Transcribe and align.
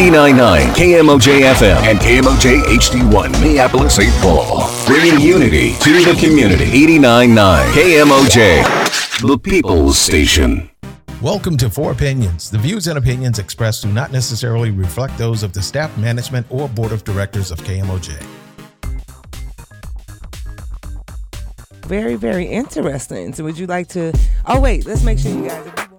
89.9 0.00 0.72
KMOJ 0.72 1.52
FM 1.52 1.76
and 1.82 1.98
KMOJ 1.98 2.62
HD1 2.62 3.32
Minneapolis, 3.32 3.96
St. 3.96 4.10
Paul. 4.22 4.66
Bringing 4.86 5.20
unity 5.20 5.74
to 5.74 6.02
the 6.02 6.16
community. 6.18 6.64
89.9 6.64 7.66
KMOJ, 7.72 9.20
the 9.28 9.38
People's 9.38 9.98
Station. 9.98 10.70
Welcome 11.20 11.58
to 11.58 11.68
Four 11.68 11.92
Opinions. 11.92 12.50
The 12.50 12.56
views 12.56 12.86
and 12.86 12.96
opinions 12.96 13.38
expressed 13.38 13.82
do 13.82 13.92
not 13.92 14.10
necessarily 14.10 14.70
reflect 14.70 15.18
those 15.18 15.42
of 15.42 15.52
the 15.52 15.60
staff, 15.60 15.94
management, 15.98 16.46
or 16.48 16.66
board 16.66 16.92
of 16.92 17.04
directors 17.04 17.50
of 17.50 17.58
KMOJ. 17.58 18.24
Very, 21.84 22.14
very 22.14 22.46
interesting. 22.46 23.34
So, 23.34 23.44
would 23.44 23.58
you 23.58 23.66
like 23.66 23.88
to? 23.88 24.18
Oh, 24.46 24.60
wait. 24.60 24.86
Let's 24.86 25.04
make 25.04 25.18
sure 25.18 25.30
you 25.30 25.46
guys. 25.46 25.89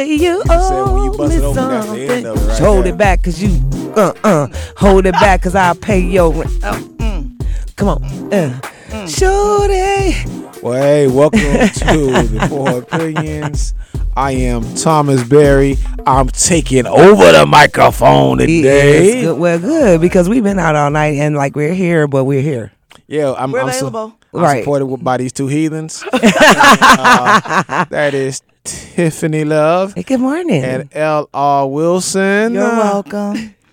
Say 0.00 0.14
you 0.14 0.42
owe 0.48 1.28
me 1.28 1.38
something. 1.54 2.24
Hold 2.64 2.86
it 2.86 2.96
back, 2.96 3.22
cause 3.22 3.42
you, 3.42 3.60
uh, 3.96 4.12
uh, 4.24 4.48
hold 4.76 5.06
it 5.06 5.12
back, 5.12 5.42
cause 5.42 5.54
I'll 5.54 5.74
pay 5.74 6.00
your 6.00 6.32
rent. 6.32 6.50
Oh, 6.62 6.88
mm. 6.98 7.76
Come 7.76 7.88
on, 7.88 8.32
uh, 8.32 9.06
sure 9.06 9.68
they. 9.68 10.24
Well, 10.62 10.82
hey, 10.82 11.06
welcome 11.06 11.40
to 11.40 12.22
the 12.28 12.46
Four 12.48 12.78
Opinions. 12.82 13.74
I 14.16 14.32
am 14.32 14.74
Thomas 14.74 15.22
Berry. 15.26 15.76
I'm 16.06 16.28
taking 16.28 16.86
over 16.86 17.32
the 17.32 17.46
microphone 17.46 18.38
today. 18.38 19.12
Yes, 19.14 19.24
good. 19.24 19.38
Well, 19.38 19.58
good 19.58 20.00
because 20.00 20.28
we've 20.28 20.42
been 20.42 20.58
out 20.58 20.76
all 20.76 20.90
night 20.90 21.14
and 21.16 21.34
like 21.36 21.54
we're 21.56 21.72
here, 21.74 22.06
but 22.08 22.24
we're 22.24 22.42
here. 22.42 22.72
Yeah, 23.06 23.32
I'm, 23.36 23.52
We're 23.52 23.60
I'm, 23.62 23.72
su- 23.72 23.86
I'm 23.96 24.12
Right. 24.32 24.62
supported 24.62 24.86
by 25.02 25.16
these 25.16 25.32
two 25.32 25.46
heathens. 25.48 26.04
Uh, 26.12 27.84
that 27.90 28.12
is 28.14 28.42
Tiffany 28.70 29.44
Love 29.44 29.94
Hey, 29.94 30.02
good 30.02 30.20
morning. 30.20 30.62
and 30.62 30.88
L.R. 30.94 31.68
Wilson. 31.68 32.54
You're 32.54 32.62
welcome. 32.64 33.54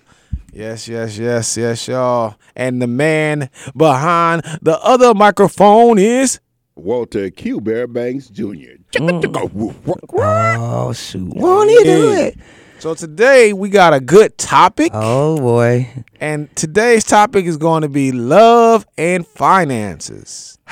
Yes, 0.50 0.88
yes, 0.88 1.16
yes, 1.16 1.56
yes, 1.56 1.86
y'all. 1.86 2.34
And 2.56 2.82
the 2.82 2.88
man 2.88 3.48
behind 3.76 4.42
the 4.60 4.76
other 4.82 5.14
microphone 5.14 5.98
is 6.00 6.40
Walter 6.74 7.30
Q. 7.30 7.60
Banks 7.60 8.26
Jr. 8.28 8.74
Mm. 8.94 10.56
Oh 10.58 10.92
shoot! 10.92 11.28
Won't 11.36 11.70
he 11.70 11.84
do 11.84 12.12
it? 12.12 12.38
So 12.80 12.94
today 12.94 13.52
we 13.52 13.68
got 13.68 13.94
a 13.94 14.00
good 14.00 14.36
topic. 14.36 14.90
Oh 14.94 15.38
boy. 15.38 15.88
And 16.20 16.48
today's 16.56 17.04
topic 17.04 17.44
is 17.44 17.56
going 17.56 17.82
to 17.82 17.88
be 17.88 18.10
love 18.10 18.84
and 18.96 19.24
finances. 19.26 20.58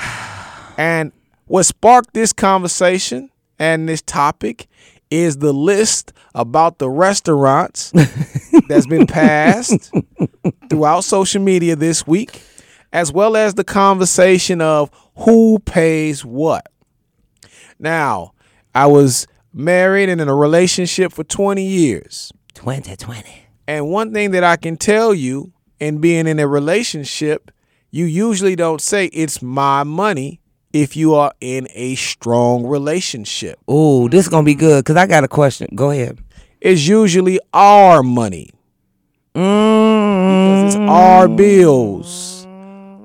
And 0.79 1.11
what 1.45 1.63
sparked 1.63 2.13
this 2.13 2.33
conversation 2.33 3.31
and 3.59 3.87
this 3.87 4.01
topic 4.01 4.67
is 5.09 5.37
the 5.37 5.53
list 5.53 6.13
about 6.35 6.79
the 6.79 6.89
restaurants 6.89 7.91
that's 8.67 8.87
been 8.87 9.07
passed 9.07 9.91
throughout 10.69 11.03
social 11.03 11.41
media 11.41 11.75
this 11.75 12.05
week, 12.05 12.41
as 12.91 13.11
well 13.11 13.35
as 13.37 13.53
the 13.53 13.63
conversation 13.63 14.61
of 14.61 14.91
who 15.17 15.59
pays 15.59 16.25
what. 16.25 16.67
Now, 17.79 18.33
I 18.75 18.87
was 18.87 19.27
married 19.53 20.09
and 20.09 20.21
in 20.21 20.27
a 20.27 20.35
relationship 20.35 21.11
for 21.13 21.23
20 21.23 21.63
years. 21.63 22.31
Twenty 22.53 22.95
twenty. 22.95 23.43
And 23.67 23.89
one 23.89 24.13
thing 24.13 24.31
that 24.31 24.43
I 24.43 24.55
can 24.55 24.77
tell 24.77 25.13
you 25.13 25.51
in 25.79 25.99
being 25.99 26.25
in 26.25 26.39
a 26.39 26.47
relationship, 26.47 27.51
you 27.91 28.05
usually 28.05 28.55
don't 28.55 28.81
say 28.81 29.05
it's 29.07 29.41
my 29.41 29.83
money 29.83 30.41
if 30.81 30.95
you 30.95 31.15
are 31.15 31.33
in 31.41 31.67
a 31.73 31.95
strong 31.95 32.65
relationship. 32.67 33.59
Oh, 33.67 34.07
this 34.07 34.25
is 34.25 34.29
gonna 34.29 34.43
be 34.43 34.55
good 34.55 34.83
because 34.83 34.95
I 34.95 35.07
got 35.07 35.23
a 35.23 35.27
question. 35.27 35.67
Go 35.75 35.91
ahead. 35.91 36.19
It's 36.61 36.87
usually 36.87 37.39
our 37.53 38.03
money. 38.03 38.49
Mm, 39.35 40.65
It's 40.67 40.75
our 40.75 41.27
bills, 41.27 42.47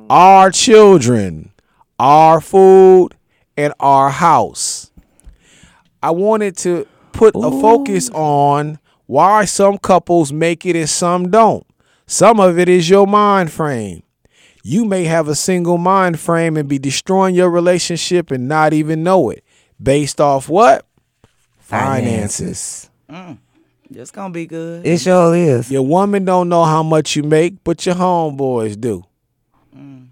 our 0.09 0.51
children, 0.51 1.53
our 1.99 2.41
food, 2.41 3.11
and 3.57 3.73
our 3.81 4.11
house. 4.11 4.91
I 6.03 6.11
wanted 6.11 6.57
to 6.59 6.87
put 7.13 7.35
a 7.37 7.51
focus 7.51 8.11
on 8.11 8.79
why 9.07 9.45
some 9.45 9.79
couples 9.79 10.33
make 10.33 10.65
it 10.65 10.75
and 10.75 10.89
some 10.89 11.31
don't. 11.31 11.67
Some 12.07 12.41
of 12.41 12.59
it 12.59 12.69
is 12.69 12.89
your 12.89 13.07
mind 13.07 13.53
frame. 13.53 14.03
You 14.63 14.85
may 14.85 15.05
have 15.05 15.29
a 15.29 15.35
single 15.35 15.79
mind 15.79 16.21
frame 16.21 16.57
and 16.57 16.69
be 16.69 16.79
destroying 16.79 17.35
your 17.35 17.51
relationship 17.51 18.31
and 18.31 18.47
not 18.49 18.73
even 18.73 19.03
know 19.03 19.31
it. 19.31 19.45
Based 19.83 20.21
off 20.21 20.49
what? 20.49 20.87
Finances. 21.59 22.89
Mm. 23.11 23.39
It's 23.91 24.11
gonna 24.11 24.33
be 24.33 24.47
good. 24.47 24.87
it 24.87 25.01
sure 25.01 25.35
is. 25.35 25.71
Your 25.71 25.83
woman 25.83 26.25
don't 26.25 26.49
know 26.49 26.65
how 26.65 26.83
much 26.83 27.17
you 27.17 27.23
make, 27.23 27.63
but 27.65 27.85
your 27.85 27.95
homeboys 27.95 28.81
do. 28.81 29.05
Mm. 29.77 30.09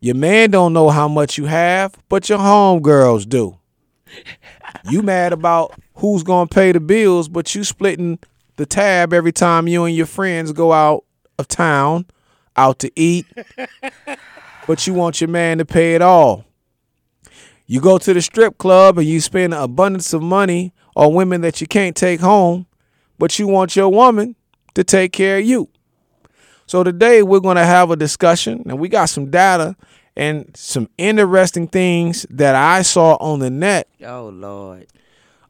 Your 0.00 0.14
man 0.14 0.50
don't 0.50 0.72
know 0.72 0.90
how 0.90 1.08
much 1.08 1.38
you 1.38 1.46
have, 1.46 1.94
but 2.08 2.28
your 2.28 2.38
homegirls 2.38 3.28
do. 3.28 3.58
You 4.88 5.02
mad 5.02 5.32
about 5.32 5.74
who's 5.94 6.22
gonna 6.22 6.46
pay 6.46 6.72
the 6.72 6.80
bills, 6.80 7.28
but 7.28 7.54
you 7.54 7.64
splitting 7.64 8.18
the 8.56 8.66
tab 8.66 9.12
every 9.12 9.32
time 9.32 9.66
you 9.66 9.84
and 9.84 9.96
your 9.96 10.06
friends 10.06 10.52
go 10.52 10.72
out 10.72 11.04
of 11.38 11.48
town, 11.48 12.06
out 12.56 12.78
to 12.80 12.90
eat. 12.96 13.26
but 14.66 14.86
you 14.86 14.94
want 14.94 15.20
your 15.20 15.28
man 15.28 15.58
to 15.58 15.64
pay 15.64 15.94
it 15.94 16.02
all. 16.02 16.44
You 17.66 17.80
go 17.80 17.98
to 17.98 18.14
the 18.14 18.22
strip 18.22 18.58
club 18.58 18.98
and 18.98 19.06
you 19.06 19.20
spend 19.20 19.52
an 19.52 19.62
abundance 19.62 20.12
of 20.12 20.22
money 20.22 20.72
on 20.94 21.14
women 21.14 21.40
that 21.42 21.60
you 21.60 21.66
can't 21.66 21.96
take 21.96 22.20
home, 22.20 22.66
but 23.18 23.38
you 23.38 23.46
want 23.46 23.76
your 23.76 23.88
woman 23.88 24.36
to 24.74 24.84
take 24.84 25.12
care 25.12 25.38
of 25.38 25.44
you. 25.44 25.68
So 26.66 26.82
today 26.82 27.22
we're 27.22 27.40
going 27.40 27.56
to 27.56 27.64
have 27.64 27.90
a 27.90 27.96
discussion, 27.96 28.64
and 28.66 28.78
we 28.78 28.88
got 28.88 29.06
some 29.06 29.30
data 29.30 29.76
and 30.16 30.50
some 30.56 30.88
interesting 30.98 31.68
things 31.68 32.26
that 32.30 32.54
I 32.54 32.82
saw 32.82 33.16
on 33.16 33.38
the 33.40 33.50
net. 33.50 33.88
Oh 34.04 34.28
Lord. 34.28 34.86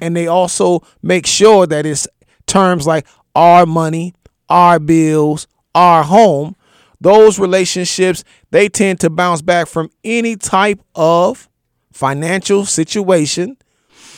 and 0.00 0.14
they 0.14 0.26
also 0.26 0.82
make 1.02 1.26
sure 1.26 1.66
that 1.66 1.86
it's 1.86 2.06
terms 2.46 2.86
like 2.86 3.06
our 3.34 3.64
money, 3.64 4.14
our 4.48 4.78
bills, 4.78 5.46
our 5.74 6.02
home. 6.02 6.54
Those 7.00 7.38
relationships, 7.38 8.24
they 8.50 8.68
tend 8.68 9.00
to 9.00 9.10
bounce 9.10 9.42
back 9.42 9.66
from 9.66 9.90
any 10.04 10.36
type 10.36 10.80
of 10.94 11.48
financial 11.92 12.64
situation 12.66 13.56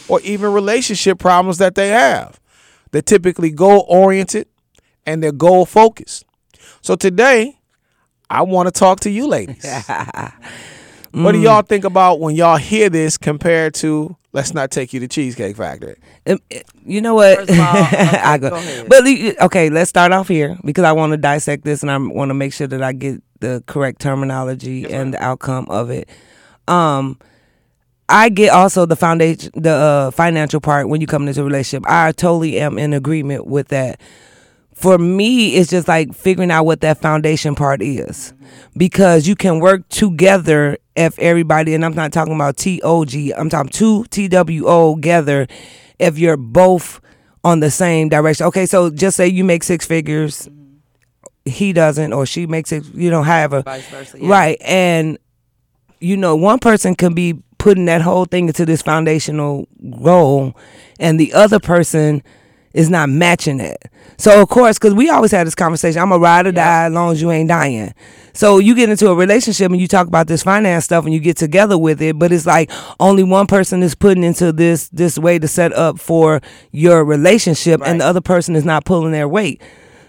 or 0.08 0.20
even 0.22 0.52
relationship 0.52 1.18
problems 1.18 1.58
that 1.58 1.74
they 1.74 1.88
have. 1.88 2.40
They're 2.90 3.02
typically 3.02 3.50
goal 3.50 3.84
oriented 3.88 4.48
and 5.04 5.22
they're 5.22 5.32
goal 5.32 5.66
focused. 5.66 6.24
So 6.80 6.96
today, 6.96 7.58
I 8.30 8.42
want 8.42 8.66
to 8.66 8.72
talk 8.72 9.00
to 9.00 9.10
you 9.10 9.26
ladies. 9.26 9.64
What 11.12 11.32
do 11.32 11.40
y'all 11.40 11.62
think 11.62 11.84
about 11.84 12.20
when 12.20 12.34
y'all 12.34 12.58
hear 12.58 12.90
this 12.90 13.16
compared 13.16 13.72
to 13.76 14.14
let's 14.34 14.52
not 14.52 14.70
take 14.70 14.92
you 14.92 15.00
to 15.00 15.08
Cheesecake 15.08 15.56
Factory? 15.56 15.96
Um, 16.26 16.38
uh, 16.54 16.58
You 16.84 17.00
know 17.00 17.14
what? 17.14 17.38
All, 17.38 17.44
okay, 17.48 18.18
I 18.22 18.36
go. 18.38 18.50
go. 18.50 18.86
But 18.86 19.06
okay, 19.46 19.70
let's 19.70 19.88
start 19.88 20.12
off 20.12 20.28
here 20.28 20.58
because 20.62 20.84
I 20.84 20.92
want 20.92 21.12
to 21.12 21.16
dissect 21.16 21.64
this 21.64 21.82
and 21.82 21.90
I 21.90 21.96
want 21.96 22.28
to 22.28 22.34
make 22.34 22.52
sure 22.52 22.66
that 22.66 22.82
I 22.82 22.92
get 22.92 23.22
the 23.40 23.64
correct 23.66 23.98
terminology 24.00 24.84
and 24.92 25.14
the 25.14 25.22
outcome 25.22 25.66
of 25.70 25.88
it. 25.88 26.06
Um, 26.68 27.18
I 28.10 28.28
get 28.28 28.50
also 28.50 28.84
the 28.84 28.96
foundation, 28.96 29.52
the 29.54 29.72
uh, 29.72 30.10
financial 30.10 30.60
part 30.60 30.90
when 30.90 31.00
you 31.00 31.06
come 31.06 31.26
into 31.26 31.40
a 31.40 31.44
relationship. 31.44 31.88
I 31.88 32.12
totally 32.12 32.60
am 32.60 32.78
in 32.78 32.92
agreement 32.92 33.46
with 33.46 33.68
that. 33.68 34.00
For 34.76 34.98
me, 34.98 35.54
it's 35.54 35.70
just 35.70 35.88
like 35.88 36.12
figuring 36.12 36.50
out 36.50 36.66
what 36.66 36.82
that 36.82 37.00
foundation 37.00 37.54
part 37.54 37.80
is, 37.80 38.34
because 38.76 39.26
you 39.26 39.34
can 39.34 39.58
work 39.58 39.88
together 39.88 40.76
if 40.94 41.18
everybody, 41.18 41.74
and 41.74 41.82
I'm 41.82 41.94
not 41.94 42.12
talking 42.12 42.34
about 42.34 42.58
T 42.58 42.82
O 42.84 43.06
G, 43.06 43.32
I'm 43.32 43.48
talking 43.48 43.70
two 43.70 44.04
T 44.10 44.28
W 44.28 44.66
O 44.66 44.94
together. 44.94 45.46
If 45.98 46.18
you're 46.18 46.36
both 46.36 47.00
on 47.42 47.60
the 47.60 47.70
same 47.70 48.10
direction, 48.10 48.44
okay. 48.48 48.66
So 48.66 48.90
just 48.90 49.16
say 49.16 49.26
you 49.28 49.44
make 49.44 49.62
six 49.64 49.86
figures, 49.86 50.46
he 51.46 51.72
doesn't, 51.72 52.12
or 52.12 52.26
she 52.26 52.46
makes 52.46 52.70
it, 52.70 52.84
you 52.94 53.10
know, 53.10 53.22
however, 53.22 53.62
Vice 53.62 53.88
versa. 53.88 54.18
yeah. 54.20 54.28
Right. 54.28 54.58
And 54.60 55.18
you 56.00 56.18
know, 56.18 56.36
one 56.36 56.58
person 56.58 56.94
can 56.94 57.14
be 57.14 57.42
putting 57.56 57.86
that 57.86 58.02
whole 58.02 58.26
thing 58.26 58.48
into 58.48 58.66
this 58.66 58.82
foundational 58.82 59.68
goal 60.02 60.54
and 61.00 61.18
the 61.18 61.32
other 61.32 61.58
person 61.58 62.22
is 62.76 62.90
not 62.90 63.08
matching 63.08 63.58
it. 63.58 63.90
So 64.18 64.42
of 64.42 64.50
course, 64.50 64.78
because 64.78 64.92
we 64.92 65.08
always 65.08 65.32
had 65.32 65.46
this 65.46 65.54
conversation, 65.54 66.00
I'm 66.00 66.12
a 66.12 66.18
ride 66.18 66.46
or 66.46 66.52
die 66.52 66.84
as 66.84 66.92
long 66.92 67.10
as 67.10 67.22
you 67.22 67.30
ain't 67.30 67.48
dying. 67.48 67.94
So 68.34 68.58
you 68.58 68.74
get 68.74 68.90
into 68.90 69.08
a 69.08 69.14
relationship 69.14 69.72
and 69.72 69.80
you 69.80 69.88
talk 69.88 70.06
about 70.06 70.26
this 70.26 70.42
finance 70.42 70.84
stuff 70.84 71.06
and 71.06 71.14
you 71.14 71.18
get 71.18 71.38
together 71.38 71.78
with 71.78 72.02
it, 72.02 72.18
but 72.18 72.32
it's 72.32 72.44
like 72.44 72.70
only 73.00 73.22
one 73.22 73.46
person 73.46 73.82
is 73.82 73.94
putting 73.94 74.22
into 74.22 74.52
this 74.52 74.88
this 74.90 75.18
way 75.18 75.38
to 75.38 75.48
set 75.48 75.72
up 75.72 75.98
for 75.98 76.42
your 76.70 77.02
relationship 77.02 77.80
and 77.82 78.02
the 78.02 78.04
other 78.04 78.20
person 78.20 78.54
is 78.54 78.64
not 78.64 78.84
pulling 78.84 79.12
their 79.12 79.26
weight. 79.26 79.62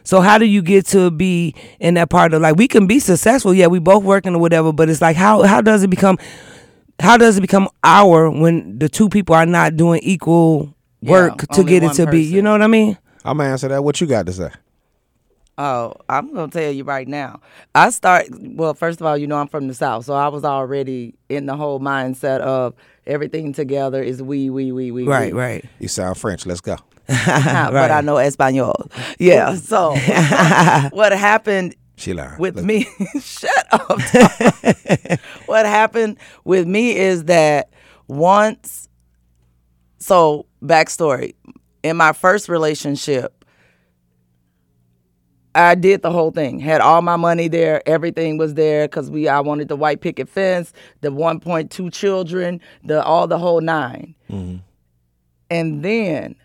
So 0.03 0.19
how 0.19 0.37
do 0.37 0.45
you 0.45 0.61
get 0.61 0.85
to 0.87 1.09
be 1.09 1.55
in 1.79 1.93
that 1.93 2.09
part 2.09 2.33
of 2.33 2.41
like 2.41 2.57
we 2.57 2.67
can 2.67 2.85
be 2.85 2.99
successful, 2.99 3.53
yeah, 3.53 3.67
we 3.67 3.79
both 3.79 4.03
working 4.03 4.35
or 4.35 4.39
whatever, 4.39 4.73
but 4.73 4.89
it's 4.89 5.01
like 5.01 5.15
how 5.15 5.43
how 5.43 5.61
does 5.61 5.83
it 5.83 5.89
become 5.89 6.17
how 6.99 7.15
does 7.15 7.37
it 7.37 7.41
become 7.41 7.69
our 7.83 8.29
when 8.29 8.77
the 8.77 8.89
two 8.89 9.07
people 9.07 9.35
are 9.35 9.45
not 9.45 9.77
doing 9.77 10.01
equal 10.03 10.73
Yeah, 11.07 11.11
work 11.11 11.37
to 11.53 11.63
get 11.63 11.83
it 11.83 11.87
one 11.87 11.95
to 11.95 12.07
be? 12.07 12.21
You 12.23 12.41
know 12.41 12.51
what 12.51 12.61
I 12.61 12.67
mean? 12.67 12.97
I'm 13.25 13.37
gonna 13.37 13.49
answer 13.49 13.67
that. 13.69 13.83
What 13.83 13.99
you 13.99 14.07
got 14.07 14.25
to 14.27 14.33
say? 14.33 14.49
Oh, 15.59 15.93
I'm 16.07 16.33
gonna 16.33 16.51
tell 16.51 16.71
you 16.71 16.83
right 16.83 17.07
now. 17.07 17.39
I 17.73 17.89
start 17.89 18.27
well. 18.31 18.73
First 18.75 19.01
of 19.01 19.07
all, 19.07 19.17
you 19.17 19.25
know 19.25 19.37
I'm 19.37 19.47
from 19.47 19.67
the 19.67 19.73
south, 19.73 20.05
so 20.05 20.13
I 20.13 20.27
was 20.27 20.45
already 20.45 21.15
in 21.29 21.47
the 21.47 21.55
whole 21.55 21.79
mindset 21.79 22.41
of 22.41 22.75
everything 23.07 23.53
together 23.53 24.01
is 24.03 24.21
we, 24.21 24.49
we, 24.51 24.71
we, 24.71 24.91
we. 24.91 25.03
Right, 25.05 25.33
we. 25.33 25.39
right. 25.39 25.65
You 25.79 25.87
sound 25.87 26.17
French. 26.17 26.45
Let's 26.45 26.61
go. 26.61 26.75
But 27.07 27.89
I 27.91 28.01
know 28.01 28.17
Espanol. 28.17 28.89
Yeah. 29.17 29.55
So 29.59 29.95
what 30.91 31.11
happened 31.11 31.75
She 31.95 32.13
lied. 32.13 32.37
with 32.37 32.57
Look. 32.57 32.65
me? 32.65 32.85
shut 33.19 33.65
up. 33.71 33.99
What 35.47 35.65
happened 35.65 36.17
with 36.43 36.67
me 36.67 36.95
is 36.95 37.23
that 37.25 37.69
once. 38.07 38.86
So 40.07 40.45
backstory: 40.63 41.35
in 41.83 41.97
my 41.97 42.13
first 42.13 42.47
relationship, 42.47 43.43
I 45.53 45.75
did 45.75 46.01
the 46.01 46.11
whole 46.11 46.31
thing. 46.31 46.59
Had 46.59 46.79
all 46.79 47.01
my 47.01 47.17
money 47.17 47.49
there. 47.49 47.81
Everything 47.85 48.37
was 48.37 48.53
there 48.53 48.87
because 48.87 49.11
we. 49.11 49.27
I 49.27 49.41
wanted 49.41 49.67
the 49.67 49.75
white 49.75 49.99
picket 49.99 50.29
fence, 50.29 50.71
the 51.01 51.09
1.2 51.09 51.91
children, 51.91 52.61
the 52.85 53.03
all 53.03 53.27
the 53.27 53.37
whole 53.37 53.59
9 53.59 54.15
mm-hmm. 54.29 54.55
And 55.49 55.83
then 55.83 56.35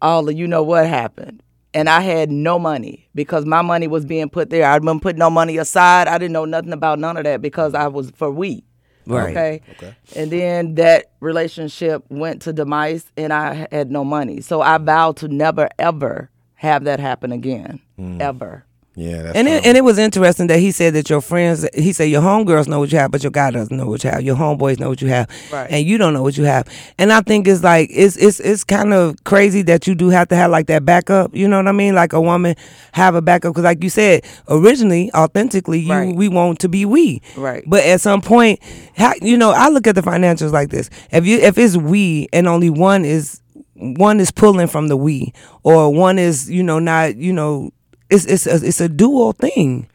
all 0.00 0.26
of 0.26 0.34
you 0.34 0.46
know 0.46 0.62
what 0.62 0.86
happened. 0.86 1.42
And 1.74 1.86
I 1.90 2.00
had 2.00 2.30
no 2.30 2.58
money 2.58 3.10
because 3.14 3.44
my 3.44 3.60
money 3.60 3.88
was 3.88 4.06
being 4.06 4.30
put 4.30 4.48
there. 4.48 4.66
I'd 4.70 4.80
been 4.80 5.00
putting 5.00 5.18
no 5.18 5.28
money 5.28 5.58
aside. 5.58 6.08
I 6.08 6.16
didn't 6.16 6.32
know 6.32 6.46
nothing 6.46 6.72
about 6.72 6.98
none 6.98 7.18
of 7.18 7.24
that 7.24 7.42
because 7.42 7.74
I 7.74 7.88
was 7.88 8.10
for 8.12 8.30
we. 8.30 8.64
Right. 9.06 9.30
Okay. 9.30 9.60
Okay. 9.72 9.94
And 10.14 10.30
then 10.30 10.74
that 10.76 11.12
relationship 11.20 12.04
went 12.08 12.42
to 12.42 12.52
demise 12.52 13.10
and 13.16 13.32
I 13.32 13.66
had 13.70 13.90
no 13.90 14.04
money. 14.04 14.40
So 14.40 14.60
I 14.60 14.78
vowed 14.78 15.16
to 15.18 15.28
never 15.28 15.68
ever 15.78 16.30
have 16.54 16.84
that 16.84 17.00
happen 17.00 17.32
again. 17.32 17.80
Mm. 17.98 18.20
Ever. 18.20 18.65
Yeah, 18.98 19.20
that's 19.24 19.36
And 19.36 19.46
it, 19.46 19.66
and 19.66 19.76
it 19.76 19.82
was 19.82 19.98
interesting 19.98 20.46
that 20.46 20.58
he 20.58 20.70
said 20.72 20.94
that 20.94 21.10
your 21.10 21.20
friends, 21.20 21.68
he 21.74 21.92
said 21.92 22.04
your 22.04 22.22
homegirls 22.22 22.66
know 22.66 22.78
what 22.78 22.90
you 22.90 22.98
have, 22.98 23.10
but 23.10 23.22
your 23.22 23.30
guy 23.30 23.50
doesn't 23.50 23.76
know 23.76 23.86
what 23.86 24.02
you 24.02 24.08
have. 24.08 24.22
Your 24.22 24.36
homeboys 24.36 24.80
know 24.80 24.88
what 24.88 25.02
you 25.02 25.08
have, 25.08 25.28
Right. 25.52 25.70
and 25.70 25.86
you 25.86 25.98
don't 25.98 26.14
know 26.14 26.22
what 26.22 26.38
you 26.38 26.44
have. 26.44 26.66
And 26.98 27.12
I 27.12 27.20
think 27.20 27.46
it's 27.46 27.62
like 27.62 27.90
it's 27.92 28.16
it's 28.16 28.40
it's 28.40 28.64
kind 28.64 28.94
of 28.94 29.22
crazy 29.24 29.60
that 29.64 29.86
you 29.86 29.94
do 29.94 30.08
have 30.08 30.28
to 30.28 30.36
have 30.36 30.50
like 30.50 30.68
that 30.68 30.86
backup. 30.86 31.36
You 31.36 31.46
know 31.46 31.58
what 31.58 31.68
I 31.68 31.72
mean? 31.72 31.94
Like 31.94 32.14
a 32.14 32.20
woman 32.22 32.56
have 32.92 33.14
a 33.14 33.20
backup 33.20 33.52
because, 33.52 33.64
like 33.64 33.84
you 33.84 33.90
said, 33.90 34.24
originally, 34.48 35.12
authentically, 35.12 35.80
you 35.80 35.92
Right. 35.92 36.16
we 36.16 36.28
want 36.28 36.60
to 36.60 36.68
be 36.70 36.86
we. 36.86 37.20
Right. 37.36 37.64
But 37.66 37.84
at 37.84 38.00
some 38.00 38.22
point, 38.22 38.60
how, 38.96 39.12
you 39.20 39.36
know, 39.36 39.50
I 39.50 39.68
look 39.68 39.86
at 39.86 39.94
the 39.94 40.00
financials 40.02 40.52
like 40.52 40.70
this: 40.70 40.88
if 41.12 41.26
you 41.26 41.36
if 41.36 41.58
it's 41.58 41.76
we 41.76 42.28
and 42.32 42.48
only 42.48 42.70
one 42.70 43.04
is 43.04 43.42
one 43.74 44.20
is 44.20 44.30
pulling 44.30 44.68
from 44.68 44.88
the 44.88 44.96
we, 44.96 45.34
or 45.64 45.92
one 45.92 46.18
is 46.18 46.50
you 46.50 46.62
know 46.62 46.78
not 46.78 47.16
you 47.16 47.34
know 47.34 47.72
it's 48.10 48.24
it's 48.24 48.46
a, 48.46 48.54
it's 48.66 48.80
a 48.80 48.88
dual 48.88 49.32
thing. 49.32 49.88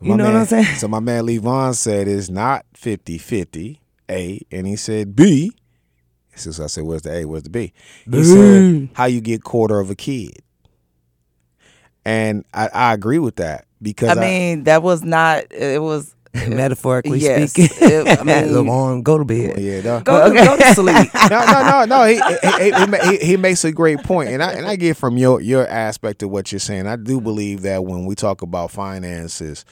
You 0.00 0.10
My 0.10 0.16
know 0.16 0.24
man- 0.24 0.32
what 0.34 0.40
I'm 0.40 0.46
saying? 0.46 0.76
So 0.76 0.88
my 0.88 1.00
man 1.00 1.24
Levon 1.26 1.74
said 1.74 2.08
it's 2.08 2.30
not 2.30 2.64
50-50, 2.74 3.78
A, 4.10 4.40
and 4.50 4.66
he 4.66 4.76
said 4.76 5.14
B. 5.14 5.52
So 6.36 6.64
I 6.64 6.68
said, 6.68 6.84
where's 6.84 7.02
the 7.02 7.12
A? 7.12 7.24
Where's 7.26 7.42
the 7.42 7.50
B? 7.50 7.74
He 8.10 8.24
said, 8.24 8.88
how 8.94 9.04
you 9.04 9.20
get 9.20 9.44
quarter 9.44 9.78
of 9.78 9.90
a 9.90 9.94
kid. 9.94 10.38
And 12.06 12.46
I, 12.54 12.68
I 12.72 12.92
agree 12.94 13.18
with 13.18 13.36
that 13.36 13.66
because 13.82 14.16
I 14.16 14.20
mean, 14.20 14.64
that 14.64 14.82
was 14.82 15.02
not 15.04 15.52
it 15.52 15.82
was 15.82 16.14
Metaphorically 16.34 17.18
Yes. 17.18 17.50
speaking, 17.50 17.76
It- 17.80 18.20
I 18.20 18.22
mean- 18.24 18.44
Levon, 18.54 19.02
go 19.02 19.18
to 19.18 19.24
bed. 19.24 19.58
yeah, 19.58 19.80
no. 19.80 20.00
go, 20.00 20.32
go 20.32 20.56
to 20.56 20.74
sleep. 20.74 21.08
no, 21.30 21.44
no, 21.44 21.62
no, 21.62 21.84
no. 21.86 22.04
He, 22.04 22.14
he, 22.14 22.64
he, 22.64 22.72
he, 22.72 23.10
he, 23.18 23.26
he 23.26 23.36
makes 23.36 23.64
a 23.64 23.72
great 23.72 23.98
point, 24.04 24.30
and 24.30 24.42
I 24.42 24.52
and 24.52 24.66
I 24.66 24.76
get 24.76 24.96
from 24.96 25.16
your 25.18 25.40
your 25.40 25.66
aspect 25.66 26.22
of 26.22 26.30
what 26.30 26.52
you're 26.52 26.58
saying. 26.60 26.86
I 26.86 26.96
do 26.96 27.20
believe 27.20 27.62
that 27.62 27.84
when 27.84 28.06
we 28.06 28.14
talk 28.14 28.42
about 28.42 28.70
finances, 28.70 29.64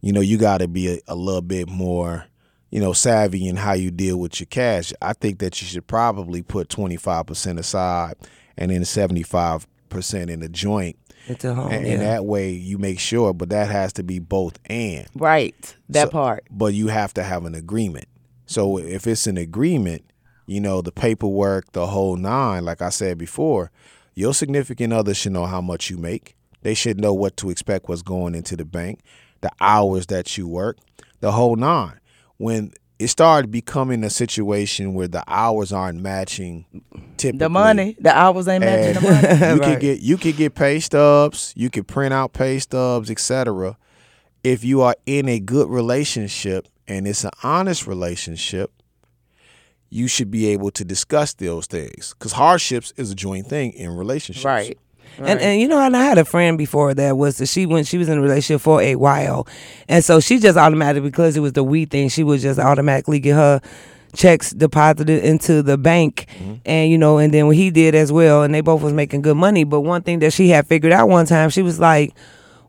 you 0.00 0.12
know, 0.12 0.20
you 0.20 0.38
got 0.38 0.58
to 0.58 0.68
be 0.68 0.94
a, 0.94 0.98
a 1.08 1.14
little 1.14 1.42
bit 1.42 1.68
more, 1.68 2.24
you 2.70 2.80
know, 2.80 2.92
savvy 2.94 3.46
in 3.46 3.56
how 3.56 3.74
you 3.74 3.90
deal 3.90 4.16
with 4.18 4.40
your 4.40 4.46
cash. 4.46 4.92
I 5.02 5.12
think 5.12 5.40
that 5.40 5.60
you 5.60 5.68
should 5.68 5.86
probably 5.86 6.42
put 6.42 6.68
25 6.70 7.26
percent 7.26 7.58
aside, 7.58 8.14
and 8.56 8.70
then 8.70 8.84
75 8.84 9.66
percent 9.90 10.30
in 10.30 10.40
the 10.40 10.48
joint, 10.48 10.96
It's 11.28 11.44
a 11.44 11.54
home. 11.54 11.70
and, 11.70 11.86
yeah. 11.86 11.92
and 11.94 12.02
that 12.02 12.24
way 12.24 12.50
you 12.50 12.78
make 12.78 12.98
sure. 12.98 13.32
But 13.34 13.50
that 13.50 13.68
has 13.70 13.92
to 13.94 14.02
be 14.02 14.18
both 14.18 14.58
and 14.66 15.06
Right. 15.14 15.76
That 15.88 16.08
So- 16.08 16.10
part. 16.12 16.44
but 16.50 16.74
you 16.74 16.88
have 16.88 17.12
to 17.14 17.22
have 17.22 17.44
an 17.44 17.54
agreement. 17.54 18.06
So 18.46 18.78
if 18.78 19.06
it's 19.06 19.26
an 19.26 19.36
agreement, 19.36 20.04
you 20.46 20.60
know, 20.60 20.80
the 20.80 20.92
paperwork, 20.92 21.72
the 21.72 21.86
whole 21.88 22.16
nine, 22.16 22.64
like 22.64 22.80
I 22.80 22.88
said 22.88 23.18
before, 23.18 23.70
your 24.14 24.32
significant 24.34 24.92
other 24.92 25.12
should 25.14 25.32
know 25.32 25.46
how 25.46 25.60
much 25.60 25.90
you 25.90 25.98
make. 25.98 26.34
They 26.62 26.74
should 26.74 26.98
know 26.98 27.12
what 27.14 27.36
to 27.38 27.50
expect 27.50 27.88
what's 27.88 28.02
going 28.02 28.34
into 28.34 28.56
the 28.56 28.64
bank, 28.64 29.00
the 29.42 29.50
hours 29.60 30.06
that 30.06 30.36
you 30.38 30.48
work, 30.48 30.78
the 31.20 31.32
whole 31.32 31.54
nine. 31.56 32.00
When 32.38 32.72
it 32.98 33.08
started 33.08 33.50
becoming 33.50 34.02
a 34.02 34.10
situation 34.10 34.92
where 34.94 35.06
the 35.08 35.22
hours 35.28 35.72
aren't 35.72 36.00
matching 36.00 36.64
typically 37.16 37.38
The 37.38 37.48
money, 37.48 37.96
the 38.00 38.16
hours 38.16 38.48
ain't 38.48 38.64
matching 38.64 38.94
the 38.94 39.00
money. 39.40 39.54
you 39.54 39.60
could 39.60 39.80
get 39.80 40.00
you 40.00 40.16
could 40.16 40.36
get 40.36 40.54
pay 40.54 40.80
stubs, 40.80 41.52
you 41.56 41.70
could 41.70 41.86
print 41.86 42.12
out 42.12 42.32
pay 42.32 42.58
stubs, 42.58 43.10
etc. 43.10 43.76
If 44.42 44.64
you 44.64 44.82
are 44.82 44.96
in 45.06 45.28
a 45.28 45.38
good 45.40 45.68
relationship 45.68 46.66
and 46.86 47.06
it's 47.06 47.24
an 47.24 47.30
honest 47.42 47.86
relationship, 47.86 48.72
you 49.90 50.06
should 50.08 50.30
be 50.30 50.48
able 50.48 50.70
to 50.72 50.84
discuss 50.84 51.34
those 51.34 51.66
things 51.66 52.14
because 52.18 52.32
hardships 52.32 52.92
is 52.96 53.10
a 53.10 53.14
joint 53.14 53.46
thing 53.46 53.72
in 53.72 53.90
relationships. 53.90 54.44
Right. 54.44 54.78
And 55.18 55.40
and 55.40 55.60
you 55.60 55.66
know, 55.68 55.80
and 55.80 55.96
I 55.96 56.04
had 56.04 56.18
a 56.18 56.24
friend 56.24 56.56
before 56.58 56.94
that 56.94 57.16
was 57.16 57.38
that 57.38 57.46
she 57.46 57.66
when 57.66 57.84
she 57.84 57.98
was 57.98 58.08
in 58.08 58.18
a 58.18 58.20
relationship 58.20 58.60
for 58.60 58.80
a 58.80 58.94
while, 58.96 59.46
and 59.88 60.04
so 60.04 60.20
she 60.20 60.38
just 60.38 60.56
automatically 60.56 61.08
because 61.10 61.36
it 61.36 61.40
was 61.40 61.52
the 61.54 61.64
we 61.64 61.84
thing, 61.86 62.08
she 62.08 62.22
would 62.22 62.40
just 62.40 62.60
automatically 62.60 63.18
get 63.18 63.34
her 63.34 63.60
checks 64.14 64.52
deposited 64.52 65.22
into 65.24 65.62
the 65.62 65.76
bank, 65.76 66.26
Mm-hmm. 66.38 66.54
and 66.66 66.90
you 66.90 66.98
know, 66.98 67.18
and 67.18 67.34
then 67.34 67.46
when 67.48 67.56
he 67.56 67.70
did 67.70 67.94
as 67.94 68.12
well, 68.12 68.42
and 68.42 68.54
they 68.54 68.60
both 68.60 68.80
was 68.82 68.92
making 68.92 69.22
good 69.22 69.36
money. 69.36 69.64
But 69.64 69.80
one 69.80 70.02
thing 70.02 70.20
that 70.20 70.32
she 70.32 70.48
had 70.50 70.66
figured 70.66 70.92
out 70.92 71.08
one 71.08 71.26
time, 71.26 71.50
she 71.50 71.62
was 71.62 71.78
like. 71.80 72.14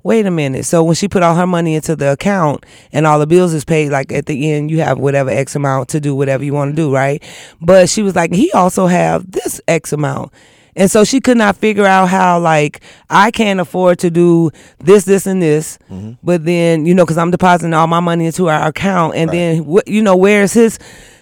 Wait 0.01 0.25
a 0.25 0.31
minute. 0.31 0.63
So 0.63 0.81
when 0.81 0.95
she 0.95 1.09
put 1.09 1.23
all 1.23 1.35
her 1.35 1.45
money 1.45 1.75
into 1.75 1.93
the 1.93 2.13
account 2.13 2.65
and 2.93 3.05
all 3.05 3.19
the 3.19 3.27
bills 3.27 3.53
is 3.53 3.65
paid, 3.65 3.89
like 3.91 4.13
at 4.13 4.27
the 4.27 4.49
end, 4.49 4.71
you 4.71 4.79
have 4.79 4.97
whatever 4.97 5.29
X 5.29 5.57
amount 5.57 5.89
to 5.89 5.99
do 5.99 6.15
whatever 6.15 6.41
you 6.41 6.53
want 6.53 6.71
to 6.71 6.75
do, 6.75 6.89
right? 6.91 7.21
But 7.59 7.89
she 7.89 8.01
was 8.01 8.15
like, 8.15 8.33
he 8.33 8.49
also 8.53 8.87
have 8.87 9.29
this 9.29 9.59
X 9.67 9.91
amount. 9.91 10.31
And 10.79 10.89
so 10.89 11.03
she 11.03 11.19
could 11.19 11.37
not 11.37 11.57
figure 11.57 11.85
out 11.85 12.07
how, 12.07 12.39
like, 12.39 12.81
I 13.09 13.31
can't 13.31 13.59
afford 13.59 13.99
to 13.99 14.09
do 14.09 14.49
this, 14.79 15.03
this, 15.03 15.27
and 15.27 15.41
this. 15.41 15.77
Mm-hmm. 15.91 16.13
But 16.23 16.45
then, 16.45 16.85
you 16.85 16.95
know, 16.95 17.03
because 17.05 17.17
I'm 17.17 17.31
depositing 17.31 17.73
all 17.73 17.85
my 17.87 17.99
money 17.99 18.25
into 18.25 18.47
our 18.47 18.67
account. 18.69 19.13
And 19.15 19.29
then, 19.29 19.65
wh- 19.65 19.87
you 19.87 20.01
know, 20.01 20.15
where's 20.15 20.53
his. 20.53 20.79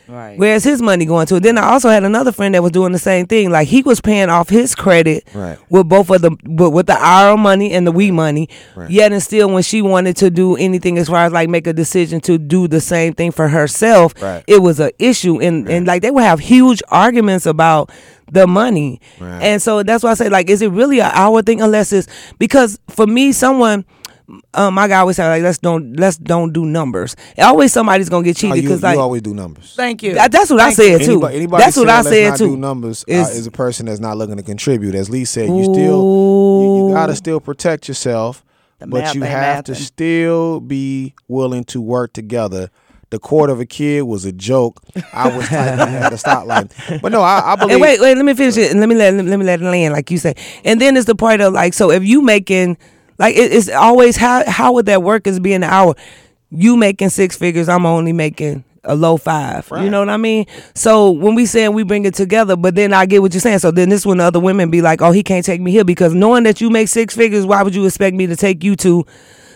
Right. 0.07 0.37
Where's 0.39 0.63
his 0.63 0.81
money 0.81 1.05
going 1.05 1.27
to? 1.27 1.39
Then 1.39 1.57
I 1.57 1.69
also 1.71 1.89
had 1.89 2.03
another 2.03 2.31
friend 2.31 2.55
that 2.55 2.63
was 2.63 2.71
doing 2.71 2.93
the 2.93 2.99
same 2.99 3.25
thing. 3.27 3.49
Like 3.51 3.67
he 3.67 3.81
was 3.81 3.99
paying 3.99 4.29
off 4.29 4.47
his 4.49 4.73
credit 4.75 5.27
Right. 5.33 5.57
with 5.69 5.89
both 5.89 6.09
of 6.09 6.21
the 6.21 6.31
with, 6.45 6.73
with 6.73 6.85
the 6.87 6.95
our 6.97 7.35
money 7.37 7.71
and 7.73 7.85
the 7.85 7.91
we 7.91 8.11
money. 8.11 8.47
Right. 8.75 8.89
Yet 8.89 9.11
and 9.11 9.21
still, 9.21 9.49
when 9.49 9.63
she 9.63 9.81
wanted 9.81 10.15
to 10.17 10.29
do 10.29 10.55
anything 10.55 10.97
as 10.97 11.07
far 11.09 11.25
as 11.25 11.33
like 11.33 11.49
make 11.49 11.67
a 11.67 11.73
decision 11.73 12.21
to 12.21 12.37
do 12.37 12.67
the 12.67 12.79
same 12.81 13.13
thing 13.13 13.31
for 13.31 13.47
herself, 13.49 14.13
Right. 14.21 14.43
it 14.47 14.61
was 14.61 14.79
an 14.79 14.91
issue. 14.99 15.41
And 15.41 15.69
and 15.69 15.85
like 15.85 16.01
they 16.01 16.11
would 16.11 16.23
have 16.23 16.39
huge 16.39 16.81
arguments 16.89 17.45
about 17.45 17.91
the 18.31 18.45
money. 18.47 18.99
And 19.19 19.61
so 19.61 19.83
that's 19.83 20.03
why 20.03 20.11
I 20.11 20.13
say 20.15 20.29
like, 20.29 20.49
is 20.49 20.61
it 20.61 20.69
really 20.71 20.99
an 20.99 21.11
our 21.13 21.41
thing? 21.41 21.61
Unless 21.61 21.91
it's 21.93 22.07
because 22.39 22.79
for 22.89 23.07
me, 23.07 23.31
someone. 23.31 23.85
Um, 24.53 24.73
my 24.73 24.89
guy 24.89 24.97
always 24.99 25.15
say 25.15 25.25
like 25.27 25.41
let's 25.41 25.57
don't 25.57 25.97
let's 25.97 26.17
don't 26.17 26.51
do 26.51 26.65
numbers. 26.65 27.15
Always 27.37 27.71
somebody's 27.71 28.09
gonna 28.09 28.25
get 28.25 28.37
Oh, 28.37 28.41
cheated 28.41 28.63
because 28.63 28.81
you 28.81 28.87
like 28.87 28.97
always 28.97 29.21
do 29.21 29.33
numbers. 29.33 29.73
Thank 29.75 30.03
you. 30.03 30.15
that- 30.15 30.31
that's 30.33 30.49
what 30.49 30.59
I 30.59 30.73
said 30.73 30.99
too. 31.01 31.11
Anybody, 31.13 31.35
anybody 31.37 31.63
that's 31.63 31.77
what 31.77 31.87
I 31.89 31.97
let's 31.97 32.09
said 32.09 32.29
not 32.31 32.37
too. 32.37 32.47
Do 32.47 32.57
numbers 32.57 33.05
uh, 33.09 33.13
Is- 33.13 33.29
is 33.29 33.47
a 33.47 33.51
person 33.51 33.85
that's 33.85 34.01
not 34.01 34.17
looking 34.17 34.35
to 34.35 34.43
contribute. 34.43 34.95
As 34.95 35.09
Lee 35.09 35.23
said, 35.23 35.47
you 35.49 35.63
still 35.63 36.61
you, 36.61 36.87
you 36.87 36.93
gotta 36.93 37.15
still 37.15 37.39
protect 37.39 37.87
yourself, 37.87 38.43
but 38.79 38.89
math 38.89 39.15
you 39.15 39.23
ain't 39.23 39.31
have 39.31 39.63
to 39.65 39.75
still 39.75 40.59
be 40.59 41.13
willing 41.29 41.63
to 41.65 41.79
work 41.79 42.11
together. 42.11 42.69
The 43.09 43.19
court 43.19 43.49
of 43.49 43.61
a 43.61 43.65
kid 43.65 44.01
was 44.01 44.25
a 44.25 44.33
joke. 44.33 44.81
I 45.13 45.33
was 45.37 45.47
typing 45.47 45.95
at 45.95 46.09
the 46.09 46.17
stoplight, 46.17 47.01
but 47.01 47.13
no, 47.13 47.21
I, 47.21 47.53
I 47.53 47.55
believe. 47.55 47.75
And 47.75 47.81
wait, 47.81 48.01
wait, 48.01 48.15
let 48.15 48.25
me 48.25 48.33
finish 48.33 48.57
it 48.57 48.71
and 48.71 48.81
let 48.81 48.89
me 48.89 48.95
let 48.95 49.13
let 49.13 49.39
me 49.39 49.45
let 49.45 49.61
it 49.61 49.63
land, 49.63 49.93
like 49.93 50.11
you 50.11 50.17
say. 50.17 50.35
And 50.65 50.81
then 50.81 50.97
it's 50.97 51.05
the 51.05 51.15
part 51.15 51.39
of 51.39 51.53
like, 51.53 51.73
so 51.73 51.91
if 51.91 52.03
you 52.03 52.21
making 52.21 52.77
like 53.17 53.35
it, 53.35 53.51
it's 53.51 53.69
always 53.69 54.17
how 54.17 54.49
how 54.49 54.73
would 54.73 54.85
that 54.87 55.03
work 55.03 55.27
as 55.27 55.39
being 55.39 55.57
an 55.57 55.63
hour? 55.63 55.95
You 56.49 56.77
making 56.77 57.09
six 57.09 57.35
figures, 57.35 57.67
I'm 57.67 57.85
only 57.85 58.13
making 58.13 58.63
a 58.87 58.95
low 58.95 59.17
five. 59.17 59.67
You 59.71 59.89
know 59.89 59.99
what 59.99 60.09
I 60.09 60.17
mean? 60.17 60.45
So 60.73 61.11
when 61.11 61.35
we 61.35 61.45
saying 61.45 61.73
we 61.73 61.83
bring 61.83 62.05
it 62.05 62.13
together, 62.13 62.55
but 62.55 62.75
then 62.75 62.93
I 62.93 63.05
get 63.05 63.21
what 63.21 63.33
you're 63.33 63.41
saying. 63.41 63.59
So 63.59 63.71
then 63.71 63.89
this 63.89 64.05
when 64.05 64.17
the 64.17 64.23
other 64.23 64.39
women 64.39 64.71
be 64.71 64.81
like, 64.81 65.01
oh, 65.01 65.11
he 65.11 65.23
can't 65.23 65.45
take 65.45 65.61
me 65.61 65.71
here 65.71 65.83
because 65.83 66.13
knowing 66.13 66.43
that 66.43 66.61
you 66.61 66.69
make 66.69 66.87
six 66.87 67.15
figures, 67.15 67.45
why 67.45 67.61
would 67.63 67.75
you 67.75 67.85
expect 67.85 68.15
me 68.15 68.27
to 68.27 68.35
take 68.35 68.63
you 68.63 68.75
to 68.77 69.05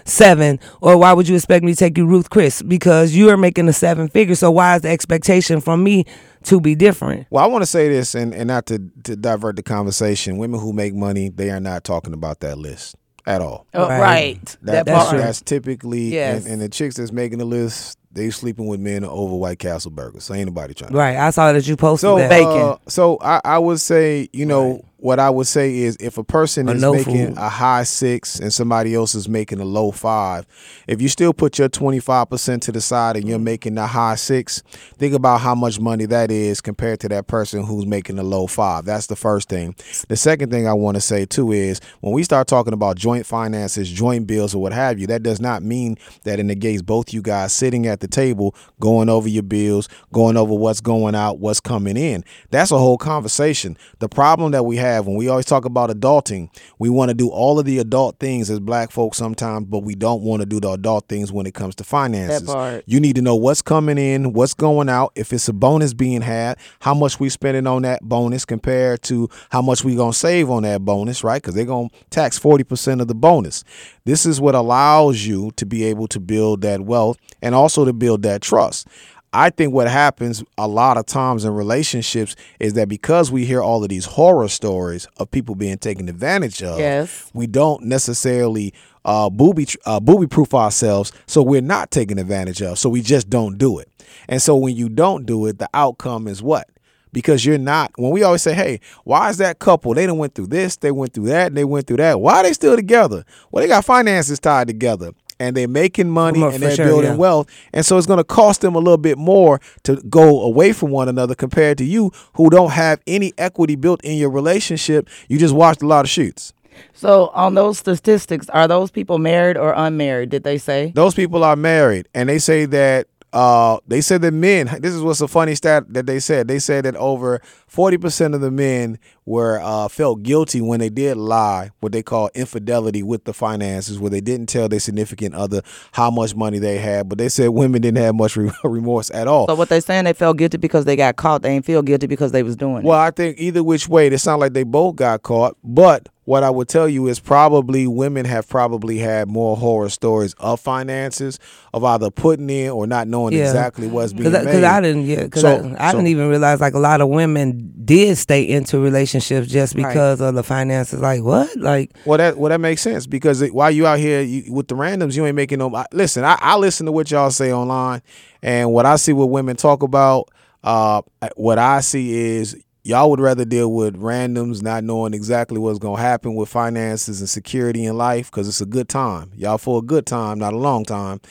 seven 0.04 0.60
or 0.82 0.98
why 0.98 1.14
would 1.14 1.28
you 1.28 1.36
expect 1.36 1.64
me 1.64 1.74
to 1.74 1.78
take 1.78 1.98
you 1.98 2.06
Ruth 2.06 2.30
Chris 2.30 2.62
because 2.64 3.16
you 3.16 3.30
are 3.30 3.38
making 3.38 3.68
a 3.68 3.74
seven 3.74 4.08
figure 4.08 4.34
so 4.34 4.50
why 4.50 4.76
is 4.76 4.82
the 4.82 4.90
expectation 4.90 5.62
from 5.62 5.84
me 5.84 6.06
to 6.44 6.60
be 6.60 6.74
different 6.74 7.28
Well, 7.30 7.44
I 7.44 7.48
want 7.48 7.62
to 7.62 7.68
say 7.68 7.88
this, 7.88 8.16
and, 8.16 8.34
and 8.34 8.48
not 8.48 8.66
to, 8.66 8.80
to 9.04 9.16
divert 9.16 9.58
the 9.58 9.64
conversation. 9.64 10.38
Women 10.38 10.60
who 10.60 10.74
make 10.74 10.96
money, 10.96 11.30
they 11.30 11.52
are 11.52 11.60
not 11.60 11.84
talking 11.84 12.14
about 12.14 12.40
that 12.40 12.58
list 12.58 12.96
at 13.26 13.42
all. 13.42 13.66
Oh, 13.74 13.88
Right. 13.88 14.00
right. 14.00 14.46
That, 14.46 14.58
That 14.62 14.86
That's 14.86 14.98
part. 15.06 15.10
true. 15.16 15.20
that's 15.20 15.42
typically, 15.42 16.14
Yes. 16.14 16.44
and, 16.46 16.54
and 16.54 16.62
the 16.62 16.70
chicks 16.70 16.96
that's 16.96 17.12
making 17.12 17.38
the 17.40 17.46
list, 17.46 17.98
they 18.12 18.30
sleeping 18.30 18.68
with 18.68 18.80
men 18.80 19.04
over 19.06 19.36
White 19.36 19.60
Castle 19.60 19.92
burgers. 19.92 20.24
So 20.26 20.34
ain't 20.34 20.48
nobody 20.48 20.74
trying. 20.74 20.92
to 20.92 20.98
right 20.98 21.16
I 21.18 21.30
saw 21.30 21.54
that 21.54 21.66
you 21.68 21.78
posted 21.78 22.02
So, 22.08 22.18
that 22.18 22.30
Bacon. 22.30 22.52
uh, 22.52 22.76
so 22.88 23.18
I, 23.22 23.40
I 23.46 23.58
would 23.60 23.80
say, 23.80 24.28
you 24.34 24.46
know, 24.46 24.84
what 25.02 25.20
I 25.20 25.32
would 25.32 25.48
say 25.48 25.80
is 25.80 25.98
if 26.00 26.20
a 26.20 26.24
person 26.24 26.70
is 26.70 26.80
making 26.80 27.30
food. 27.30 27.38
a 27.38 27.50
high 27.50 27.82
six 27.84 28.40
and 28.40 28.54
somebody 28.54 28.94
else 28.94 29.16
is 29.16 29.28
making 29.28 29.60
a 29.60 29.66
low 29.66 29.90
five, 29.90 30.46
if 30.88 31.02
you 31.02 31.10
still 31.10 31.34
put 31.34 31.58
your 31.58 31.70
25% 31.70 32.62
to 32.62 32.72
the 32.72 32.82
side 32.82 33.18
and 33.18 33.28
you're 33.28 33.40
making 33.40 33.76
the 33.76 33.88
high 33.88 34.14
six, 34.14 34.62
think 34.98 35.16
about 35.16 35.42
how 35.42 35.56
much 35.56 35.80
money 35.80 36.06
that 36.06 36.30
is 36.30 36.62
compared 36.62 37.00
to 37.00 37.10
that 37.10 37.26
person 37.26 37.64
who's 37.64 37.88
making 37.88 38.18
the 38.18 38.24
low 38.24 38.46
five. 38.46 38.86
That's 38.86 39.08
the 39.08 39.16
first 39.16 39.50
thing. 39.50 39.76
The 40.08 40.16
second 40.16 40.52
thing 40.52 40.68
I 40.68 40.74
want 40.74 40.96
to 40.96 41.02
say 41.02 41.26
too 41.26 41.52
is 41.52 41.82
when 42.02 42.14
we 42.14 42.22
start 42.22 42.48
talking 42.48 42.74
about 42.74 42.96
joint 42.96 43.26
finances, 43.26 43.90
joint 43.92 44.28
bills, 44.28 44.54
or 44.54 44.62
what 44.62 44.72
have 44.72 45.00
you, 45.00 45.08
that 45.08 45.24
does 45.24 45.42
not 45.42 45.64
mean 45.64 45.98
that 46.26 46.40
it 46.40 46.44
negates 46.44 46.84
both 46.84 47.12
you 47.12 47.24
guys 47.24 47.54
sitting 47.54 47.88
at 47.88 48.02
the 48.02 48.08
table, 48.08 48.56
going 48.80 49.10
over 49.10 49.28
your 49.28 49.44
bills, 49.44 49.90
going 50.14 50.38
over 50.38 50.54
what's 50.54 50.80
going 50.80 51.16
out, 51.16 51.40
what's 51.40 51.60
coming 51.60 51.98
in. 51.98 52.24
That's 52.52 52.70
a 52.70 52.78
whole 52.78 53.00
conversation. 53.00 53.78
The 53.98 54.08
problem 54.08 54.52
that 54.52 54.64
we 54.64 54.78
have 54.78 54.91
when 55.00 55.16
we 55.16 55.28
always 55.28 55.46
talk 55.46 55.66
about 55.66 55.90
adulting, 55.90 56.50
we 56.80 56.90
want 56.90 57.10
to 57.10 57.16
do 57.16 57.30
all 57.30 57.60
of 57.60 57.66
the 57.66 57.80
adult 57.80 58.20
things 58.20 58.50
as 58.50 58.60
black 58.60 58.92
folks 58.92 59.18
sometimes, 59.18 59.68
but 59.68 59.80
we 59.80 59.96
don't 59.96 60.22
want 60.22 60.42
to 60.42 60.46
do 60.46 60.60
the 60.60 60.72
adult 60.72 61.08
things 61.08 61.32
when 61.32 61.46
it 61.46 61.54
comes 61.54 61.76
to 61.76 61.84
finances. 61.84 62.44
part. 62.48 62.84
You 62.86 63.00
need 63.00 63.16
to 63.16 63.22
know 63.22 63.36
what's 63.36 63.62
coming 63.62 63.98
in, 63.98 64.34
what's 64.34 64.54
going 64.54 64.90
out, 64.90 65.12
if 65.16 65.34
it's 65.34 65.48
a 65.48 65.54
bonus 65.54 65.94
being 65.94 66.22
had, 66.22 66.58
how 66.82 66.94
much 66.94 67.20
we 67.20 67.30
spending 67.30 67.68
on 67.68 67.84
that 67.84 68.02
bonus 68.04 68.46
compared 68.46 69.02
to 69.04 69.30
how 69.50 69.62
much 69.62 69.84
we 69.84 69.96
gonna 69.96 70.14
save 70.14 70.50
on 70.50 70.64
that 70.64 70.82
bonus, 70.82 71.24
right? 71.24 71.42
Because 71.42 71.56
they're 71.56 71.66
gonna 71.66 71.90
tax 72.10 72.38
40% 72.38 73.02
of 73.02 73.08
the 73.08 73.16
bonus. 73.16 73.64
This 74.06 74.26
is 74.26 74.42
what 74.42 74.56
allows 74.56 75.26
you 75.26 75.52
to 75.58 75.66
be 75.66 75.84
able 75.86 76.08
to 76.10 76.20
build 76.20 76.62
that 76.62 76.82
wealth 76.82 77.18
and 77.42 77.56
also 77.56 77.86
to 77.86 77.94
build 77.94 78.24
that 78.24 78.42
trust. 78.42 78.88
I 79.34 79.50
think 79.50 79.74
what 79.74 79.88
happens 79.88 80.44
a 80.58 80.68
lot 80.68 80.98
of 80.98 81.06
times 81.06 81.46
in 81.46 81.54
relationships 81.54 82.36
is 82.60 82.74
that 82.74 82.90
because 82.90 83.32
we 83.32 83.46
hear 83.46 83.62
all 83.62 83.82
of 83.82 83.90
these 83.90 84.04
horror 84.06 84.50
stories 84.50 85.08
of 85.18 85.32
people 85.32 85.56
being 85.56 85.78
taken 85.78 86.10
advantage 86.10 86.62
of, 86.62 86.80
Yes. 86.80 87.30
we 87.34 87.48
don't 87.48 87.84
necessarily 87.84 88.74
uh, 89.06 89.30
booby 89.30 89.68
uh, 89.86 90.00
booby 90.00 90.28
proof 90.28 90.54
ourselves, 90.54 91.12
so 91.28 91.42
we're 91.42 91.62
not 91.62 91.92
taken 91.92 92.20
advantage 92.20 92.62
of. 92.62 92.78
So 92.78 92.90
we 92.90 93.02
just 93.02 93.30
don't 93.30 93.58
do 93.58 93.80
it. 93.80 93.88
And 94.28 94.42
so 94.42 94.56
when 94.56 94.76
you 94.76 94.90
don't 94.90 95.26
do 95.26 95.46
it, 95.48 95.58
the 95.60 95.70
outcome 95.74 96.28
is 96.28 96.44
what? 96.44 96.68
Because 97.14 97.44
you're 97.46 97.58
not. 97.58 97.92
When 97.98 98.12
we 98.12 98.24
always 98.24 98.42
say, 98.42 98.54
"Hey, 98.54 98.80
why 99.04 99.30
is 99.30 99.38
that 99.38 99.60
couple? 99.60 99.94
They 99.94 100.06
done 100.06 100.18
went 100.18 100.36
through 100.36 100.48
this, 100.48 100.76
they 100.78 100.92
went 100.92 101.14
through 101.14 101.26
that, 101.28 101.48
and 101.48 101.58
they 101.58 101.66
went 101.66 101.88
through 101.88 101.98
that. 101.98 102.22
Why 102.22 102.38
are 102.38 102.44
they 102.44 102.54
still 102.54 102.76
together? 102.76 103.26
Well, 103.52 103.64
they 103.64 103.68
got 103.68 103.86
finances 103.86 104.40
tied 104.40 104.68
together." 104.68 105.12
And 105.42 105.58
they're 105.58 105.68
making 105.68 106.10
money 106.10 106.40
For- 106.40 106.52
and 106.52 106.62
they're 106.62 106.76
sure, 106.76 106.86
building 106.86 107.12
yeah. 107.12 107.18
wealth. 107.18 107.48
And 107.74 107.84
so 107.86 107.98
it's 107.98 108.08
going 108.08 108.18
to 108.18 108.24
cost 108.24 108.62
them 108.62 108.76
a 108.76 108.80
little 108.80 108.98
bit 108.98 109.18
more 109.18 109.60
to 109.84 109.96
go 110.10 110.42
away 110.44 110.72
from 110.72 110.92
one 110.92 111.10
another 111.10 111.34
compared 111.36 111.78
to 111.80 111.84
you 111.84 112.12
who 112.34 112.50
don't 112.50 112.72
have 112.72 113.02
any 113.08 113.34
equity 113.38 113.76
built 113.76 114.02
in 114.04 114.18
your 114.18 114.30
relationship. 114.30 115.08
You 115.30 115.38
just 115.40 115.54
watched 115.56 115.82
a 115.82 115.88
lot 115.88 116.06
of 116.06 116.10
shoots. 116.10 116.54
So 116.94 117.28
on 117.34 117.56
those 117.56 117.80
statistics, 117.80 118.50
are 118.50 118.68
those 118.68 118.92
people 118.92 119.18
married 119.18 119.58
or 119.58 119.74
unmarried? 119.76 120.30
Did 120.30 120.44
they 120.44 120.58
say? 120.58 120.92
those 120.96 121.14
people 121.16 121.44
are 121.44 121.56
married 121.56 122.08
and 122.14 122.30
they 122.30 122.40
say 122.40 122.66
that 122.66 123.08
uh 123.34 123.78
they 123.88 124.02
said 124.02 124.22
that 124.22 124.34
men 124.34 124.68
this 124.82 124.94
is 124.94 125.02
what's 125.02 125.22
a 125.22 125.28
funny 125.28 125.56
stat 125.56 125.86
that 125.94 126.06
they 126.06 126.20
said 126.20 126.48
they 126.48 126.60
said 126.60 126.84
that 126.86 126.96
over 126.98 127.42
40% 127.74 128.36
of 128.36 128.42
the 128.42 128.52
men 128.52 129.00
were 129.26 129.60
uh 129.64 129.88
felt 129.88 130.24
guilty 130.24 130.60
when 130.60 130.80
they 130.82 130.90
did 130.90 131.16
lie 131.16 131.70
what 131.80 131.94
they 131.94 132.04
call 132.04 132.30
infidelity 132.36 133.02
with 133.04 133.24
the 133.24 133.34
finances 133.34 133.98
where 134.00 134.10
they 134.10 134.20
didn't 134.20 134.48
tell 134.48 134.68
their 134.68 134.80
significant 134.82 135.34
other 135.34 135.62
how 135.94 136.12
much 136.12 136.36
money 136.36 136.60
they 136.60 136.78
had 136.78 137.08
but 137.08 137.18
they 137.18 137.30
said 137.30 137.48
women 137.50 137.82
didn't 137.82 138.04
have 138.04 138.16
much 138.16 138.36
re- 138.36 138.52
remorse 138.64 139.10
at 139.12 139.28
all 139.28 139.48
So 139.48 139.56
what 139.56 139.70
they 139.70 139.80
saying? 139.80 140.06
They 140.06 140.14
felt 140.14 140.38
guilty 140.38 140.58
because 140.58 140.86
they 140.86 140.96
got 140.96 141.16
caught. 141.16 141.42
They 141.42 141.52
ain't 141.52 141.66
feel 141.66 141.82
guilty 141.82 142.08
because 142.08 142.32
they 142.32 142.44
was 142.44 142.56
doing 142.56 142.84
Well, 142.84 143.00
I 143.00 143.12
think 143.12 143.38
either 143.40 143.64
which 143.64 143.88
way, 143.88 144.08
it 144.08 144.18
sounds 144.20 144.40
like 144.42 144.54
they 144.54 144.64
both 144.64 144.96
got 144.98 145.24
caught. 145.24 145.56
But 145.64 146.10
what 146.32 146.44
I 146.44 146.50
would 146.50 146.70
tell 146.70 146.88
you 146.88 147.08
is 147.08 147.20
probably 147.20 147.88
women 147.88 148.26
have 148.26 148.48
probably 148.48 148.98
had 149.00 149.28
more 149.28 149.58
horror 149.58 149.90
stories 149.90 150.34
of 150.40 150.62
finances, 150.62 151.38
of 151.74 151.84
either 151.84 152.10
putting 152.10 152.50
in 152.50 152.70
or 152.70 152.88
not 152.88 153.10
knowing 153.10 153.34
Yeah. 153.34 153.42
exactly 153.48 153.88
what's 153.88 154.14
being 154.14 154.32
Because 154.32 154.46
made. 154.46 154.64
I, 154.64 154.80
didn't, 154.80 155.08
yeah, 155.08 155.24
because 155.24 155.42
So- 155.42 155.76
I, 155.78 155.88
I 155.88 155.92
so- 155.92 155.98
didn't 155.98 156.08
even 156.08 156.30
realize 156.30 156.62
like 156.62 156.74
a 156.74 156.80
lot 156.80 157.02
of 157.02 157.10
women 157.10 157.74
did 157.84 158.18
stay 158.18 158.44
into 158.48 158.80
relationships 158.80 159.48
just 159.50 159.76
Right. 159.76 159.88
because 159.90 160.22
of 160.22 160.34
the 160.36 160.44
finances. 160.44 161.02
Like 161.02 161.22
what? 161.22 161.54
Like 161.58 161.92
Well, 162.06 162.18
that 162.18 162.38
well 162.38 162.50
that 162.50 162.62
makes 162.62 162.82
sense 162.82 163.08
because 163.08 163.42
it, 163.42 163.54
while 163.54 163.70
you 163.72 163.86
out 163.86 164.00
here 164.00 164.22
you, 164.22 164.54
with 164.54 164.70
the 164.70 164.76
randoms, 164.76 165.18
you 165.18 165.26
ain't 165.26 165.36
making 165.36 165.60
no. 165.60 165.76
I, 165.76 165.86
listen, 165.92 166.24
I, 166.24 166.38
I 166.40 166.56
listen 166.58 166.86
to 166.86 166.94
what 166.94 167.12
y'all 167.12 167.32
say 167.32 167.52
online, 167.52 168.02
and 168.42 168.72
what 168.72 168.86
I 168.86 168.96
see 168.96 169.12
what 169.12 169.30
women 169.30 169.58
talk 169.58 169.84
about. 169.84 170.30
Uh, 170.64 171.02
what 171.36 171.58
I 171.60 171.82
see 171.82 172.14
is 172.38 172.56
y'all 172.84 173.10
would 173.10 173.20
rather 173.20 173.46
deal 173.46 173.72
with 173.72 173.96
randoms, 174.02 174.62
not 174.62 174.84
knowing 174.84 175.14
exactly 175.14 175.58
what's 175.60 175.80
gonna 175.80 176.02
happen 176.02 176.36
with 176.36 176.50
finances 176.50 177.20
and 177.20 177.30
security 177.30 177.86
in 177.86 177.98
life, 177.98 178.32
because 178.32 178.48
it's 178.48 178.62
a 178.62 178.66
good 178.66 178.90
time. 178.90 179.32
Y'all 179.36 179.58
for 179.58 179.80
a 179.80 179.82
good 179.84 180.06
time, 180.06 180.40
not 180.40 180.54
a 180.54 180.58
long 180.58 180.84
time. 180.86 181.22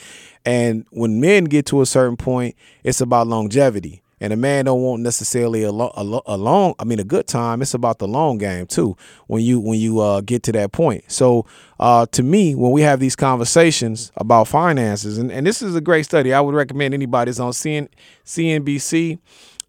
And 0.45 0.85
when 0.91 1.19
men 1.19 1.45
get 1.45 1.65
to 1.67 1.81
a 1.81 1.85
certain 1.85 2.17
point, 2.17 2.55
it's 2.83 3.01
about 3.01 3.27
longevity. 3.27 4.01
and 4.23 4.31
a 4.31 4.35
man 4.35 4.65
don't 4.65 4.81
want 4.83 5.01
necessarily 5.01 5.63
a, 5.63 5.71
lo- 5.71 5.91
a, 5.95 6.03
lo- 6.03 6.21
a 6.27 6.37
long 6.37 6.75
i 6.77 6.83
mean 6.83 6.99
a 6.99 7.03
good 7.03 7.25
time 7.27 7.59
it's 7.59 7.73
about 7.73 7.97
the 7.97 8.07
long 8.07 8.37
game 8.37 8.67
too 8.67 8.95
when 9.25 9.41
you 9.41 9.59
when 9.59 9.79
you 9.79 9.99
uh, 9.99 10.21
get 10.21 10.43
to 10.43 10.51
that 10.51 10.71
point 10.71 11.03
so 11.07 11.43
uh, 11.79 12.05
to 12.11 12.21
me 12.21 12.53
when 12.53 12.71
we 12.71 12.81
have 12.81 12.99
these 12.99 13.15
conversations 13.15 14.11
about 14.17 14.47
finances 14.47 15.17
and, 15.17 15.31
and 15.31 15.47
this 15.47 15.63
is 15.63 15.75
a 15.75 15.81
great 15.81 16.03
study 16.05 16.33
i 16.33 16.39
would 16.39 16.53
recommend 16.53 16.93
anybody 16.93 17.29
that's 17.31 17.39
on 17.39 17.51
CN, 17.51 17.87
cnbc 18.23 19.17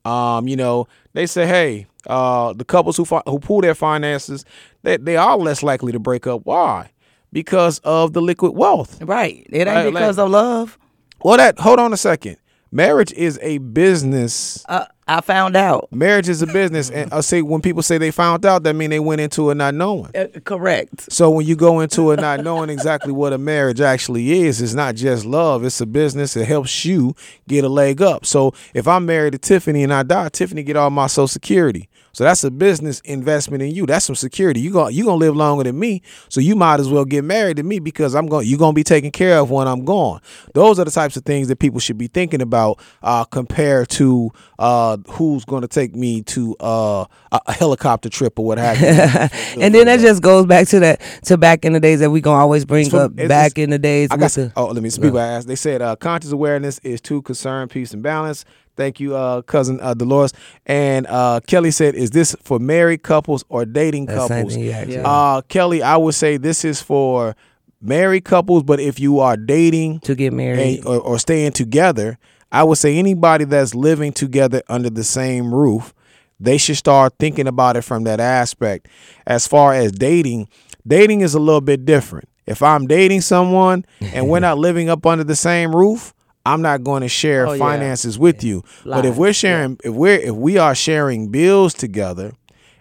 um, 0.04 0.49
you 0.49 0.56
know 0.56 0.87
they 1.12 1.26
say 1.26 1.47
hey 1.47 1.87
uh, 2.06 2.52
the 2.54 2.64
couples 2.64 2.97
who 2.97 3.04
fi- 3.04 3.23
who 3.26 3.38
pool 3.38 3.61
their 3.61 3.75
finances 3.75 4.44
they, 4.82 4.97
they 4.97 5.16
are 5.16 5.37
less 5.37 5.62
likely 5.62 5.92
to 5.92 5.99
break 6.00 6.26
up 6.26 6.40
why 6.44 6.90
because 7.32 7.78
of 7.80 8.12
the 8.12 8.21
liquid 8.21 8.52
wealth 8.54 9.00
Right. 9.02 9.47
It 9.50 9.59
ain't 9.61 9.68
Right, 9.68 9.85
like- 9.85 9.94
because 9.94 10.18
of 10.18 10.30
love. 10.30 10.78
well 11.23 11.37
that 11.37 11.59
hold 11.59 11.78
on 11.78 11.92
a 11.92 11.97
second 11.97 12.37
marriage 12.73 13.12
is 13.12 13.38
a 13.42 13.59
business 13.59 14.64
Uh, 14.68 14.87
I 15.19 15.21
found 15.21 15.57
out. 15.57 15.88
marriage 15.92 16.28
is 16.28 16.42
a 16.42 16.47
business 16.47 16.90
and 16.90 17.12
i 17.12 17.21
say 17.21 17.42
when 17.42 17.61
people 17.61 17.83
say 17.83 17.99
they 17.99 18.11
found 18.11 18.45
out 18.47 18.62
that 18.62 18.75
mean 18.75 18.90
they 18.90 19.00
went 19.00 19.21
into 19.21 19.50
it 19.50 19.54
not 19.57 19.75
knowing 19.75 20.11
Uh, 20.16 20.26
correct. 20.45 21.11
so 21.12 21.31
when 21.31 21.47
you 21.47 21.54
go 21.57 21.81
into 21.81 22.11
it 22.12 22.21
not 22.21 22.40
knowing 22.40 22.71
exactly 22.71 23.12
what 23.12 23.33
a 23.33 23.38
marriage 23.38 23.81
actually 23.81 24.33
is 24.47 24.61
it's 24.62 24.75
not 24.75 24.95
just 24.95 25.25
love 25.25 25.64
it's 25.64 25.81
a 25.81 25.87
business 25.87 26.37
it 26.37 26.47
helps 26.47 26.85
you 26.85 27.14
get 27.49 27.64
a 27.64 27.69
leg 27.69 28.00
up 28.02 28.25
so 28.25 28.52
if 28.75 28.87
i'm 28.88 29.04
married 29.07 29.33
to 29.33 29.38
tiffany 29.38 29.83
and 29.83 29.92
i 29.92 30.02
die 30.02 30.28
tiffany 30.28 30.62
get 30.62 30.76
all 30.76 30.90
my 30.90 31.07
social 31.07 31.28
security 31.28 31.88
so 32.12 32.25
that's 32.25 32.45
a 32.45 32.50
business 32.50 33.00
investment 33.00 33.62
in 33.62 33.71
you. 33.71 33.87
That's 33.87 34.04
some 34.04 34.14
security. 34.14 34.61
You 34.61 34.71
going 34.71 34.95
you 34.95 35.04
gonna 35.04 35.16
live 35.16 35.35
longer 35.35 35.64
than 35.64 35.78
me, 35.78 36.02
so 36.28 36.40
you 36.40 36.54
might 36.54 36.78
as 36.78 36.88
well 36.88 37.04
get 37.04 37.25
married 37.25 37.57
to 37.57 37.62
me 37.62 37.78
because 37.78 38.14
I'm 38.14 38.26
going. 38.26 38.47
You're 38.47 38.59
gonna 38.59 38.75
be 38.75 38.85
taken 38.85 39.11
care 39.11 39.38
of 39.38 39.50
when 39.50 39.66
I'm 39.66 39.85
gone. 39.85 40.21
Those 40.54 40.78
are 40.78 40.85
the 40.85 40.90
types 40.90 41.16
of 41.16 41.25
things 41.25 41.49
that 41.49 41.59
people 41.59 41.81
should 41.81 41.99
be 41.99 42.09
thinking 42.09 42.42
about 42.42 42.81
uh, 43.02 43.25
compared 43.25 43.88
to 43.90 44.31
uh, 44.59 44.99
who's 45.09 45.45
going 45.45 45.62
to 45.62 45.69
take 45.69 45.95
me 45.95 46.23
to 46.23 46.54
uh, 46.61 47.04
a, 47.33 47.52
helicopter 47.52 48.09
trip 48.09 48.38
or 48.38 48.45
what 48.45 48.59
have 48.59 48.81
you. 48.81 48.87
and 49.62 49.75
then 49.75 49.87
that 49.87 50.00
just 50.00 50.23
goes 50.23 50.47
back 50.47 50.69
to 50.69 50.81
that 50.81 51.00
to 51.25 51.38
back 51.38 51.64
in 51.64 51.73
the 51.73 51.81
days 51.81 52.00
that 52.00 52.11
we 52.11 52.21
gonna 52.21 52.38
always 52.38 52.64
bring 52.64 52.90
from- 52.90 53.00
up 53.00 53.16
back 53.16 53.59
in 53.59 53.71
the 53.71 53.78
days. 53.78 54.09
I 54.11 54.16
got 54.16 54.31
the, 54.33 54.52
oh, 54.57 54.66
let 54.66 54.83
me. 54.83 54.90
Some 54.90 55.02
people 55.02 55.19
asked. 55.19 55.49
They 55.49 55.57
said 55.57 55.81
uh, 55.81 55.97
conscious 55.97 56.33
awareness 56.33 56.78
is 56.81 57.00
to 57.02 57.23
concern, 57.23 57.69
peace, 57.69 57.95
and 57.95 58.02
balance. 58.02 58.45
Thank 58.76 59.00
you, 59.00 59.14
uh, 59.14 59.42
cousin 59.42 59.78
uh, 59.80 59.94
Dolores. 59.94 60.32
And 60.66 61.06
uh, 61.06 61.40
Kelly 61.46 61.70
said, 61.70 61.94
"Is 61.94 62.10
this 62.10 62.34
for 62.42 62.58
married 62.58 63.02
couples 63.02 63.44
or 63.48 63.64
dating 63.64 64.06
That 64.06 64.28
same 64.28 64.44
couples?" 64.44 64.56
yeah. 64.56 65.02
Uh, 65.04 65.42
Kelly, 65.42 65.82
I 65.82 65.96
would 65.96 66.14
say 66.14 66.36
this 66.36 66.64
is 66.64 66.80
for 66.80 67.36
married 67.80 68.24
couples, 68.24 68.62
but 68.62 68.80
if 68.80 68.98
you 68.98 69.18
are 69.20 69.36
dating 69.36 70.00
to 70.00 70.14
get 70.14 70.32
married. 70.32 70.78
and, 70.78 70.86
or, 70.86 71.00
or 71.00 71.18
staying 71.18 71.52
together, 71.52 72.18
I 72.50 72.64
would 72.64 72.78
say 72.78 72.98
anybody 72.98 73.44
that's 73.44 73.74
living 73.74 74.12
together 74.12 74.62
under 74.68 74.90
the 74.90 75.04
same 75.04 75.52
roof, 75.54 75.92
they 76.38 76.58
should 76.58 76.76
start 76.76 77.14
thinking 77.18 77.46
about 77.46 77.76
it 77.76 77.82
from 77.82 78.04
that 78.04 78.20
aspect. 78.20 78.88
As 79.26 79.46
far 79.46 79.74
as 79.74 79.92
dating, 79.92 80.48
dating 80.86 81.20
is 81.20 81.34
a 81.34 81.38
little 81.40 81.60
bit 81.60 81.84
different. 81.84 82.28
If 82.46 82.62
I'm 82.62 82.86
dating 82.86 83.20
someone 83.20 83.84
and 84.00 84.28
we're 84.28 84.40
not 84.48 84.58
living 84.58 84.88
up 84.88 85.06
under 85.06 85.24
the 85.24 85.36
same 85.36 85.74
roof, 85.74 86.12
I'm 86.44 86.62
not 86.62 86.82
going 86.82 87.02
to 87.02 87.08
share 87.08 87.46
Oh, 87.46 87.52
yeah. 87.52 87.58
finances 87.58 88.18
with 88.18 88.42
you. 88.42 88.64
But 88.84 89.04
if 89.04 89.16
we're 89.16 89.32
sharing, 89.32 89.78
if 89.84 89.94
we're 89.94 90.18
if 90.18 90.34
we 90.34 90.58
are 90.58 90.75
sharing 90.75 91.28
bills 91.28 91.72
together, 91.75 92.32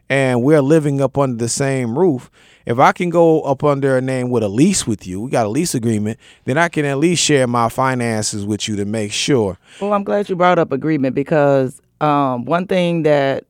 and 0.10 0.44
we're 0.44 0.62
living 0.62 1.00
up 1.02 1.18
under 1.18 1.38
the 1.38 1.48
same 1.50 1.98
roof, 1.98 2.30
if 2.66 2.80
I 2.80 2.92
can 2.92 3.10
go 3.10 3.42
up 3.42 3.64
under 3.64 3.96
a 3.98 4.02
name 4.02 4.30
with 4.30 4.44
a 4.44 4.48
lease 4.50 4.86
with 4.86 5.08
you, 5.08 5.22
we 5.22 5.30
got 5.32 5.46
a 5.46 5.50
lease 5.50 5.74
agreement, 5.74 6.20
then 6.46 6.58
I 6.58 6.68
can 6.70 6.86
at 6.86 6.98
least 6.98 7.24
share 7.24 7.48
my 7.48 7.70
finances 7.70 8.46
with 8.46 8.68
you 8.68 8.76
to 8.76 8.86
make 8.86 9.12
sure. 9.12 9.58
Well, 9.80 9.94
I'm 9.94 10.04
glad 10.04 10.28
you 10.30 10.36
brought 10.36 10.60
up 10.60 10.72
agreement 10.72 11.16
because 11.16 11.82
um, 12.02 12.46
one 12.46 12.68
thing 12.68 13.04
that 13.04 13.46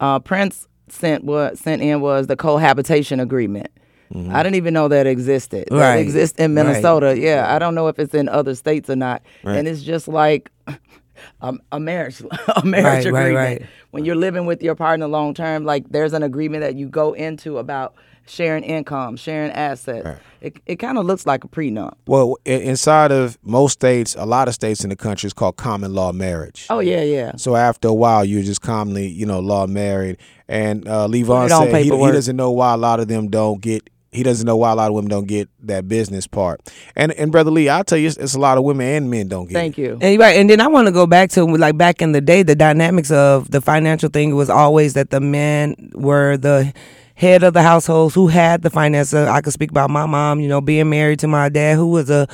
uh, 0.00 0.18
Prince 0.20 0.66
sent 0.88 1.24
was 1.24 1.60
sent 1.60 1.82
in 1.82 2.00
was 2.00 2.26
the 2.26 2.36
cohabitation 2.36 3.20
agreement. 3.20 3.70
I 4.14 4.42
didn't 4.42 4.56
even 4.56 4.74
know 4.74 4.88
that 4.88 5.06
existed. 5.06 5.68
That 5.70 5.76
Right. 5.76 5.96
exists 5.98 6.38
in 6.38 6.54
Right. 6.54 6.64
Minnesota. 6.66 7.18
Yeah, 7.18 7.54
I 7.54 7.58
don't 7.58 7.74
know 7.74 7.88
if 7.88 7.98
it's 7.98 8.14
in 8.14 8.28
other 8.28 8.54
states 8.54 8.88
or 8.90 8.96
not. 8.96 9.22
And 9.44 9.68
it's 9.68 9.82
just 9.82 10.08
like 10.08 10.50
a, 11.40 11.54
a 11.72 11.80
marriage, 11.80 12.22
a 12.56 12.64
marriage 12.64 13.04
Right, 13.06 13.12
right, 13.12 13.26
agreement. 13.26 13.60
right. 13.60 13.62
When 13.90 14.04
you're 14.04 14.16
living 14.16 14.46
with 14.46 14.62
your 14.62 14.74
partner 14.74 15.06
long 15.08 15.34
term, 15.34 15.64
like 15.64 15.88
there's 15.90 16.12
an 16.12 16.22
agreement 16.22 16.62
that 16.62 16.74
you 16.74 16.88
go 16.88 17.12
into 17.14 17.58
about 17.58 17.94
sharing 18.26 18.62
income, 18.62 19.16
sharing 19.16 19.50
assets. 19.52 20.20
It 20.42 20.58
it 20.66 20.76
kind 20.76 20.98
of 20.98 21.06
looks 21.06 21.24
like 21.26 21.44
a 21.44 21.48
prenup. 21.48 21.92
Well, 22.06 22.36
inside 22.44 23.10
of 23.10 23.38
most 23.42 23.72
states, 23.72 24.14
a 24.18 24.26
lot 24.26 24.46
of 24.48 24.54
states 24.54 24.84
in 24.84 24.90
the 24.90 24.96
country, 24.96 25.26
it's 25.28 25.32
called 25.34 25.56
common 25.56 25.94
law 25.94 26.12
marriage. 26.12 26.66
Oh 26.68 26.80
yeah, 26.80 27.02
yeah. 27.02 27.32
So 27.36 27.56
after 27.56 27.88
a 27.88 27.94
while, 27.94 28.24
you're 28.24 28.42
just 28.42 28.60
commonly, 28.60 29.08
you 29.08 29.24
know, 29.24 29.40
law 29.40 29.66
married. 29.66 30.18
And 30.48 30.86
uh, 30.86 31.08
Levon 31.08 31.50
on 31.50 31.70
said 31.70 31.74
he, 31.82 31.90
he 31.90 32.12
doesn't 32.12 32.36
know 32.36 32.50
why 32.50 32.74
a 32.74 32.76
lot 32.76 33.00
of 33.00 33.08
them 33.08 33.28
don't 33.28 33.60
get. 33.62 33.88
He 34.10 34.22
doesn't 34.22 34.46
know 34.46 34.56
why 34.56 34.72
a 34.72 34.74
lot 34.74 34.88
of 34.88 34.94
women 34.94 35.10
don't 35.10 35.26
get 35.26 35.50
that 35.64 35.86
business 35.86 36.26
part. 36.26 36.60
And 36.96 37.12
and 37.12 37.30
brother 37.30 37.50
Lee, 37.50 37.68
I'll 37.68 37.84
tell 37.84 37.98
you, 37.98 38.08
it's, 38.08 38.16
it's 38.16 38.34
a 38.34 38.40
lot 38.40 38.56
of 38.56 38.64
women 38.64 38.86
and 38.86 39.10
men 39.10 39.28
don't 39.28 39.46
get. 39.46 39.54
Thank 39.54 39.78
it. 39.78 39.82
you. 39.82 39.98
And 40.00 40.18
right, 40.18 40.36
and 40.36 40.48
then 40.48 40.60
I 40.60 40.68
want 40.68 40.86
to 40.86 40.92
go 40.92 41.06
back 41.06 41.30
to 41.30 41.44
like 41.44 41.76
back 41.76 42.00
in 42.00 42.12
the 42.12 42.20
day, 42.20 42.42
the 42.42 42.54
dynamics 42.54 43.10
of 43.10 43.50
the 43.50 43.60
financial 43.60 44.08
thing 44.08 44.34
was 44.34 44.48
always 44.48 44.94
that 44.94 45.10
the 45.10 45.20
men 45.20 45.90
were 45.94 46.36
the 46.38 46.72
head 47.18 47.42
of 47.42 47.52
the 47.52 47.62
households 47.62 48.14
who 48.14 48.28
had 48.28 48.62
the 48.62 48.70
finances. 48.70 49.28
I 49.28 49.40
could 49.40 49.52
speak 49.52 49.70
about 49.70 49.90
my 49.90 50.06
mom, 50.06 50.40
you 50.40 50.48
know, 50.48 50.60
being 50.60 50.88
married 50.88 51.18
to 51.18 51.28
my 51.28 51.48
dad, 51.48 51.74
who 51.74 51.88
was 51.88 52.08
a, 52.08 52.28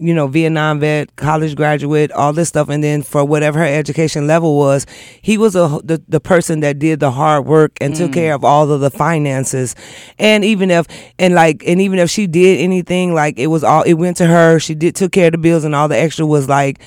you 0.00 0.14
know, 0.14 0.26
Vietnam 0.26 0.80
vet, 0.80 1.14
college 1.16 1.54
graduate, 1.54 2.10
all 2.12 2.32
this 2.32 2.48
stuff, 2.48 2.68
and 2.68 2.82
then 2.82 3.02
for 3.02 3.24
whatever 3.24 3.58
her 3.58 3.64
education 3.64 4.26
level 4.26 4.56
was, 4.56 4.86
he 5.20 5.36
was 5.36 5.54
a 5.54 5.80
the, 5.84 6.02
the 6.08 6.20
person 6.20 6.60
that 6.60 6.78
did 6.78 7.00
the 7.00 7.10
hard 7.10 7.46
work 7.46 7.72
and 7.80 7.94
took 7.94 8.12
care 8.12 8.32
mm. 8.32 8.36
of 8.36 8.44
all 8.44 8.70
of 8.70 8.80
the 8.80 8.90
finances, 8.90 9.76
and 10.18 10.44
even 10.44 10.70
if 10.70 10.86
and 11.18 11.34
like 11.34 11.62
and 11.66 11.80
even 11.80 11.98
if 11.98 12.10
she 12.10 12.26
did 12.26 12.60
anything, 12.60 13.14
like 13.14 13.38
it 13.38 13.48
was 13.48 13.62
all 13.62 13.82
it 13.82 13.94
went 13.94 14.16
to 14.16 14.26
her. 14.26 14.58
She 14.58 14.74
did 14.74 14.96
took 14.96 15.12
care 15.12 15.26
of 15.26 15.32
the 15.32 15.38
bills, 15.38 15.64
and 15.64 15.74
all 15.74 15.88
the 15.88 15.98
extra 15.98 16.26
was 16.26 16.48
like 16.48 16.80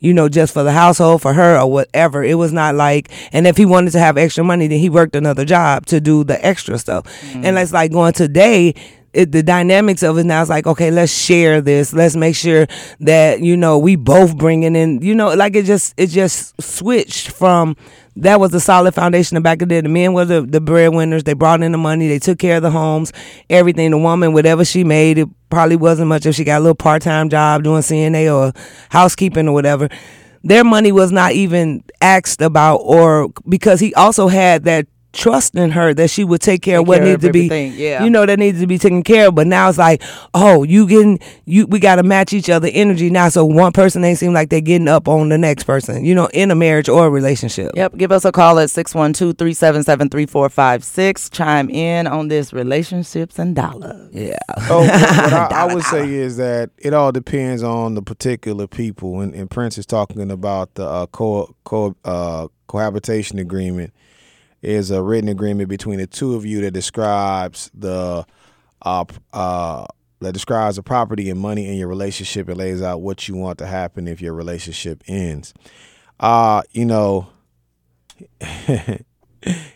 you 0.00 0.14
know, 0.14 0.28
just 0.28 0.54
for 0.54 0.62
the 0.62 0.72
household, 0.72 1.22
for 1.22 1.34
her, 1.34 1.58
or 1.58 1.70
whatever. 1.70 2.24
It 2.24 2.34
was 2.34 2.52
not 2.52 2.74
like, 2.74 3.10
and 3.32 3.46
if 3.46 3.56
he 3.56 3.66
wanted 3.66 3.90
to 3.92 3.98
have 3.98 4.16
extra 4.16 4.42
money, 4.42 4.66
then 4.66 4.78
he 4.80 4.88
worked 4.88 5.14
another 5.14 5.44
job 5.44 5.86
to 5.86 6.00
do 6.00 6.24
the 6.24 6.44
extra 6.44 6.78
stuff. 6.78 7.04
And 7.34 7.44
mm. 7.44 7.62
it's 7.62 7.72
like 7.72 7.92
going 7.92 8.14
today, 8.14 8.74
it, 9.12 9.32
the 9.32 9.42
dynamics 9.42 10.02
of 10.02 10.18
it 10.18 10.24
now 10.24 10.42
is 10.42 10.48
like, 10.48 10.66
okay, 10.66 10.90
let's 10.90 11.12
share 11.12 11.60
this. 11.60 11.92
Let's 11.92 12.14
make 12.14 12.36
sure 12.36 12.66
that 13.00 13.40
you 13.40 13.56
know 13.56 13.78
we 13.78 13.96
both 13.96 14.36
bringing 14.36 14.76
in, 14.76 15.02
you 15.02 15.14
know, 15.14 15.34
like 15.34 15.56
it 15.56 15.64
just 15.64 15.94
it 15.96 16.08
just 16.08 16.60
switched 16.62 17.30
from 17.30 17.76
that 18.16 18.38
was 18.40 18.50
the 18.50 18.60
solid 18.60 18.94
foundation 18.94 19.36
of 19.36 19.42
back 19.42 19.62
in 19.62 19.68
the 19.68 19.74
day. 19.74 19.80
The 19.80 19.88
men 19.88 20.12
were 20.12 20.24
the, 20.24 20.42
the 20.42 20.60
breadwinners. 20.60 21.24
They 21.24 21.32
brought 21.32 21.62
in 21.62 21.72
the 21.72 21.78
money. 21.78 22.08
They 22.08 22.18
took 22.18 22.38
care 22.38 22.56
of 22.56 22.62
the 22.62 22.70
homes, 22.70 23.12
everything. 23.48 23.90
The 23.90 23.98
woman, 23.98 24.32
whatever 24.32 24.64
she 24.64 24.84
made, 24.84 25.18
it 25.18 25.28
probably 25.48 25.76
wasn't 25.76 26.08
much 26.08 26.26
if 26.26 26.34
she 26.34 26.44
got 26.44 26.58
a 26.58 26.60
little 26.60 26.74
part 26.74 27.02
time 27.02 27.28
job 27.28 27.62
doing 27.62 27.82
CNA 27.82 28.34
or 28.34 28.52
housekeeping 28.90 29.48
or 29.48 29.52
whatever. 29.52 29.88
Their 30.42 30.64
money 30.64 30.90
was 30.92 31.12
not 31.12 31.32
even 31.32 31.84
asked 32.00 32.40
about, 32.40 32.76
or 32.76 33.28
because 33.48 33.78
he 33.80 33.92
also 33.94 34.28
had 34.28 34.64
that 34.64 34.86
trust 35.12 35.54
in 35.54 35.70
her 35.70 35.92
that 35.94 36.10
she 36.10 36.24
would 36.24 36.40
take 36.40 36.62
care 36.62 36.78
Take 36.78 36.82
of 36.82 36.88
what 36.88 36.96
care 36.96 37.04
needed 37.04 37.14
of 37.16 37.20
to 37.22 37.32
be, 37.32 37.66
yeah. 37.68 38.04
you 38.04 38.10
know, 38.10 38.26
that 38.26 38.38
needed 38.38 38.60
to 38.60 38.66
be 38.66 38.78
taken 38.78 39.02
care 39.02 39.28
of. 39.28 39.34
But 39.34 39.46
now 39.46 39.68
it's 39.68 39.78
like, 39.78 40.02
oh, 40.34 40.62
you 40.62 40.86
getting 40.86 41.20
you, 41.44 41.66
we 41.66 41.78
got 41.78 41.96
to 41.96 42.02
match 42.02 42.32
each 42.32 42.50
other 42.50 42.68
energy 42.72 43.10
now. 43.10 43.28
So 43.28 43.44
one 43.44 43.72
person 43.72 44.04
ain't 44.04 44.18
seem 44.18 44.32
like 44.32 44.50
they're 44.50 44.60
getting 44.60 44.88
up 44.88 45.08
on 45.08 45.28
the 45.28 45.38
next 45.38 45.64
person, 45.64 46.04
you 46.04 46.14
know, 46.14 46.28
in 46.32 46.50
a 46.50 46.54
marriage 46.54 46.88
or 46.88 47.06
a 47.06 47.10
relationship. 47.10 47.72
Yep. 47.74 47.96
Give 47.96 48.12
us 48.12 48.24
a 48.24 48.32
call 48.32 48.58
at 48.58 48.70
612 48.70 49.36
377 49.36 50.10
3456. 50.10 51.30
Chime 51.30 51.70
in 51.70 52.06
on 52.06 52.28
this 52.28 52.52
relationships 52.52 53.38
and 53.38 53.56
dollars. 53.56 54.10
Yeah. 54.12 54.38
So 54.68 54.80
what, 54.80 54.88
what 54.88 55.32
I, 55.32 55.48
I 55.50 55.64
would 55.74 55.84
say 55.84 56.08
is 56.12 56.36
that 56.36 56.70
it 56.78 56.94
all 56.94 57.12
depends 57.12 57.62
on 57.62 57.94
the 57.94 58.02
particular 58.02 58.66
people. 58.66 59.20
And, 59.20 59.34
and 59.34 59.50
Prince 59.50 59.78
is 59.78 59.86
talking 59.86 60.30
about 60.30 60.74
the 60.74 60.86
uh, 60.86 61.06
co, 61.06 61.54
co 61.64 61.96
uh, 62.04 62.48
cohabitation 62.66 63.38
agreement 63.38 63.92
is 64.62 64.90
a 64.90 65.02
written 65.02 65.28
agreement 65.28 65.68
between 65.68 65.98
the 65.98 66.06
two 66.06 66.34
of 66.34 66.44
you 66.44 66.60
that 66.62 66.72
describes 66.72 67.70
the 67.74 68.24
uh, 68.82 69.04
uh, 69.32 69.86
that 70.20 70.32
describes 70.32 70.76
the 70.76 70.82
property 70.82 71.30
and 71.30 71.40
money 71.40 71.66
in 71.66 71.76
your 71.76 71.88
relationship. 71.88 72.48
It 72.48 72.56
lays 72.56 72.82
out 72.82 73.00
what 73.00 73.26
you 73.26 73.36
want 73.36 73.58
to 73.58 73.66
happen 73.66 74.06
if 74.06 74.20
your 74.20 74.34
relationship 74.34 75.02
ends. 75.06 75.54
Uh, 76.18 76.62
you 76.72 76.84
know, 76.84 77.28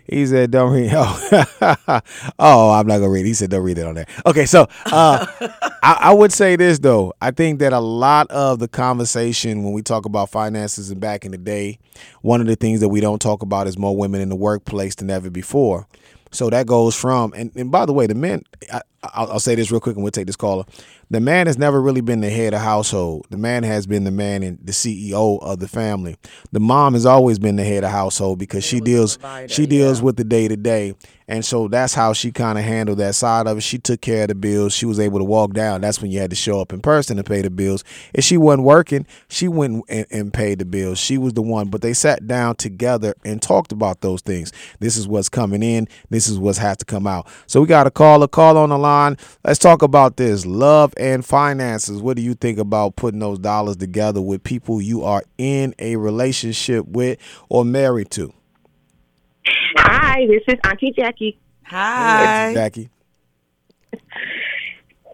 he 0.06 0.26
said, 0.26 0.50
"Don't 0.50 0.72
read." 0.72 0.92
Oh, 0.96 2.00
oh, 2.38 2.70
I'm 2.72 2.86
not 2.86 2.98
gonna 2.98 3.10
read. 3.10 3.26
He 3.26 3.34
said, 3.34 3.50
"Don't 3.50 3.62
read 3.62 3.78
it 3.78 3.86
on 3.86 3.94
there." 3.94 4.06
Okay, 4.26 4.46
so 4.46 4.68
uh, 4.86 5.26
I, 5.82 5.98
I 6.00 6.14
would 6.14 6.32
say 6.32 6.56
this 6.56 6.78
though. 6.78 7.12
I 7.20 7.30
think 7.30 7.58
that 7.60 7.72
a 7.72 7.80
lot 7.80 8.30
of 8.30 8.58
the 8.58 8.68
conversation 8.68 9.62
when 9.64 9.72
we 9.72 9.82
talk 9.82 10.04
about 10.04 10.30
finances 10.30 10.90
and 10.90 11.00
back 11.00 11.24
in 11.24 11.32
the 11.32 11.38
day, 11.38 11.78
one 12.22 12.40
of 12.40 12.46
the 12.46 12.56
things 12.56 12.80
that 12.80 12.88
we 12.88 13.00
don't 13.00 13.20
talk 13.20 13.42
about 13.42 13.66
is 13.66 13.78
more 13.78 13.96
women 13.96 14.20
in 14.20 14.28
the 14.28 14.36
workplace 14.36 14.94
than 14.94 15.10
ever 15.10 15.30
before. 15.30 15.86
So 16.30 16.50
that 16.50 16.66
goes 16.66 16.96
from 16.96 17.32
and, 17.34 17.52
and 17.54 17.70
by 17.70 17.86
the 17.86 17.92
way, 17.92 18.06
the 18.06 18.14
men. 18.14 18.42
I, 18.72 18.82
I'll, 19.14 19.32
I'll, 19.32 19.40
say 19.40 19.54
this 19.54 19.70
real 19.70 19.80
quick 19.80 19.96
and 19.96 20.02
we'll 20.02 20.10
take 20.10 20.26
this 20.26 20.36
caller. 20.36 20.64
The 21.10 21.20
man 21.20 21.46
has 21.46 21.58
never 21.58 21.80
really 21.80 22.00
been 22.00 22.20
the 22.20 22.30
head 22.30 22.54
of 22.54 22.60
household. 22.60 23.26
The 23.30 23.36
man 23.36 23.62
has 23.62 23.86
been 23.86 24.04
the 24.04 24.10
man 24.10 24.42
and 24.42 24.58
the 24.62 24.72
CEO 24.72 25.42
of 25.42 25.58
the 25.60 25.68
family. 25.68 26.16
The 26.52 26.60
mom 26.60 26.94
has 26.94 27.06
always 27.06 27.38
been 27.38 27.56
the 27.56 27.64
head 27.64 27.84
of 27.84 27.90
household 27.90 28.38
because 28.38 28.64
she 28.64 28.80
deals 28.80 29.16
provider, 29.18 29.52
she 29.52 29.66
deals 29.66 29.98
yeah. 29.98 30.04
with 30.04 30.16
the 30.16 30.24
day 30.24 30.48
to 30.48 30.56
day. 30.56 30.94
And 31.26 31.44
so 31.44 31.68
that's 31.68 31.94
how 31.94 32.12
she 32.12 32.32
kind 32.32 32.58
of 32.58 32.64
handled 32.64 32.98
that 32.98 33.14
side 33.14 33.46
of 33.46 33.58
it. 33.58 33.62
She 33.62 33.78
took 33.78 34.02
care 34.02 34.22
of 34.22 34.28
the 34.28 34.34
bills. 34.34 34.74
She 34.74 34.84
was 34.84 35.00
able 35.00 35.18
to 35.18 35.24
walk 35.24 35.54
down. 35.54 35.80
That's 35.80 36.02
when 36.02 36.10
you 36.10 36.20
had 36.20 36.30
to 36.30 36.36
show 36.36 36.60
up 36.60 36.72
in 36.72 36.80
person 36.80 37.16
to 37.16 37.24
pay 37.24 37.40
the 37.40 37.50
bills. 37.50 37.82
If 38.12 38.24
she 38.24 38.36
wasn't 38.36 38.64
working, 38.64 39.06
she 39.28 39.48
went 39.48 39.84
and, 39.88 40.06
and 40.10 40.34
paid 40.34 40.58
the 40.58 40.66
bills. 40.66 40.98
She 40.98 41.16
was 41.16 41.32
the 41.32 41.40
one. 41.40 41.68
But 41.68 41.80
they 41.80 41.94
sat 41.94 42.26
down 42.26 42.56
together 42.56 43.14
and 43.24 43.40
talked 43.40 43.72
about 43.72 44.02
those 44.02 44.20
things. 44.20 44.52
This 44.80 44.98
is 44.98 45.08
what's 45.08 45.30
coming 45.30 45.62
in. 45.62 45.88
This 46.10 46.28
is 46.28 46.38
what 46.38 46.58
has 46.58 46.76
to 46.78 46.84
come 46.84 47.06
out. 47.06 47.26
So 47.46 47.62
we 47.62 47.66
got 47.66 47.86
a 47.86 47.90
caller. 47.90 48.28
Call 48.28 48.58
on 48.58 48.68
the 48.68 48.78
line. 48.78 48.93
Let's 49.44 49.58
talk 49.58 49.82
about 49.82 50.16
this 50.16 50.46
love 50.46 50.94
and 50.96 51.24
finances. 51.24 52.00
What 52.00 52.16
do 52.16 52.22
you 52.22 52.34
think 52.34 52.58
about 52.58 52.96
putting 52.96 53.20
those 53.20 53.38
dollars 53.38 53.76
together 53.76 54.20
with 54.20 54.44
people 54.44 54.80
you 54.80 55.02
are 55.04 55.22
in 55.38 55.74
a 55.78 55.96
relationship 55.96 56.86
with 56.86 57.18
or 57.48 57.64
married 57.64 58.10
to? 58.12 58.32
Hi, 59.76 60.26
this 60.26 60.42
is 60.48 60.60
Auntie 60.64 60.92
Jackie. 60.96 61.38
Hi, 61.64 62.48
hey, 62.48 62.54
Jackie. 62.54 62.90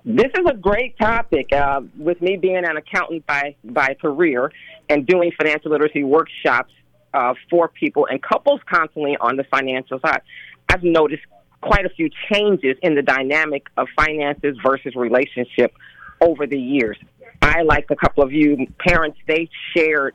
This 0.05 0.31
is 0.39 0.47
a 0.49 0.55
great 0.55 0.99
topic. 0.99 1.53
Uh, 1.53 1.83
with 1.99 2.21
me 2.21 2.37
being 2.37 2.57
an 2.57 2.77
accountant 2.77 3.27
by 3.27 3.55
by 3.65 3.95
career 4.01 4.53
and 4.89 5.07
doing 5.07 5.31
financial 5.37 5.71
literacy 5.71 6.05
workshops 6.05 6.73
uh, 7.15 7.35
for 7.49 7.69
people 7.69 8.07
and 8.11 8.23
couples 8.23 8.61
constantly 8.71 9.17
on 9.21 9.37
the 9.37 9.45
financial 9.45 10.01
side, 10.01 10.23
I've 10.69 10.83
noticed 10.83 11.23
quite 11.61 11.85
a 11.85 11.91
few 11.91 12.11
changes 12.33 12.77
in 12.83 12.95
the 12.95 13.03
dynamic 13.03 13.67
of 13.77 13.89
finances 13.97 14.57
versus 14.65 14.95
relationship 14.95 15.75
over 16.21 16.47
the 16.47 16.59
years. 16.59 16.97
I, 17.43 17.63
like 17.63 17.87
a 17.91 17.97
couple 17.97 18.23
of 18.23 18.33
you 18.33 18.67
parents, 18.79 19.19
they 19.27 19.49
shared 19.75 20.15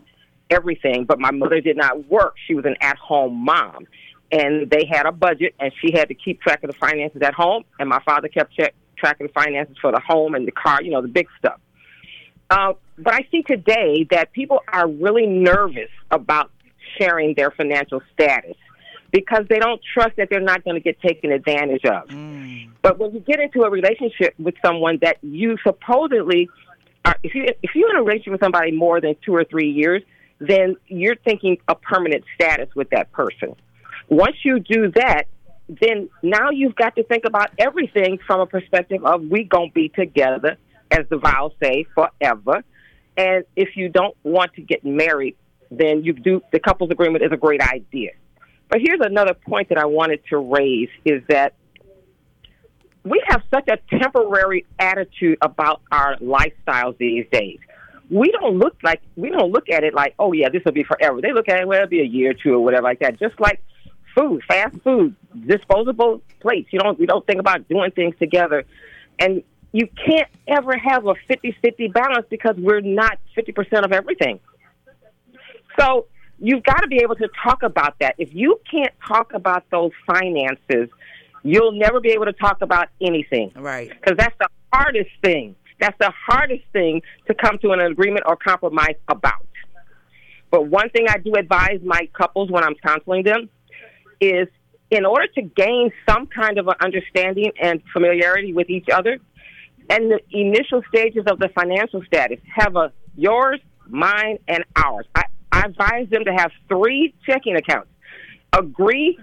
everything, 0.49 1.05
but 1.05 1.19
my 1.19 1.31
mother 1.31 1.61
did 1.61 1.77
not 1.77 2.07
work. 2.09 2.35
She 2.47 2.55
was 2.55 2.65
an 2.65 2.75
at 2.81 2.97
home 2.97 3.45
mom. 3.45 3.87
And 4.31 4.69
they 4.69 4.85
had 4.89 5.05
a 5.05 5.11
budget, 5.11 5.55
and 5.59 5.71
she 5.81 5.95
had 5.95 6.09
to 6.09 6.15
keep 6.15 6.41
track 6.41 6.63
of 6.63 6.71
the 6.71 6.77
finances 6.77 7.21
at 7.23 7.33
home. 7.33 7.63
And 7.79 7.87
my 7.89 8.01
father 8.05 8.27
kept 8.27 8.53
check, 8.53 8.73
track 8.97 9.19
of 9.21 9.27
the 9.27 9.33
finances 9.33 9.75
for 9.79 9.91
the 9.91 9.99
home 9.99 10.35
and 10.35 10.47
the 10.47 10.51
car, 10.51 10.81
you 10.81 10.91
know, 10.91 11.01
the 11.01 11.07
big 11.07 11.27
stuff. 11.37 11.59
Uh, 12.49 12.73
but 12.97 13.13
I 13.13 13.27
see 13.31 13.43
today 13.43 14.07
that 14.11 14.31
people 14.33 14.59
are 14.71 14.87
really 14.87 15.25
nervous 15.25 15.89
about 16.11 16.51
sharing 16.99 17.33
their 17.35 17.51
financial 17.51 18.01
status 18.13 18.55
because 19.15 19.45
they 19.49 19.59
don't 19.59 19.81
trust 19.93 20.17
that 20.17 20.27
they're 20.29 20.41
not 20.41 20.65
going 20.65 20.75
to 20.75 20.81
get 20.81 20.99
taken 20.99 21.31
advantage 21.31 21.85
of. 21.85 22.09
Mm. 22.09 22.69
But 22.81 22.99
when 22.99 23.13
you 23.13 23.21
get 23.21 23.39
into 23.39 23.61
a 23.61 23.69
relationship 23.69 24.33
with 24.37 24.55
someone 24.63 24.99
that 25.03 25.19
you 25.21 25.55
supposedly 25.63 26.49
are, 27.05 27.15
if 27.23 27.33
you 27.33 27.45
if 27.63 27.71
you're 27.73 27.91
in 27.91 27.95
a 27.95 28.03
relationship 28.03 28.33
with 28.33 28.41
somebody 28.41 28.73
more 28.73 28.99
than 28.99 29.15
two 29.25 29.33
or 29.33 29.45
three 29.45 29.71
years, 29.71 30.03
then 30.39 30.75
you're 30.87 31.15
thinking 31.15 31.57
a 31.69 31.75
permanent 31.75 32.25
status 32.35 32.67
with 32.75 32.89
that 32.89 33.09
person. 33.13 33.55
Once 34.09 34.35
you 34.43 34.59
do 34.59 34.91
that, 34.91 35.27
then 35.69 36.09
now 36.21 36.49
you've 36.49 36.75
got 36.75 36.97
to 36.97 37.03
think 37.05 37.23
about 37.23 37.51
everything 37.57 38.19
from 38.27 38.41
a 38.41 38.45
perspective 38.45 39.05
of 39.05 39.21
we 39.21 39.45
gonna 39.45 39.71
be 39.73 39.87
together, 39.87 40.57
as 40.91 41.05
the 41.09 41.17
vows 41.17 41.53
say, 41.63 41.85
forever. 41.95 42.65
And 43.15 43.45
if 43.55 43.77
you 43.77 43.87
don't 43.87 44.17
want 44.23 44.55
to 44.55 44.61
get 44.61 44.83
married, 44.83 45.37
then 45.71 46.03
you 46.03 46.11
do 46.11 46.41
the 46.51 46.59
couples 46.59 46.91
agreement 46.91 47.23
is 47.23 47.31
a 47.31 47.37
great 47.37 47.61
idea. 47.61 48.11
But 48.69 48.79
here's 48.81 48.99
another 49.01 49.33
point 49.33 49.69
that 49.69 49.77
I 49.77 49.85
wanted 49.85 50.21
to 50.29 50.37
raise 50.37 50.89
is 51.05 51.21
that 51.29 51.53
we 53.03 53.23
have 53.27 53.43
such 53.53 53.67
a 53.69 53.77
temporary 53.99 54.65
attitude 54.79 55.37
about 55.41 55.81
our 55.91 56.17
lifestyles 56.17 56.97
these 56.97 57.25
days. 57.31 57.59
We 58.09 58.31
don't 58.31 58.57
look 58.57 58.77
like 58.83 59.01
we 59.15 59.29
don't 59.29 59.51
look 59.51 59.69
at 59.69 59.83
it 59.83 59.93
like, 59.93 60.15
oh 60.19 60.33
yeah, 60.33 60.49
this 60.49 60.63
will 60.65 60.71
be 60.71 60.83
forever. 60.83 61.21
They 61.21 61.31
look 61.31 61.47
at 61.47 61.59
it 61.59 61.67
well, 61.67 61.77
it'll 61.77 61.89
be 61.89 62.01
a 62.01 62.05
year 62.05 62.31
or 62.31 62.33
two 62.33 62.53
or 62.53 62.59
whatever 62.59 62.83
like 62.83 62.99
that. 62.99 63.19
Just 63.19 63.39
like 63.39 63.61
food, 64.15 64.41
fast 64.47 64.75
food, 64.83 65.15
disposable 65.47 66.21
plates. 66.39 66.69
You 66.71 66.79
don't 66.79 66.99
we 66.99 67.05
don't 67.05 67.25
think 67.25 67.39
about 67.39 67.67
doing 67.67 67.91
things 67.91 68.15
together. 68.19 68.63
And 69.19 69.43
you 69.71 69.87
can't 69.87 70.29
ever 70.47 70.77
have 70.77 71.05
a 71.05 71.15
50-50 71.29 71.91
balance 71.93 72.25
because 72.29 72.55
we're 72.57 72.79
not 72.81 73.19
50% 73.37 73.83
of 73.83 73.91
everything. 73.91 74.39
So 75.77 76.07
you've 76.39 76.63
got 76.63 76.81
to 76.81 76.87
be 76.87 76.97
able 76.97 77.15
to 77.15 77.29
talk 77.43 77.63
about 77.63 77.95
that. 77.99 78.15
If 78.17 78.33
you 78.33 78.59
can't 78.69 78.93
talk 79.07 79.33
about 79.33 79.63
those 79.71 79.91
finances, 80.05 80.89
you'll 81.43 81.73
never 81.73 81.99
be 81.99 82.09
able 82.09 82.25
to 82.25 82.33
talk 82.33 82.61
about 82.61 82.89
anything. 83.01 83.51
Right. 83.55 83.89
Because 83.89 84.17
that's 84.17 84.35
the 84.39 84.49
hardest 84.73 85.11
thing. 85.23 85.55
That's 85.79 85.97
the 85.99 86.11
hardest 86.27 86.63
thing 86.73 87.01
to 87.27 87.33
come 87.33 87.57
to 87.59 87.71
an 87.71 87.79
agreement 87.79 88.25
or 88.27 88.35
compromise 88.35 88.95
about. 89.07 89.45
But 90.51 90.67
one 90.67 90.89
thing 90.89 91.07
I 91.09 91.17
do 91.17 91.33
advise 91.35 91.79
my 91.83 92.07
couples 92.13 92.49
when 92.49 92.63
I'm 92.63 92.75
counseling 92.75 93.23
them 93.23 93.49
is 94.21 94.47
in 94.89 95.05
order 95.05 95.27
to 95.27 95.41
gain 95.41 95.91
some 96.07 96.27
kind 96.27 96.57
of 96.57 96.67
an 96.67 96.75
understanding 96.79 97.51
and 97.61 97.81
familiarity 97.91 98.53
with 98.53 98.69
each 98.69 98.87
other, 98.93 99.17
and 99.89 100.11
the 100.11 100.19
initial 100.31 100.81
stages 100.87 101.25
of 101.29 101.39
the 101.39 101.49
financial 101.49 102.03
status 102.05 102.39
have 102.55 102.75
a 102.75 102.93
yours, 103.15 103.59
mine, 103.87 104.39
and 104.47 104.63
ours. 104.75 105.05
I, 105.15 105.25
advise 105.65 106.09
them 106.09 106.25
to 106.25 106.33
have 106.33 106.51
three 106.67 107.13
checking 107.25 107.55
accounts. 107.55 107.89
Agree 108.53 109.17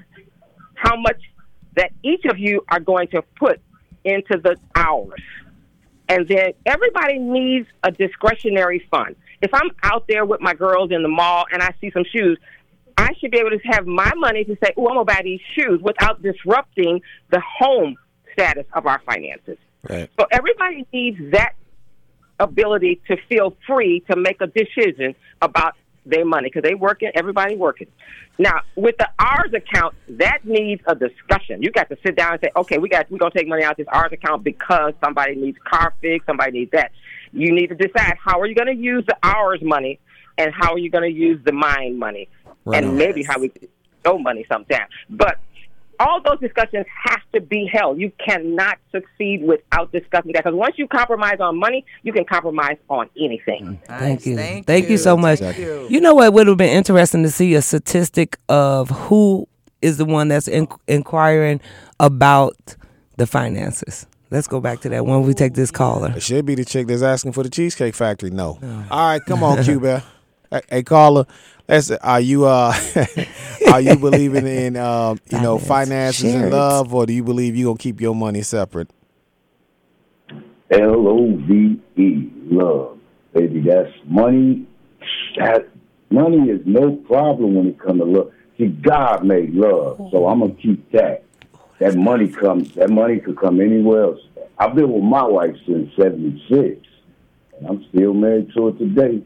how 0.74 0.96
much 0.96 1.20
that 1.76 1.92
each 2.02 2.24
of 2.26 2.38
you 2.38 2.64
are 2.68 2.80
going 2.80 3.08
to 3.08 3.22
put 3.38 3.60
into 4.04 4.38
the 4.38 4.56
hours. 4.74 5.22
And 6.08 6.28
then 6.28 6.52
everybody 6.66 7.18
needs 7.18 7.66
a 7.82 7.90
discretionary 7.90 8.86
fund. 8.90 9.16
If 9.40 9.54
I'm 9.54 9.70
out 9.82 10.06
there 10.08 10.24
with 10.24 10.40
my 10.40 10.54
girls 10.54 10.90
in 10.90 11.02
the 11.02 11.08
mall 11.08 11.46
and 11.50 11.62
I 11.62 11.74
see 11.80 11.90
some 11.90 12.04
shoes, 12.04 12.38
I 12.98 13.14
should 13.18 13.30
be 13.30 13.38
able 13.38 13.50
to 13.50 13.58
have 13.64 13.86
my 13.86 14.12
money 14.16 14.44
to 14.44 14.56
say, 14.62 14.72
oh, 14.76 14.88
I'm 14.88 14.94
going 14.94 15.06
to 15.06 15.12
buy 15.14 15.20
these 15.24 15.40
shoes 15.54 15.80
without 15.80 16.22
disrupting 16.22 17.00
the 17.30 17.40
home 17.58 17.96
status 18.32 18.66
of 18.74 18.86
our 18.86 19.00
finances. 19.06 19.56
Right. 19.88 20.10
So 20.18 20.26
everybody 20.30 20.86
needs 20.92 21.18
that 21.32 21.54
ability 22.38 23.00
to 23.08 23.16
feel 23.28 23.56
free 23.66 24.00
to 24.10 24.16
make 24.16 24.40
a 24.40 24.46
decision 24.46 25.14
about 25.40 25.74
their 26.04 26.24
money 26.24 26.48
because 26.48 26.62
they 26.62 26.74
working, 26.74 27.10
everybody 27.14 27.56
working. 27.56 27.86
Now, 28.38 28.60
with 28.76 28.96
the 28.98 29.08
ours 29.18 29.52
account, 29.54 29.94
that 30.08 30.44
needs 30.44 30.82
a 30.86 30.94
discussion. 30.94 31.62
You 31.62 31.70
got 31.70 31.88
to 31.90 31.96
sit 32.04 32.16
down 32.16 32.32
and 32.32 32.40
say, 32.42 32.50
okay, 32.56 32.78
we 32.78 32.88
got 32.88 33.10
we're 33.10 33.18
gonna 33.18 33.32
take 33.36 33.48
money 33.48 33.62
out 33.62 33.72
of 33.72 33.76
this 33.78 33.86
ours 33.92 34.12
account 34.12 34.42
because 34.42 34.94
somebody 35.02 35.34
needs 35.34 35.58
car 35.64 35.94
fix, 36.00 36.26
somebody 36.26 36.52
needs 36.52 36.70
that. 36.72 36.92
You 37.32 37.52
need 37.52 37.68
to 37.68 37.74
decide 37.74 38.16
how 38.22 38.40
are 38.40 38.46
you 38.46 38.54
going 38.54 38.66
to 38.66 38.80
use 38.80 39.04
the 39.06 39.16
ours 39.22 39.60
money 39.62 39.98
and 40.38 40.52
how 40.54 40.72
are 40.72 40.78
you 40.78 40.90
going 40.90 41.04
to 41.10 41.18
use 41.18 41.40
the 41.44 41.52
mine 41.52 41.98
money, 41.98 42.28
right. 42.64 42.82
and 42.82 42.96
maybe 42.96 43.22
how 43.22 43.38
we 43.38 43.50
show 44.04 44.18
money 44.18 44.44
sometimes. 44.50 44.90
But 45.08 45.38
all 46.02 46.20
those 46.22 46.40
discussions 46.40 46.86
have 47.04 47.20
to 47.32 47.40
be 47.40 47.68
held. 47.72 47.98
You 47.98 48.12
cannot 48.24 48.78
succeed 48.90 49.42
without 49.44 49.92
discussing 49.92 50.32
that 50.32 50.44
because 50.44 50.56
once 50.56 50.74
you 50.78 50.86
compromise 50.88 51.38
on 51.40 51.58
money, 51.58 51.84
you 52.02 52.12
can 52.12 52.24
compromise 52.24 52.76
on 52.88 53.08
anything. 53.18 53.64
Mm. 53.82 53.88
Nice. 53.88 54.00
Thank 54.00 54.26
you. 54.26 54.36
Thank, 54.36 54.66
Thank 54.66 54.84
you. 54.86 54.92
you. 54.92 54.98
so 54.98 55.16
much. 55.16 55.40
You. 55.40 55.86
you. 55.88 56.00
know 56.00 56.14
what 56.14 56.32
would 56.32 56.46
have 56.48 56.56
been 56.56 56.76
interesting 56.76 57.22
to 57.22 57.30
see 57.30 57.54
a 57.54 57.62
statistic 57.62 58.36
of 58.48 58.90
who 58.90 59.46
is 59.80 59.96
the 59.98 60.04
one 60.04 60.28
that's 60.28 60.48
in- 60.48 60.68
inquiring 60.88 61.60
about 62.00 62.76
the 63.16 63.26
finances. 63.26 64.06
Let's 64.30 64.46
go 64.48 64.60
back 64.60 64.80
to 64.80 64.88
that 64.88 65.04
when 65.04 65.22
we 65.22 65.34
take 65.34 65.54
this 65.54 65.70
caller. 65.70 66.12
It 66.16 66.22
should 66.22 66.46
be 66.46 66.54
the 66.54 66.64
chick 66.64 66.86
that's 66.86 67.02
asking 67.02 67.32
for 67.32 67.42
the 67.42 67.50
Cheesecake 67.50 67.94
Factory. 67.94 68.30
No. 68.30 68.58
Oh. 68.62 68.86
All 68.90 69.08
right, 69.10 69.24
come 69.24 69.42
on, 69.42 69.62
Cuba. 69.64 70.02
hey, 70.70 70.82
caller. 70.82 71.26
That's 71.72 71.90
are 71.90 72.20
you 72.20 72.44
uh 72.44 72.74
are 73.72 73.80
you 73.80 73.96
believing 73.96 74.46
in 74.46 74.76
um 74.76 75.18
you 75.30 75.40
know 75.40 75.56
finances 75.56 76.34
and 76.34 76.50
love, 76.50 76.92
or 76.92 77.06
do 77.06 77.14
you 77.14 77.24
believe 77.24 77.56
you 77.56 77.64
gonna 77.64 77.78
keep 77.78 77.98
your 77.98 78.14
money 78.14 78.42
separate? 78.42 78.90
L 80.70 81.08
O 81.08 81.34
V 81.34 81.80
E 81.96 82.30
love, 82.50 82.98
baby. 83.32 83.62
That's 83.62 83.90
money. 84.04 84.66
That 85.38 85.70
money 86.10 86.50
is 86.50 86.60
no 86.66 86.94
problem 86.94 87.54
when 87.54 87.68
it 87.68 87.78
comes 87.78 88.00
to 88.00 88.04
love. 88.04 88.32
See, 88.58 88.66
God 88.66 89.24
made 89.24 89.54
love, 89.54 89.96
so 90.10 90.28
I'm 90.28 90.40
gonna 90.40 90.52
keep 90.52 90.92
that. 90.92 91.24
That 91.78 91.96
money 91.96 92.28
comes. 92.28 92.74
That 92.74 92.90
money 92.90 93.18
could 93.18 93.38
come 93.38 93.62
anywhere 93.62 94.02
else. 94.02 94.20
I've 94.58 94.74
been 94.74 94.92
with 94.92 95.04
my 95.04 95.24
wife 95.24 95.56
since 95.66 95.90
'76, 95.96 96.86
and 97.56 97.66
I'm 97.66 97.82
still 97.88 98.12
married 98.12 98.52
to 98.56 98.66
her 98.66 98.72
today. 98.72 99.22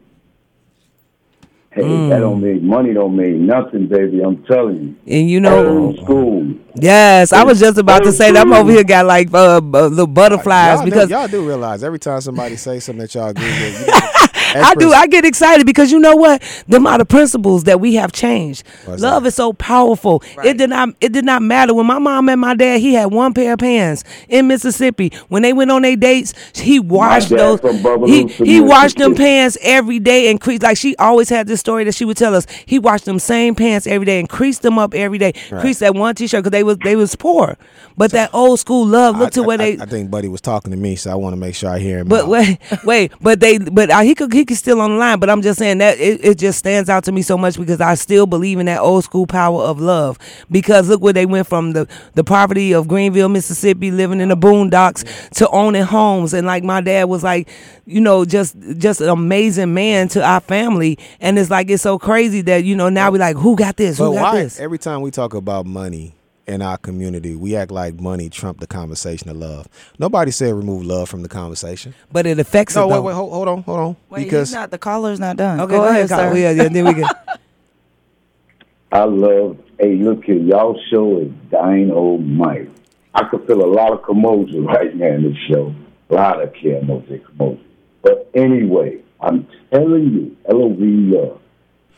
Hey, 1.77 1.83
mm. 1.83 2.09
that 2.09 2.21
don't 2.21 2.41
mean 2.41 2.65
money. 2.65 2.91
Don't 2.91 3.15
mean 3.15 3.45
nothing, 3.45 3.87
baby. 3.87 4.19
I'm 4.21 4.43
telling 4.45 4.81
you. 5.05 5.15
And 5.19 5.29
you 5.29 5.39
know, 5.39 5.93
school. 5.97 6.55
Yes, 6.73 7.31
I 7.31 7.43
was 7.43 7.59
just 7.59 7.77
about 7.77 8.03
to 8.03 8.11
say 8.11 8.31
that 8.31 8.41
I'm 8.41 8.51
over 8.51 8.71
here 8.71 8.83
got 8.83 9.05
like 9.05 9.31
uh, 9.31 9.59
the 9.59 10.07
butterflies 10.07 10.77
y'all 10.77 10.85
because 10.85 11.09
y'all 11.11 11.27
do 11.27 11.47
realize 11.47 11.83
every 11.83 11.99
time 11.99 12.19
somebody 12.21 12.55
say 12.55 12.79
something 12.79 13.01
that 13.01 13.13
y'all 13.13 13.27
agree 13.27 13.45
with. 13.45 14.13
I 14.55 14.75
do. 14.75 14.91
I 14.93 15.07
get 15.07 15.25
excited 15.25 15.65
because 15.65 15.91
you 15.91 15.99
know 15.99 16.15
what? 16.15 16.41
Them 16.67 16.87
are 16.87 16.97
the 16.97 17.05
principles 17.05 17.65
that 17.65 17.79
we 17.79 17.95
have 17.95 18.11
changed. 18.11 18.63
What's 18.85 19.01
Love 19.01 19.25
is 19.25 19.35
so 19.35 19.53
powerful. 19.53 20.23
It 20.43 20.57
did 20.57 20.69
not. 20.69 20.89
It 21.01 21.11
did 21.11 21.25
not 21.25 21.41
matter 21.41 21.73
when 21.73 21.85
my 21.85 21.99
mom 21.99 22.29
and 22.29 22.39
my 22.41 22.55
dad. 22.55 22.79
He 22.79 22.93
had 22.93 23.07
one 23.07 23.33
pair 23.33 23.53
of 23.53 23.59
pants 23.59 24.03
in 24.29 24.47
Mississippi. 24.47 25.11
When 25.27 25.41
they 25.43 25.53
went 25.53 25.71
on 25.71 25.81
their 25.81 25.95
dates, 25.95 26.33
he 26.57 26.79
washed 26.79 27.29
those. 27.29 27.59
He 28.05 28.27
he 28.27 28.61
washed 28.61 28.97
them 28.97 29.15
pants 29.15 29.57
every 29.61 29.99
day 29.99 30.29
and 30.29 30.39
creased. 30.39 30.63
Like 30.63 30.77
she 30.77 30.95
always 30.97 31.29
had 31.29 31.47
this 31.47 31.59
story 31.59 31.83
that 31.85 31.95
she 31.95 32.05
would 32.05 32.17
tell 32.17 32.35
us. 32.35 32.47
He 32.65 32.79
washed 32.79 33.05
them 33.05 33.19
same 33.19 33.55
pants 33.55 33.87
every 33.87 34.05
day 34.05 34.19
and 34.19 34.29
creased 34.29 34.61
them 34.61 34.79
up 34.79 34.93
every 34.93 35.17
day. 35.17 35.33
Creased 35.59 35.79
that 35.81 35.95
one 35.95 36.15
t-shirt 36.15 36.43
because 36.43 36.51
they 36.51 36.63
was 36.63 36.77
they 36.77 36.95
was 36.95 37.15
poor. 37.15 37.57
But 37.97 38.11
that 38.11 38.29
old 38.33 38.59
school 38.59 38.85
love. 38.85 39.17
Look 39.17 39.31
to 39.33 39.43
I, 39.43 39.45
where 39.45 39.61
I- 39.61 39.75
they. 39.75 39.79
I 39.79 39.85
think 39.85 40.11
Buddy 40.11 40.27
was 40.27 40.41
talking 40.41 40.71
to 40.71 40.77
me, 40.77 40.95
so 40.95 41.11
I 41.11 41.15
want 41.15 41.33
to 41.33 41.37
make 41.37 41.55
sure 41.55 41.69
I 41.69 41.79
hear 41.79 41.99
him. 41.99 42.07
But 42.07 42.23
out. 42.23 42.29
wait, 42.29 42.59
wait, 42.83 43.11
but 43.21 43.39
they, 43.39 43.57
but 43.57 43.89
uh, 43.89 44.01
he 44.01 44.13
could, 44.15 44.31
he 44.37 44.45
could 44.45 44.57
still 44.57 44.81
on 44.81 44.91
the 44.91 44.97
line. 44.97 45.19
But 45.19 45.29
I'm 45.29 45.41
just 45.41 45.57
saying 45.57 45.79
that 45.79 45.97
it, 45.99 46.23
it 46.23 46.37
just 46.37 46.59
stands 46.59 46.89
out 46.89 47.03
to 47.05 47.11
me 47.11 47.23
so 47.23 47.37
much 47.37 47.57
because 47.57 47.81
I 47.81 47.95
still 47.95 48.27
believe 48.27 48.59
in 48.59 48.67
that 48.67 48.79
old 48.81 49.03
school 49.03 49.25
power 49.25 49.63
of 49.63 49.81
love. 49.81 50.19
Because 50.51 50.87
look 50.87 51.01
where 51.01 51.13
they 51.13 51.25
went 51.25 51.47
from 51.47 51.73
the 51.73 51.87
the 52.13 52.23
poverty 52.23 52.71
of 52.73 52.87
Greenville, 52.87 53.29
Mississippi, 53.29 53.89
living 53.89 54.21
in 54.21 54.29
the 54.29 54.37
boondocks 54.37 55.29
to 55.31 55.49
owning 55.49 55.83
homes. 55.83 56.33
And 56.33 56.45
like 56.45 56.63
my 56.63 56.81
dad 56.81 57.05
was 57.05 57.23
like, 57.23 57.49
you 57.85 57.99
know, 57.99 58.25
just 58.25 58.55
just 58.77 59.01
an 59.01 59.09
amazing 59.09 59.73
man 59.73 60.07
to 60.09 60.23
our 60.23 60.39
family. 60.39 60.99
And 61.19 61.39
it's 61.39 61.49
like 61.49 61.69
it's 61.69 61.83
so 61.83 61.97
crazy 61.97 62.41
that 62.41 62.63
you 62.63 62.75
know 62.75 62.89
now 62.89 63.11
we're 63.11 63.17
like 63.17 63.37
who 63.37 63.55
got 63.55 63.77
this, 63.77 63.97
But 63.97 64.09
who 64.09 64.13
got 64.15 64.33
why 64.33 64.43
this. 64.43 64.59
every 64.59 64.77
time 64.77 65.01
we 65.01 65.09
talk 65.09 65.33
about 65.33 65.65
money 65.65 66.13
in 66.47 66.61
our 66.61 66.77
community, 66.77 67.35
we 67.35 67.55
act 67.55 67.71
like 67.71 67.99
money 67.99 68.29
trumped 68.29 68.61
the 68.61 68.67
conversation 68.67 69.29
of 69.29 69.35
love. 69.35 69.67
Nobody 69.99 70.31
said 70.31 70.53
remove 70.53 70.85
love 70.85 71.09
from 71.09 71.21
the 71.21 71.29
conversation. 71.29 71.93
But 72.11 72.25
it 72.25 72.39
affects 72.39 72.75
No, 72.75 72.83
it. 72.83 72.87
wait, 72.87 72.93
though. 72.95 73.01
wait, 73.03 73.13
hold, 73.15 73.31
hold 73.33 73.47
on, 73.49 73.61
hold 73.63 73.79
on. 73.79 73.95
Wait, 74.09 74.23
because 74.23 74.49
he's 74.49 74.55
not 74.55 74.71
the 74.71 74.77
caller's 74.77 75.19
not 75.19 75.35
done. 75.35 75.59
Okay, 75.59 75.75
go, 75.75 75.83
ahead, 75.87 76.07
Carl. 76.09 76.31
sir. 76.33 76.37
Yeah, 76.37 76.49
uh, 76.49 76.51
yeah, 76.53 76.69
then 76.69 76.85
we 76.85 76.93
go. 76.93 77.07
I 78.91 79.03
love, 79.03 79.57
hey, 79.79 79.95
look 79.95 80.23
here, 80.23 80.37
y'all 80.37 80.79
show 80.89 81.19
is 81.19 81.31
dynamite. 81.51 82.71
I 83.13 83.23
could 83.25 83.45
feel 83.45 83.63
a 83.63 83.67
lot 83.71 83.91
of 83.91 84.03
commotion 84.03 84.65
right 84.65 84.95
now 84.95 85.07
in 85.07 85.23
this 85.23 85.37
show. 85.49 85.75
A 86.09 86.13
lot 86.13 86.41
of 86.41 86.53
KMOJ 86.53 87.25
commotion. 87.25 87.65
But 88.01 88.29
anyway, 88.33 88.99
I'm 89.19 89.45
telling 89.71 90.03
you, 90.13 90.37
LOV 90.47 90.79
love, 90.79 91.41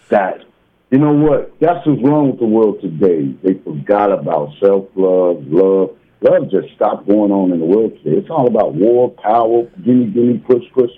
that, 0.10 0.44
you 0.92 0.98
know 0.98 1.14
what? 1.14 1.54
That's 1.60 1.86
what's 1.86 2.02
wrong 2.04 2.32
with 2.32 2.40
the 2.40 2.46
world 2.48 2.82
today. 2.82 3.36
They 3.44 3.60
forgot 3.64 4.12
about 4.12 4.50
self 4.60 4.86
love, 4.96 5.44
love. 5.48 5.96
Love 6.22 6.52
just 6.52 6.74
stopped 6.76 7.08
going 7.08 7.32
on 7.32 7.54
in 7.54 7.60
the 7.60 7.66
world 7.66 7.94
today. 8.04 8.18
It's 8.18 8.30
all 8.30 8.48
about 8.48 8.74
war, 8.76 9.10
power, 9.10 9.64
gimme, 9.86 10.08
gimme, 10.08 10.40
push, 10.40 10.64
push. 10.74 10.90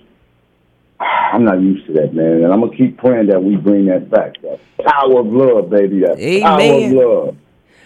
I'm 1.00 1.44
not 1.46 1.60
used 1.62 1.86
to 1.88 1.94
that, 1.94 2.14
man. 2.14 2.44
And 2.44 2.54
I'm 2.54 2.62
gonna 2.62 2.76
keep 2.76 2.98
praying 2.98 3.28
that 3.28 3.44
we 3.44 3.56
bring 3.56 3.86
that 3.88 4.10
back. 4.10 4.42
That 4.42 4.60
power 4.84 5.20
of 5.20 5.28
love, 5.28 5.70
baby. 5.70 6.00
That 6.02 6.18
power 6.42 6.86
of 6.86 6.92
love. 6.92 7.38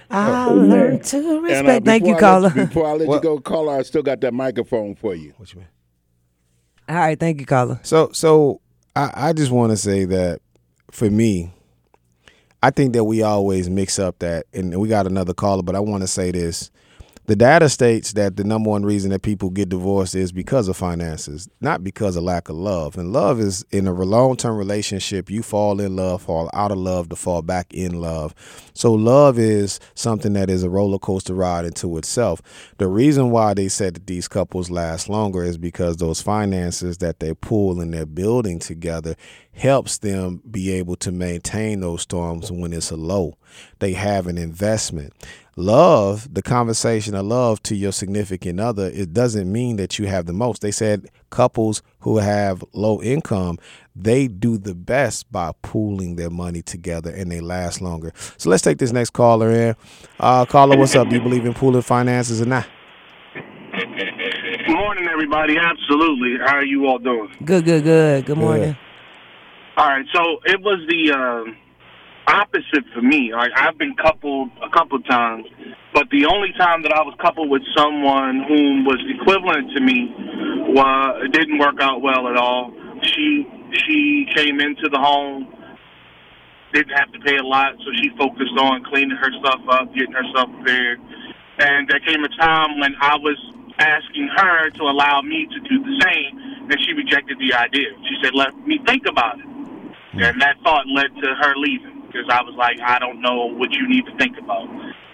I 0.09 0.47
Amen. 0.49 0.69
learned 0.69 1.03
to 1.05 1.17
And, 1.17 1.27
uh, 1.27 1.41
respect. 1.41 1.85
Thank 1.85 2.05
you, 2.05 2.13
I 2.13 2.19
caller. 2.19 2.49
Before 2.51 2.87
I 2.87 2.93
let 2.93 3.07
What? 3.07 3.15
you 3.15 3.21
go, 3.21 3.39
caller, 3.39 3.79
I 3.79 3.81
still 3.81 4.03
got 4.03 4.21
that 4.21 4.33
microphone 4.33 4.95
for 4.95 5.15
you. 5.15 5.33
What 5.37 5.51
you 5.53 5.59
mean? 5.61 5.69
All 6.87 6.95
right, 6.95 7.19
thank 7.19 7.39
you, 7.39 7.45
caller. 7.47 7.79
So, 7.81 8.11
so 8.13 8.61
I, 8.95 9.11
I 9.15 9.33
just 9.33 9.51
want 9.51 9.71
to 9.71 9.77
say 9.77 10.05
that 10.05 10.41
for 10.91 11.09
me, 11.09 11.51
I 12.65 12.71
think 12.71 12.93
that 12.93 13.03
we 13.03 13.21
always 13.21 13.69
mix 13.69 13.99
up 13.99 14.17
that, 14.19 14.47
and 14.51 14.75
we 14.81 14.87
got 14.87 15.05
another 15.05 15.35
caller, 15.35 15.61
but 15.61 15.75
I 15.75 15.79
want 15.79 16.01
to 16.01 16.07
say 16.07 16.31
this. 16.31 16.71
The 17.27 17.35
data 17.35 17.69
states 17.69 18.13
that 18.13 18.37
the 18.37 18.43
number 18.43 18.69
one 18.71 18.83
reason 18.83 19.11
that 19.11 19.21
people 19.23 19.51
get 19.51 19.69
divorced 19.69 20.15
is 20.15 20.31
because 20.31 20.67
of 20.67 20.77
finances, 20.77 21.47
not 21.59 21.83
because 21.83 22.15
of 22.15 22.23
lack 22.23 22.49
of 22.49 22.55
love. 22.55 22.97
And 22.97 23.13
love 23.13 23.39
is 23.39 23.63
in 23.71 23.87
a 23.87 23.93
long 23.93 24.35
term 24.35 24.57
relationship, 24.57 25.29
you 25.29 25.43
fall 25.43 25.79
in 25.79 25.95
love, 25.95 26.23
fall 26.23 26.49
out 26.53 26.71
of 26.71 26.77
love 26.79 27.09
to 27.09 27.15
fall 27.15 27.43
back 27.43 27.71
in 27.71 27.99
love. 27.99 28.33
So, 28.73 28.93
love 28.93 29.39
is 29.39 29.79
something 29.95 30.33
that 30.33 30.51
is 30.51 30.63
a 30.63 30.69
roller 30.69 30.99
coaster 30.99 31.33
ride 31.33 31.65
into 31.65 31.97
itself. 31.97 32.41
The 32.77 32.87
reason 32.87 33.31
why 33.31 33.55
they 33.55 33.69
said 33.69 33.95
that 33.95 34.07
these 34.07 34.27
couples 34.27 34.69
last 34.69 35.09
longer 35.09 35.43
is 35.43 35.57
because 35.57 35.97
those 35.97 36.21
finances 36.21 36.99
that 36.99 37.19
they 37.19 37.33
pull 37.33 37.81
and 37.81 37.93
they're 37.93 38.05
building 38.05 38.59
together 38.59 39.15
helps 39.55 39.99
them 39.99 40.41
be 40.49 40.71
able 40.71 40.97
to 40.97 41.11
maintain 41.11 41.79
those 41.79 42.01
storms 42.01 42.51
when 42.51 42.73
it's 42.73 42.91
a 42.91 42.97
low. 42.97 43.37
They 43.79 43.93
have 43.93 44.27
an 44.27 44.37
investment. 44.37 45.13
Love, 45.55 46.33
the 46.33 46.41
conversation 46.41 47.15
of 47.15 47.25
love 47.25 47.63
to 47.63 47.75
your 47.75 47.93
significant 47.93 48.59
other, 48.59 48.87
it 48.93 49.13
doesn't 49.13 49.49
mean 49.49 49.77
that 49.77 49.97
you 49.97 50.07
have 50.07 50.25
the 50.25 50.33
most. 50.33 50.61
They 50.61 50.71
said 50.71 51.07
couples 51.29 51.81
who 51.99 52.17
have 52.17 52.61
low 52.73 53.01
income, 53.01 53.57
they 53.95 54.27
do 54.27 54.57
the 54.57 54.75
best 54.75 55.31
by 55.31 55.53
pooling 55.61 56.17
their 56.17 56.29
money 56.29 56.61
together 56.61 57.09
and 57.09 57.31
they 57.31 57.39
last 57.39 57.79
longer. 57.81 58.11
So 58.37 58.49
let's 58.49 58.63
take 58.63 58.79
this 58.79 58.91
next 58.91 59.11
caller 59.11 59.49
in. 59.51 59.75
Uh, 60.19 60.45
caller, 60.45 60.77
what's 60.77 60.95
up? 60.95 61.07
Do 61.07 61.15
you 61.15 61.21
believe 61.21 61.45
in 61.45 61.53
pooling 61.53 61.81
finances 61.81 62.41
or 62.41 62.45
not? 62.45 62.67
Good 63.71 64.75
morning, 64.75 65.07
everybody. 65.07 65.57
Absolutely. 65.57 66.37
How 66.45 66.55
are 66.57 66.65
you 66.65 66.87
all 66.87 66.99
doing? 66.99 67.29
Good, 67.45 67.63
good, 67.63 67.83
good. 67.85 68.25
Good 68.25 68.37
morning. 68.37 68.75
All 69.77 69.87
right. 69.89 70.05
So 70.13 70.39
it 70.45 70.61
was 70.61 70.79
the 70.87 71.11
uh, 71.11 72.31
opposite 72.31 72.85
for 72.93 73.01
me. 73.01 73.33
I've 73.33 73.77
been 73.77 73.93
coupled 73.95 74.49
a 74.63 74.69
couple 74.69 74.99
times, 75.01 75.45
but 75.93 76.07
the 76.11 76.25
only 76.27 76.53
time 76.57 76.81
that 76.83 76.93
I 76.93 77.01
was 77.01 77.13
coupled 77.21 77.49
with 77.49 77.61
someone 77.75 78.45
whom 78.47 78.85
was 78.85 79.03
equivalent 79.19 79.75
to 79.75 79.81
me, 79.81 80.15
was 80.71 81.23
it 81.25 81.33
didn't 81.33 81.59
work 81.59 81.81
out 81.81 82.01
well 82.01 82.29
at 82.29 82.37
all. 82.37 82.71
She 83.03 83.45
she 83.85 84.25
came 84.33 84.61
into 84.61 84.87
the 84.87 84.97
home, 84.97 85.51
didn't 86.73 86.95
have 86.95 87.11
to 87.11 87.19
pay 87.19 87.35
a 87.35 87.43
lot, 87.43 87.73
so 87.79 87.91
she 88.01 88.09
focused 88.17 88.55
on 88.57 88.83
cleaning 88.85 89.17
her 89.17 89.31
stuff 89.43 89.59
up, 89.69 89.93
getting 89.93 90.13
herself 90.13 90.49
prepared. 90.55 90.99
And 91.59 91.87
there 91.89 91.99
came 91.99 92.23
a 92.23 92.29
time 92.39 92.79
when 92.79 92.95
I 93.01 93.15
was 93.15 93.35
asking 93.79 94.29
her 94.37 94.69
to 94.69 94.83
allow 94.83 95.21
me 95.21 95.47
to 95.51 95.59
do 95.67 95.83
the 95.83 95.99
same, 95.99 96.71
and 96.71 96.79
she 96.79 96.93
rejected 96.93 97.37
the 97.39 97.53
idea. 97.53 97.91
She 98.07 98.15
said, 98.23 98.33
"Let 98.33 98.55
me 98.65 98.79
think 98.87 99.05
about 99.05 99.39
it." 99.39 99.54
And 100.23 100.41
that 100.41 100.55
thought 100.63 100.85
led 100.87 101.13
to 101.21 101.27
her 101.35 101.53
leaving 101.57 102.03
because 102.07 102.25
I 102.29 102.41
was 102.41 102.55
like, 102.57 102.77
I 102.79 102.99
don't 102.99 103.21
know 103.21 103.51
what 103.57 103.71
you 103.71 103.87
need 103.89 104.05
to 104.05 104.15
think 104.17 104.37
about. 104.37 104.67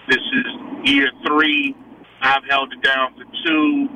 This 0.08 0.18
is 0.22 0.46
year 0.84 1.10
three. 1.26 1.74
I've 2.20 2.44
held 2.48 2.72
it 2.72 2.82
down 2.82 3.14
for 3.14 3.24
two. 3.46 3.88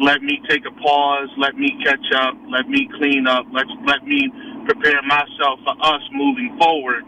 Let 0.00 0.22
me 0.22 0.40
take 0.48 0.62
a 0.66 0.72
pause. 0.80 1.28
Let 1.36 1.56
me 1.56 1.76
catch 1.84 2.06
up. 2.16 2.34
Let 2.50 2.68
me 2.68 2.88
clean 2.98 3.26
up. 3.26 3.44
Let's 3.52 3.70
let 3.86 4.04
me 4.04 4.28
prepare 4.64 5.02
myself 5.02 5.60
for 5.64 5.76
us 5.82 6.02
moving 6.12 6.56
forward. 6.58 7.04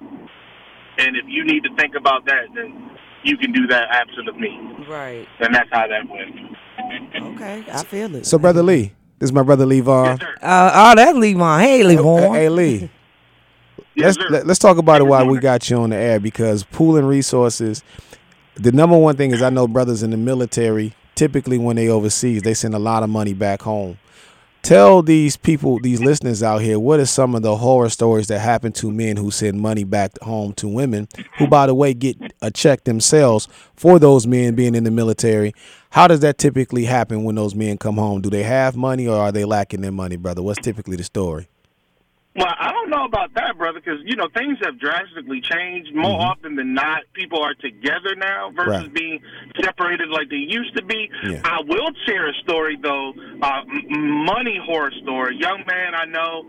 And 0.98 1.16
if 1.16 1.24
you 1.26 1.44
need 1.44 1.62
to 1.64 1.74
think 1.76 1.94
about 1.94 2.24
that, 2.26 2.46
then 2.54 2.90
you 3.24 3.36
can 3.36 3.52
do 3.52 3.66
that 3.68 3.88
absent 3.90 4.28
of 4.28 4.36
me. 4.38 4.56
Right. 4.88 5.26
And 5.40 5.54
that's 5.54 5.68
how 5.72 5.86
that 5.88 6.08
went. 6.08 7.34
Okay, 7.34 7.64
I 7.72 7.84
feel 7.84 8.14
it. 8.14 8.26
So, 8.26 8.38
Brother 8.38 8.62
Lee, 8.62 8.92
this 9.18 9.28
is 9.28 9.32
my 9.32 9.42
brother 9.42 9.66
Lee 9.66 9.80
Vaughn. 9.80 10.06
Yes, 10.06 10.20
sir. 10.20 10.34
Uh, 10.42 10.70
oh, 10.74 10.94
that's 10.94 11.16
Levon. 11.18 11.60
Hey, 11.60 11.82
Hey, 11.82 11.96
hey, 11.96 12.48
Lee. 12.48 12.90
Yes, 13.96 14.16
let's 14.18 14.30
let, 14.30 14.46
let's 14.46 14.58
talk 14.58 14.76
about 14.76 15.00
it 15.00 15.04
while 15.04 15.26
we 15.26 15.38
got 15.38 15.68
you 15.70 15.78
on 15.78 15.90
the 15.90 15.96
air 15.96 16.20
because 16.20 16.64
pooling 16.64 17.06
resources. 17.06 17.82
The 18.54 18.72
number 18.72 18.96
one 18.96 19.16
thing 19.16 19.32
is 19.32 19.42
I 19.42 19.50
know 19.50 19.66
brothers 19.66 20.02
in 20.02 20.10
the 20.10 20.16
military 20.16 20.94
typically 21.14 21.56
when 21.58 21.76
they 21.76 21.88
overseas 21.88 22.42
they 22.42 22.54
send 22.54 22.74
a 22.74 22.78
lot 22.78 23.02
of 23.02 23.08
money 23.08 23.32
back 23.32 23.62
home. 23.62 23.98
Tell 24.62 25.00
these 25.00 25.36
people, 25.36 25.78
these 25.78 26.00
listeners 26.00 26.42
out 26.42 26.60
here, 26.60 26.78
what 26.78 26.98
are 26.98 27.06
some 27.06 27.36
of 27.36 27.42
the 27.42 27.54
horror 27.56 27.88
stories 27.88 28.26
that 28.26 28.40
happen 28.40 28.72
to 28.72 28.90
men 28.90 29.16
who 29.16 29.30
send 29.30 29.60
money 29.60 29.84
back 29.84 30.18
home 30.22 30.54
to 30.54 30.66
women, 30.66 31.06
who, 31.38 31.46
by 31.46 31.66
the 31.66 31.74
way, 31.74 31.94
get 31.94 32.16
a 32.42 32.50
check 32.50 32.82
themselves 32.82 33.46
for 33.76 34.00
those 34.00 34.26
men 34.26 34.56
being 34.56 34.74
in 34.74 34.82
the 34.82 34.90
military? 34.90 35.54
How 35.90 36.08
does 36.08 36.18
that 36.20 36.38
typically 36.38 36.84
happen 36.84 37.22
when 37.22 37.36
those 37.36 37.54
men 37.54 37.78
come 37.78 37.96
home? 37.96 38.20
Do 38.22 38.28
they 38.28 38.42
have 38.42 38.74
money 38.74 39.06
or 39.06 39.16
are 39.16 39.30
they 39.30 39.44
lacking 39.44 39.82
their 39.82 39.92
money, 39.92 40.16
brother? 40.16 40.42
What's 40.42 40.58
typically 40.58 40.96
the 40.96 41.04
story? 41.04 41.48
Well, 42.36 42.54
I 42.58 42.70
don't 42.70 42.90
know 42.90 43.04
about 43.04 43.32
that, 43.34 43.56
brother, 43.56 43.80
because 43.82 44.00
you 44.04 44.14
know 44.16 44.28
things 44.34 44.58
have 44.62 44.78
drastically 44.78 45.40
changed. 45.40 45.94
More 45.94 46.20
often 46.20 46.54
than 46.56 46.74
not, 46.74 47.02
people 47.14 47.42
are 47.42 47.54
together 47.54 48.14
now 48.16 48.50
versus 48.54 48.66
Mm-hmm. 48.66 48.84
Right. 48.84 48.94
being 48.94 49.20
separated 49.62 50.08
like 50.10 50.28
they 50.28 50.36
used 50.36 50.76
to 50.76 50.84
be. 50.84 51.08
Yeah. 51.24 51.40
I 51.44 51.60
will 51.66 51.90
share 52.06 52.28
a 52.28 52.34
story 52.44 52.76
though, 52.82 53.12
uh, 53.42 53.62
money 53.88 54.58
horror 54.64 54.92
story. 55.02 55.36
Young 55.38 55.62
man 55.66 55.94
I 55.94 56.04
know 56.04 56.42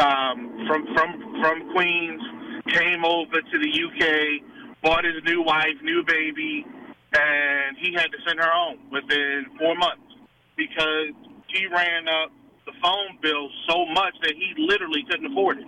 um, 0.00 0.66
from 0.66 0.86
from 0.94 1.40
from 1.42 1.72
Queens 1.72 2.22
came 2.72 3.04
over 3.04 3.40
to 3.40 3.58
the 3.58 3.70
UK, 3.70 4.42
bought 4.82 5.04
his 5.04 5.22
new 5.24 5.42
wife, 5.42 5.76
new 5.82 6.02
baby, 6.06 6.64
and 7.12 7.76
he 7.78 7.92
had 7.94 8.06
to 8.10 8.18
send 8.26 8.38
her 8.38 8.50
home 8.50 8.78
within 8.90 9.46
four 9.58 9.74
months 9.76 10.02
because 10.56 11.12
she 11.48 11.66
ran 11.66 12.08
up 12.08 12.30
the 12.66 12.72
phone 12.82 13.18
bill 13.22 13.48
so 13.68 13.86
much 13.86 14.14
that 14.22 14.34
he 14.34 14.52
literally 14.58 15.04
couldn't 15.08 15.32
afford 15.32 15.58
it. 15.58 15.66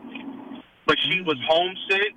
But 0.87 0.97
she 1.09 1.21
was 1.23 1.37
homesick. 1.47 2.15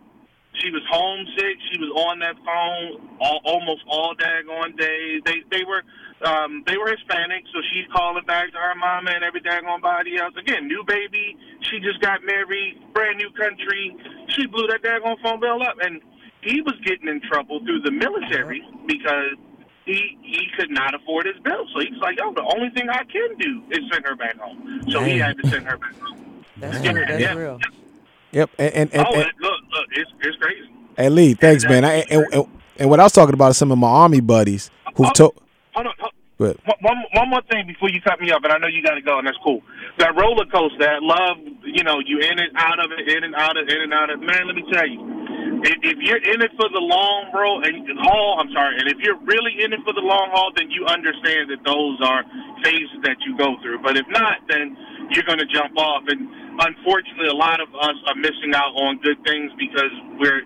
she 0.60 0.72
was 0.72 0.82
homesick. 0.90 1.56
She 1.72 1.80
was 1.80 1.92
on 2.10 2.20
that 2.20 2.36
phone 2.44 3.18
all, 3.22 3.42
almost 3.46 3.82
all 3.88 4.16
daggone 4.16 4.78
day. 4.78 5.22
They 5.26 5.44
they 5.52 5.64
were 5.64 5.84
um, 6.26 6.64
they 6.68 6.78
were 6.78 6.90
Hispanic, 6.90 7.44
so 7.54 7.62
she's 7.74 7.86
calling 7.94 8.26
back 8.26 8.52
to 8.52 8.58
her 8.58 8.76
mama 8.76 9.12
and 9.12 9.24
every 9.24 9.42
daggone 9.42 9.82
body 9.82 10.18
else. 10.18 10.34
Again, 10.38 10.68
new 10.68 10.84
baby. 10.86 11.38
She 11.70 11.80
just 11.80 12.00
got 12.02 12.24
married, 12.26 12.78
brand 12.94 13.18
new 13.18 13.30
country. 13.32 13.96
She 14.30 14.48
blew 14.48 14.68
that 14.68 14.82
daggone 14.84 15.22
phone 15.22 15.40
bill 15.40 15.62
up, 15.64 15.78
and 15.82 16.02
he 16.42 16.62
was 16.62 16.76
getting 16.86 17.08
in 17.08 17.22
trouble 17.22 17.60
through 17.66 17.82
the 17.82 17.92
military 17.92 18.62
because 18.88 19.38
he 19.86 20.18
he 20.22 20.48
could 20.58 20.70
not 20.70 20.94
afford 20.94 21.26
his 21.26 21.36
bill. 21.44 21.66
So 21.74 21.80
he's 21.80 21.98
like, 22.02 22.18
yo, 22.18 22.34
the 22.34 22.44
only 22.56 22.70
thing 22.72 22.90
I 22.90 23.04
can 23.04 23.36
do 23.38 23.64
is 23.72 23.80
send 23.92 24.06
her 24.06 24.16
back 24.16 24.38
home. 24.38 24.82
So 24.90 25.04
he 25.04 25.18
had 25.18 25.38
to 25.38 25.50
send 25.50 25.66
her 25.68 25.78
back 25.78 25.94
home. 26.02 26.46
That's 26.58 26.84
Yeah, 26.84 26.92
real. 26.92 27.06
That's 27.08 27.22
yeah. 27.22 27.34
real. 27.34 27.60
Yep. 28.32 28.50
And 28.60 28.74
and, 28.74 28.94
and, 28.94 29.08
oh, 29.08 29.14
and, 29.14 29.22
and 29.24 29.32
look, 29.42 29.60
look, 29.74 29.86
it's 29.92 30.12
it's 30.22 30.38
crazy. 30.38 30.70
Hey 30.98 31.10
Lee, 31.10 31.34
thanks, 31.34 31.64
man. 31.66 31.84
I, 31.86 31.94
and, 32.10 32.26
and, 32.34 32.46
and 32.78 32.90
what 32.90 33.00
I 33.00 33.04
was 33.04 33.12
talking 33.14 33.34
about 33.34 33.52
is 33.52 33.58
some 33.58 33.72
of 33.72 33.78
my 33.78 33.88
army 33.90 34.20
buddies 34.20 34.70
who 34.96 35.06
Oh, 35.06 35.12
told. 35.12 35.42
Hold 36.66 36.82
one, 36.82 36.98
one, 37.14 37.30
more 37.30 37.42
thing 37.50 37.68
before 37.68 37.90
you 37.90 38.02
cut 38.02 38.20
me 38.20 38.32
off, 38.32 38.42
and 38.44 38.52
I 38.52 38.58
know 38.58 38.68
you 38.68 38.82
got 38.82 38.96
to 38.96 39.06
go, 39.06 39.18
and 39.18 39.28
that's 39.28 39.38
cool. 39.44 39.62
That 40.00 40.16
roller 40.18 40.46
coaster, 40.50 40.80
that 40.82 41.02
love, 41.02 41.38
you 41.64 41.84
know, 41.84 42.02
you 42.02 42.20
in 42.20 42.40
and 42.40 42.52
out 42.58 42.80
of 42.84 42.92
it, 42.92 43.08
in 43.08 43.24
and 43.24 43.36
out 43.36 43.58
of, 43.58 43.68
in 43.68 43.82
and 43.82 43.94
out 43.94 44.10
of. 44.10 44.20
Man, 44.20 44.48
let 44.48 44.56
me 44.56 44.66
tell 44.72 44.88
you, 44.88 45.00
if, 45.62 45.78
if 45.84 45.98
you're 46.02 46.22
in 46.22 46.42
it 46.42 46.52
for 46.58 46.66
the 46.74 46.82
long, 46.82 47.30
bro, 47.32 47.62
and 47.62 47.86
haul, 48.02 48.42
I'm 48.42 48.50
sorry, 48.52 48.82
and 48.82 48.90
if 48.90 48.98
you're 49.00 49.20
really 49.22 49.62
in 49.62 49.74
it 49.74 49.82
for 49.86 49.94
the 49.94 50.02
long 50.02 50.34
haul, 50.34 50.52
then 50.58 50.72
you 50.74 50.86
understand 50.90 51.54
that 51.54 51.62
those 51.62 52.02
are 52.02 52.26
phases 52.66 52.98
that 53.06 53.18
you 53.26 53.38
go 53.38 53.54
through. 53.62 53.82
But 53.86 53.98
if 53.98 54.06
not, 54.10 54.42
then 54.50 54.74
you're 55.14 55.28
going 55.28 55.40
to 55.40 55.50
jump 55.50 55.78
off, 55.78 56.04
and 56.08 56.26
unfortunately, 56.58 57.30
a 57.30 57.38
lot 57.38 57.62
of 57.62 57.70
us 57.78 57.98
are 58.10 58.18
missing 58.18 58.58
out 58.58 58.74
on 58.74 58.98
good 59.06 59.22
things 59.24 59.52
because 59.58 59.94
we're 60.18 60.42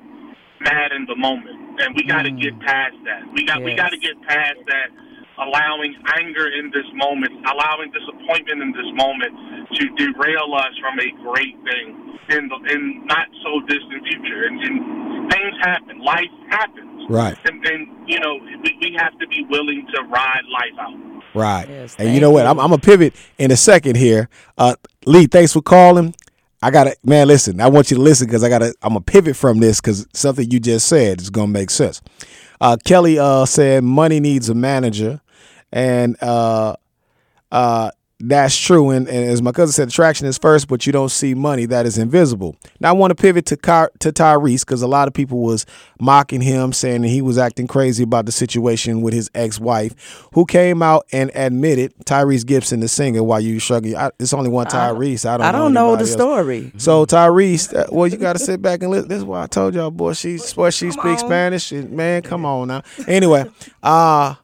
mad 0.60 0.92
in 0.92 1.06
the 1.06 1.16
moment, 1.16 1.80
and 1.80 1.96
we 1.96 2.04
got 2.04 2.24
to 2.24 2.32
mm. 2.32 2.42
get 2.42 2.60
past 2.60 2.96
that. 3.06 3.24
We 3.34 3.46
got 3.46 3.64
we 3.64 3.76
got 3.76 3.90
to 3.90 3.98
get 3.98 4.20
past 4.28 4.60
that. 4.68 4.90
Allowing 5.38 5.96
anger 6.18 6.48
in 6.48 6.72
this 6.72 6.86
moment, 6.94 7.32
allowing 7.46 7.92
disappointment 7.92 8.62
in 8.62 8.72
this 8.72 8.88
moment 8.96 9.34
to 9.76 9.84
derail 10.00 10.48
us 10.56 10.72
from 10.80 10.96
a 11.00 11.10
great 11.28 11.56
thing 11.68 12.18
in 12.30 12.48
the 12.48 12.56
in 12.74 13.06
not 13.06 13.28
so 13.44 13.60
distant 13.68 14.02
future. 14.08 14.48
And, 14.48 14.62
and 14.64 15.32
things 15.32 15.56
happen, 15.62 16.00
life 16.00 16.32
happens, 16.50 17.04
Right. 17.10 17.38
and 17.46 17.66
and 17.68 17.88
you 18.08 18.20
know 18.20 18.36
we, 18.64 18.78
we 18.80 18.96
have 18.98 19.18
to 19.20 19.28
be 19.28 19.46
willing 19.50 19.86
to 19.94 20.04
ride 20.04 20.44
life 20.52 20.80
out. 20.80 20.96
Right. 21.34 21.68
Yes, 21.68 21.96
and 22.00 22.14
you 22.16 22.22
know 22.22 22.32
what? 22.32 22.46
I'm, 22.46 22.58
I'm 22.58 22.70
gonna 22.70 22.78
pivot 22.78 23.14
in 23.38 23.52
a 23.52 23.58
second 23.58 23.98
here. 23.98 24.30
Uh, 24.58 24.76
Lee, 25.06 25.28
thanks 25.28 25.52
for 25.52 25.62
calling. 25.62 26.16
I 26.62 26.72
gotta, 26.72 26.96
man. 27.04 27.28
Listen, 27.28 27.60
I 27.60 27.68
want 27.68 27.92
you 27.92 27.98
to 27.98 28.02
listen 28.02 28.26
because 28.28 28.42
I 28.44 28.48
gotta. 28.48 28.74
I'm 28.82 28.94
gonna 28.94 29.02
pivot 29.02 29.36
from 29.36 29.60
this 29.60 29.82
because 29.82 30.08
something 30.14 30.50
you 30.50 30.62
just 30.62 30.88
said 30.88 31.20
is 31.20 31.30
gonna 31.30 31.48
make 31.52 31.72
sense. 31.72 32.02
Uh, 32.62 32.78
Kelly 32.86 33.20
uh, 33.20 33.46
said 33.46 33.84
money 33.84 34.22
needs 34.22 34.48
a 34.48 34.56
manager, 34.56 35.20
and 35.72 36.16
uh, 36.22 36.76
uh, 37.52 37.92
that's 38.22 38.58
true. 38.58 38.92
And, 38.92 39.10
and 39.10 39.30
as 39.30 39.42
my 39.42 39.52
cousin 39.52 39.74
said, 39.74 39.90
attraction 39.90 40.26
is 40.26 40.38
first, 40.38 40.70
but 40.70 40.88
you 40.88 40.94
don't 40.94 41.10
see 41.10 41.34
money 41.34 41.66
that 41.66 41.86
is 41.86 41.98
invisible. 41.98 42.56
Now 42.80 42.90
I 42.90 42.92
want 42.94 43.12
to 43.12 43.16
pivot 43.16 43.46
to 43.48 43.58
Ky- 43.58 43.94
to 44.00 44.14
Tyrese 44.14 44.62
because 44.62 44.82
a 44.82 44.88
lot 44.88 45.10
of 45.10 45.14
people 45.14 45.40
was 45.42 45.66
mocking 46.00 46.40
him, 46.40 46.72
saying 46.72 47.02
that 47.02 47.10
he 47.10 47.22
was 47.22 47.38
acting 47.38 47.68
crazy 47.68 48.04
about 48.04 48.26
the 48.26 48.32
situation 48.32 49.02
with 49.02 49.14
his 49.14 49.30
ex-wife, 49.36 50.30
who 50.34 50.46
came 50.46 50.82
out 50.82 51.06
and 51.12 51.30
admitted 51.36 51.94
Tyrese 52.06 52.46
Gibson, 52.46 52.80
the 52.80 52.88
singer. 52.88 53.22
While 53.22 53.42
you 53.42 53.60
shrugging, 53.60 53.98
I, 53.98 54.12
it's 54.18 54.34
only 54.34 54.50
one 54.50 54.68
Tyrese. 54.68 55.26
I 55.30 55.38
don't. 55.38 55.46
I 55.48 55.52
don't 55.52 55.74
know 55.74 55.96
the 55.98 56.02
else. 56.02 56.14
story. 56.14 56.72
So 56.78 57.06
Tyrese, 57.06 57.78
uh, 57.78 57.88
well, 57.92 58.08
you 58.08 58.16
got 58.16 58.34
to 58.34 58.40
sit 58.40 58.62
back 58.62 58.82
and 58.82 58.92
listen. 58.92 59.10
This 59.10 59.20
is 59.20 59.26
why 59.26 59.44
I 59.44 59.48
told 59.48 59.76
y'all, 59.76 59.92
boy. 59.92 60.14
She, 60.14 60.40
boy, 60.56 60.70
she 60.70 60.90
speaks 60.90 61.20
Spanish. 61.20 61.74
And, 61.74 61.92
man, 61.92 62.22
come 62.22 62.46
on 62.46 62.70
now. 62.70 62.82
Anyway, 63.08 63.44
uh, 63.84 64.36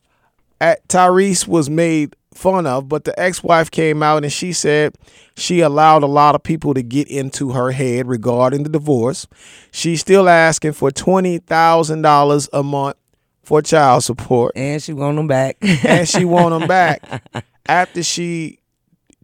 at 0.61 0.87
Tyrese 0.87 1.45
was 1.47 1.69
made 1.69 2.15
fun 2.33 2.65
of, 2.65 2.87
but 2.87 3.03
the 3.03 3.19
ex-wife 3.19 3.69
came 3.69 4.01
out 4.01 4.23
and 4.23 4.31
she 4.31 4.53
said 4.53 4.95
she 5.35 5.59
allowed 5.59 6.01
a 6.03 6.07
lot 6.07 6.33
of 6.35 6.41
people 6.43 6.73
to 6.73 6.81
get 6.81 7.09
into 7.09 7.51
her 7.51 7.71
head 7.71 8.07
regarding 8.07 8.63
the 8.63 8.69
divorce. 8.69 9.27
She's 9.71 9.99
still 9.99 10.29
asking 10.29 10.71
for 10.73 10.91
twenty 10.91 11.39
thousand 11.39 12.03
dollars 12.03 12.47
a 12.53 12.63
month 12.63 12.95
for 13.43 13.61
child 13.61 14.03
support, 14.05 14.53
And 14.55 14.81
she 14.81 14.93
want 14.93 15.17
them 15.17 15.27
back. 15.27 15.57
and 15.61 16.07
she 16.07 16.23
want 16.23 16.57
them 16.57 16.67
back 16.69 17.23
after 17.65 18.01
she 18.03 18.59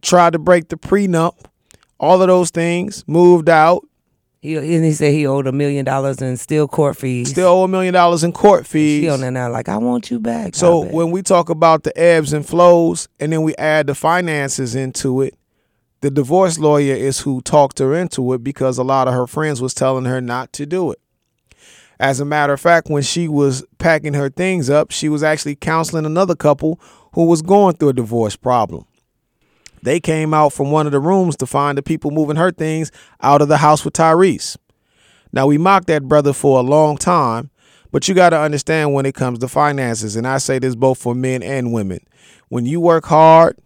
tried 0.02 0.34
to 0.34 0.38
break 0.38 0.68
the 0.68 0.76
prenup. 0.76 1.34
All 2.00 2.20
of 2.20 2.28
those 2.28 2.50
things 2.50 3.04
moved 3.06 3.48
out. 3.48 3.87
He, 4.40 4.56
and 4.56 4.84
he 4.84 4.92
said 4.92 5.12
he 5.12 5.26
owed 5.26 5.46
a 5.46 5.52
million 5.52 5.84
dollars 5.84 6.22
in 6.22 6.36
still 6.36 6.68
court 6.68 6.96
fees. 6.96 7.30
Still 7.30 7.48
owe 7.48 7.64
a 7.64 7.68
million 7.68 7.92
dollars 7.92 8.22
in 8.22 8.32
court 8.32 8.66
fees. 8.66 9.02
she 9.02 9.08
on 9.08 9.20
there 9.20 9.30
now 9.30 9.50
like 9.50 9.68
I 9.68 9.78
want 9.78 10.10
you 10.10 10.20
back. 10.20 10.54
So 10.54 10.84
when 10.84 11.10
we 11.10 11.22
talk 11.22 11.50
about 11.50 11.82
the 11.82 11.98
ebbs 11.98 12.32
and 12.32 12.46
flows, 12.46 13.08
and 13.18 13.32
then 13.32 13.42
we 13.42 13.54
add 13.56 13.88
the 13.88 13.94
finances 13.94 14.74
into 14.74 15.22
it, 15.22 15.34
the 16.00 16.10
divorce 16.10 16.58
lawyer 16.58 16.94
is 16.94 17.20
who 17.20 17.40
talked 17.40 17.80
her 17.80 17.94
into 17.94 18.32
it 18.32 18.44
because 18.44 18.78
a 18.78 18.84
lot 18.84 19.08
of 19.08 19.14
her 19.14 19.26
friends 19.26 19.60
was 19.60 19.74
telling 19.74 20.04
her 20.04 20.20
not 20.20 20.52
to 20.52 20.66
do 20.66 20.92
it. 20.92 21.00
As 22.00 22.20
a 22.20 22.24
matter 22.24 22.52
of 22.52 22.60
fact, 22.60 22.88
when 22.88 23.02
she 23.02 23.26
was 23.26 23.64
packing 23.78 24.14
her 24.14 24.30
things 24.30 24.70
up, 24.70 24.92
she 24.92 25.08
was 25.08 25.24
actually 25.24 25.56
counseling 25.56 26.06
another 26.06 26.36
couple 26.36 26.78
who 27.14 27.24
was 27.24 27.42
going 27.42 27.74
through 27.74 27.88
a 27.88 27.92
divorce 27.92 28.36
problem. 28.36 28.84
They 29.82 30.00
came 30.00 30.34
out 30.34 30.52
from 30.52 30.70
one 30.70 30.86
of 30.86 30.92
the 30.92 31.00
rooms 31.00 31.36
to 31.36 31.46
find 31.46 31.76
the 31.78 31.82
people 31.82 32.10
moving 32.10 32.36
her 32.36 32.50
things 32.50 32.90
out 33.20 33.42
of 33.42 33.48
the 33.48 33.58
house 33.58 33.84
with 33.84 33.94
Tyrese. 33.94 34.56
Now 35.32 35.46
we 35.46 35.58
mocked 35.58 35.88
that 35.88 36.08
brother 36.08 36.32
for 36.32 36.58
a 36.58 36.62
long 36.62 36.96
time, 36.96 37.50
but 37.90 38.08
you 38.08 38.14
got 38.14 38.30
to 38.30 38.38
understand 38.38 38.94
when 38.94 39.06
it 39.06 39.14
comes 39.14 39.38
to 39.40 39.48
finances, 39.48 40.16
and 40.16 40.26
I 40.26 40.38
say 40.38 40.58
this 40.58 40.74
both 40.74 40.98
for 40.98 41.14
men 41.14 41.42
and 41.42 41.72
women. 41.72 42.00
When 42.48 42.66
you 42.66 42.80
work 42.80 43.06
hard, 43.06 43.58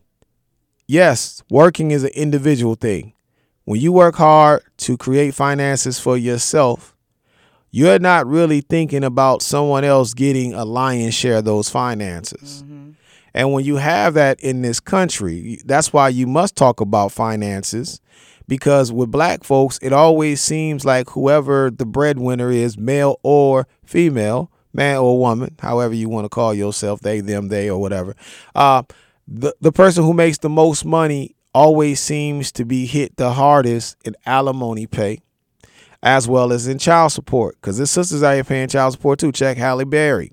yes, 0.86 1.42
working 1.50 1.90
is 1.90 2.04
an 2.04 2.10
individual 2.14 2.74
thing. 2.74 3.14
When 3.64 3.80
you 3.80 3.92
work 3.92 4.16
hard 4.16 4.62
to 4.78 4.96
create 4.96 5.34
finances 5.34 6.00
for 6.00 6.16
yourself, 6.16 6.96
you're 7.70 7.98
not 7.98 8.26
really 8.26 8.60
thinking 8.60 9.04
about 9.04 9.40
someone 9.40 9.84
else 9.84 10.14
getting 10.14 10.52
a 10.52 10.64
lion's 10.64 11.14
share 11.14 11.36
of 11.36 11.44
those 11.44 11.68
finances. 11.68 12.62
Mm-hmm. 12.64 12.90
And 13.34 13.52
when 13.52 13.64
you 13.64 13.76
have 13.76 14.14
that 14.14 14.40
in 14.40 14.62
this 14.62 14.80
country, 14.80 15.58
that's 15.64 15.92
why 15.92 16.08
you 16.08 16.26
must 16.26 16.56
talk 16.56 16.80
about 16.80 17.12
finances 17.12 18.00
because 18.48 18.92
with 18.92 19.10
black 19.10 19.44
folks, 19.44 19.78
it 19.80 19.92
always 19.92 20.42
seems 20.42 20.84
like 20.84 21.10
whoever 21.10 21.70
the 21.70 21.86
breadwinner 21.86 22.50
is, 22.50 22.76
male 22.76 23.18
or 23.22 23.66
female, 23.84 24.50
man 24.72 24.98
or 24.98 25.18
woman, 25.18 25.54
however 25.60 25.94
you 25.94 26.08
want 26.08 26.24
to 26.24 26.28
call 26.28 26.52
yourself, 26.52 27.00
they, 27.00 27.20
them, 27.20 27.48
they, 27.48 27.70
or 27.70 27.80
whatever, 27.80 28.14
uh, 28.54 28.82
the, 29.26 29.54
the 29.60 29.72
person 29.72 30.04
who 30.04 30.12
makes 30.12 30.38
the 30.38 30.48
most 30.48 30.84
money 30.84 31.34
always 31.54 32.00
seems 32.00 32.50
to 32.52 32.64
be 32.64 32.86
hit 32.86 33.16
the 33.16 33.32
hardest 33.32 33.96
in 34.04 34.16
alimony 34.26 34.86
pay 34.86 35.18
as 36.02 36.26
well 36.26 36.52
as 36.52 36.66
in 36.66 36.78
child 36.78 37.12
support 37.12 37.54
because 37.60 37.76
his 37.76 37.90
sisters 37.90 38.22
out 38.22 38.34
here 38.34 38.44
paying 38.44 38.68
child 38.68 38.92
support 38.92 39.18
too. 39.18 39.32
Check 39.32 39.56
Halle 39.56 39.84
Berry. 39.84 40.32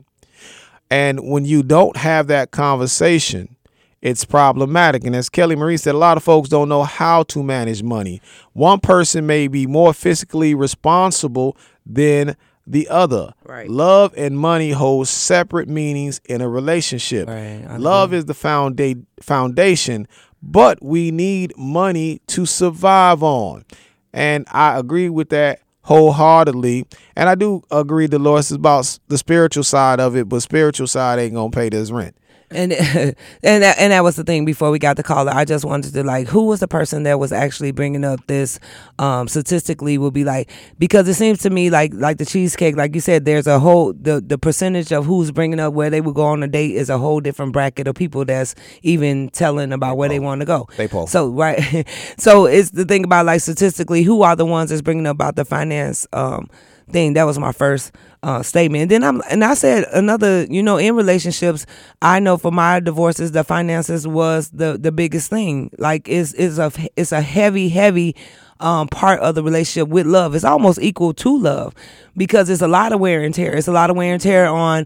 And 0.89 1.30
when 1.30 1.45
you 1.45 1.63
don't 1.63 1.97
have 1.97 2.28
that 2.28 2.52
conversation, 2.52 3.56
it's 4.02 4.25
problematic. 4.25 5.04
And 5.04 5.15
as 5.15 5.30
Kelly 5.30 5.56
Marie 5.56 5.78
said, 5.78 5.93
a 5.93 5.97
lot 5.97 6.17
of 6.17 6.23
folks 6.23 6.49
don't 6.49 6.69
know 6.69 6.84
how 6.84 7.23
to 7.23 7.43
manage 7.43 7.84
money. 7.84 8.21
One 8.54 8.80
person 8.80 9.25
may 9.25 9.47
be 9.47 9.67
more 9.67 9.93
physically 9.93 10.56
responsible 10.56 11.58
than 11.86 12.36
the 12.65 12.88
other. 12.88 13.34
Right. 13.43 13.69
Love 13.69 14.13
and 14.15 14.39
money 14.39 14.71
hold 14.71 15.08
separate 15.08 15.67
meanings 15.67 16.21
in 16.25 16.39
a 16.41 16.47
relationship. 16.47 17.28
Right, 17.28 17.65
Love 17.78 18.13
is 18.13 18.25
the 18.25 18.34
founda- 18.34 19.04
foundation, 19.21 20.08
but 20.41 20.82
we 20.82 21.12
need 21.12 21.54
money 21.58 22.21
to 22.28 22.45
survive 22.45 23.23
on. 23.23 23.65
And 24.13 24.45
I 24.52 24.78
agree 24.78 25.10
with 25.10 25.30
that 25.30 25.62
wholeheartedly. 25.89 26.86
And 27.15 27.28
I 27.28 27.34
do 27.34 27.63
agree, 27.71 28.06
Dolores, 28.06 28.52
is 28.52 28.58
about 28.58 28.99
the 29.08 29.17
spiritual 29.17 29.63
side 29.63 29.99
of 29.99 30.15
it, 30.15 30.30
but 30.30 30.41
spiritual 30.41 30.86
side 30.86 31.17
ain't 31.17 31.34
gonna 31.34 31.49
pay 31.49 31.69
this 31.69 31.89
rent. 31.89 32.15
And 32.52 32.74
and 33.44 33.64
that, 33.64 33.78
and 33.78 33.92
that 33.92 34.04
was 34.04 34.16
the 34.16 34.24
thing 34.24 34.46
before 34.46 34.72
we 34.72 34.80
got 34.80 34.98
the 34.98 35.04
caller. 35.04 35.32
I 35.34 35.46
just 35.46 35.66
wanted 35.66 35.94
to 35.94 36.04
like 36.04 36.28
who 36.28 36.46
was 36.46 36.60
the 36.60 36.68
person 36.68 37.04
that 37.04 37.20
was 37.20 37.32
actually 37.32 37.72
bringing 37.72 38.04
up 38.04 38.26
this 38.28 38.60
um, 38.98 39.28
statistically 39.28 39.98
would 39.98 40.14
be 40.14 40.24
like 40.24 40.52
because 40.78 41.08
it 41.08 41.14
seems 41.16 41.40
to 41.40 41.50
me 41.50 41.70
like 41.70 41.92
like 41.94 42.18
the 42.18 42.26
cheesecake 42.26 42.76
like 42.76 42.96
you 42.96 43.02
said 43.02 43.26
there's 43.26 43.48
a 43.48 43.60
whole 43.60 43.94
the 43.94 44.22
the 44.22 44.38
percentage 44.38 44.92
of 44.92 45.06
who's 45.06 45.32
bringing 45.32 45.60
up 45.60 45.74
where 45.74 45.90
they 45.90 46.02
would 46.02 46.16
go 46.16 46.24
on 46.26 46.44
a 46.44 46.48
date 46.48 46.76
is 46.76 46.90
a 46.90 46.98
whole 46.98 47.20
different 47.20 47.54
bracket 47.54 47.88
of 47.88 47.96
people 47.96 48.26
that's 48.26 48.56
even 48.82 49.30
telling 49.30 49.72
about 49.72 49.98
where 49.98 50.10
they 50.10 50.20
want 50.20 50.42
to 50.42 50.46
go. 50.46 50.68
They 50.78 50.88
pull. 50.88 51.08
So 51.08 51.30
right, 51.30 51.88
so 52.18 52.46
it's 52.46 52.72
the 52.72 52.86
thing 52.86 53.04
about 53.04 53.26
like 53.26 53.42
statistically 53.42 54.04
who 54.04 54.22
are 54.22 54.36
the 54.36 54.46
ones 54.46 54.70
that's 54.70 54.82
bringing 54.82 55.08
up 55.08 55.16
about 55.16 55.36
the 55.36 55.46
finance 55.46 56.08
um 56.14 56.50
thing. 56.91 57.13
That 57.13 57.23
was 57.23 57.39
my 57.39 57.52
first 57.52 57.91
uh, 58.23 58.43
statement. 58.43 58.84
And 58.84 58.91
then 58.91 59.04
I'm 59.04 59.21
and 59.30 59.43
I 59.43 59.54
said 59.54 59.86
another, 59.93 60.45
you 60.49 60.62
know, 60.63 60.78
in 60.78 60.95
relationships, 60.95 61.65
I 62.02 62.19
know 62.19 62.38
for 62.38 62.52
my 62.52 62.80
divorces, 62.80 63.32
the 63.32 63.43
finances 63.43 64.08
was 64.08 64.49
the 64.49 64.78
the 64.78 64.91
biggest 64.91 65.30
thing. 65.30 65.72
Like 65.78 66.07
it's 66.07 66.34
it's 66.34 66.57
a 66.57 66.72
it's 66.95 67.11
a 67.11 67.22
heavy 67.22 67.70
heavy 67.70 68.16
um, 68.59 68.88
part 68.88 69.22
of 69.22 69.36
the 69.36 69.43
relationship 69.43 69.88
with 69.88 70.05
love. 70.05 70.36
It's 70.36 70.43
almost 70.43 70.80
equal 70.82 71.14
to 71.16 71.38
love 71.38 71.74
because 72.18 72.49
it's 72.49 72.61
a 72.61 72.68
lot 72.68 72.91
of 72.91 72.99
wear 72.99 73.22
and 73.22 73.34
tear. 73.34 73.55
It's 73.55 73.68
a 73.68 73.72
lot 73.72 73.89
of 73.89 73.95
wear 73.95 74.14
and 74.14 74.22
tear 74.22 74.47
on 74.47 74.86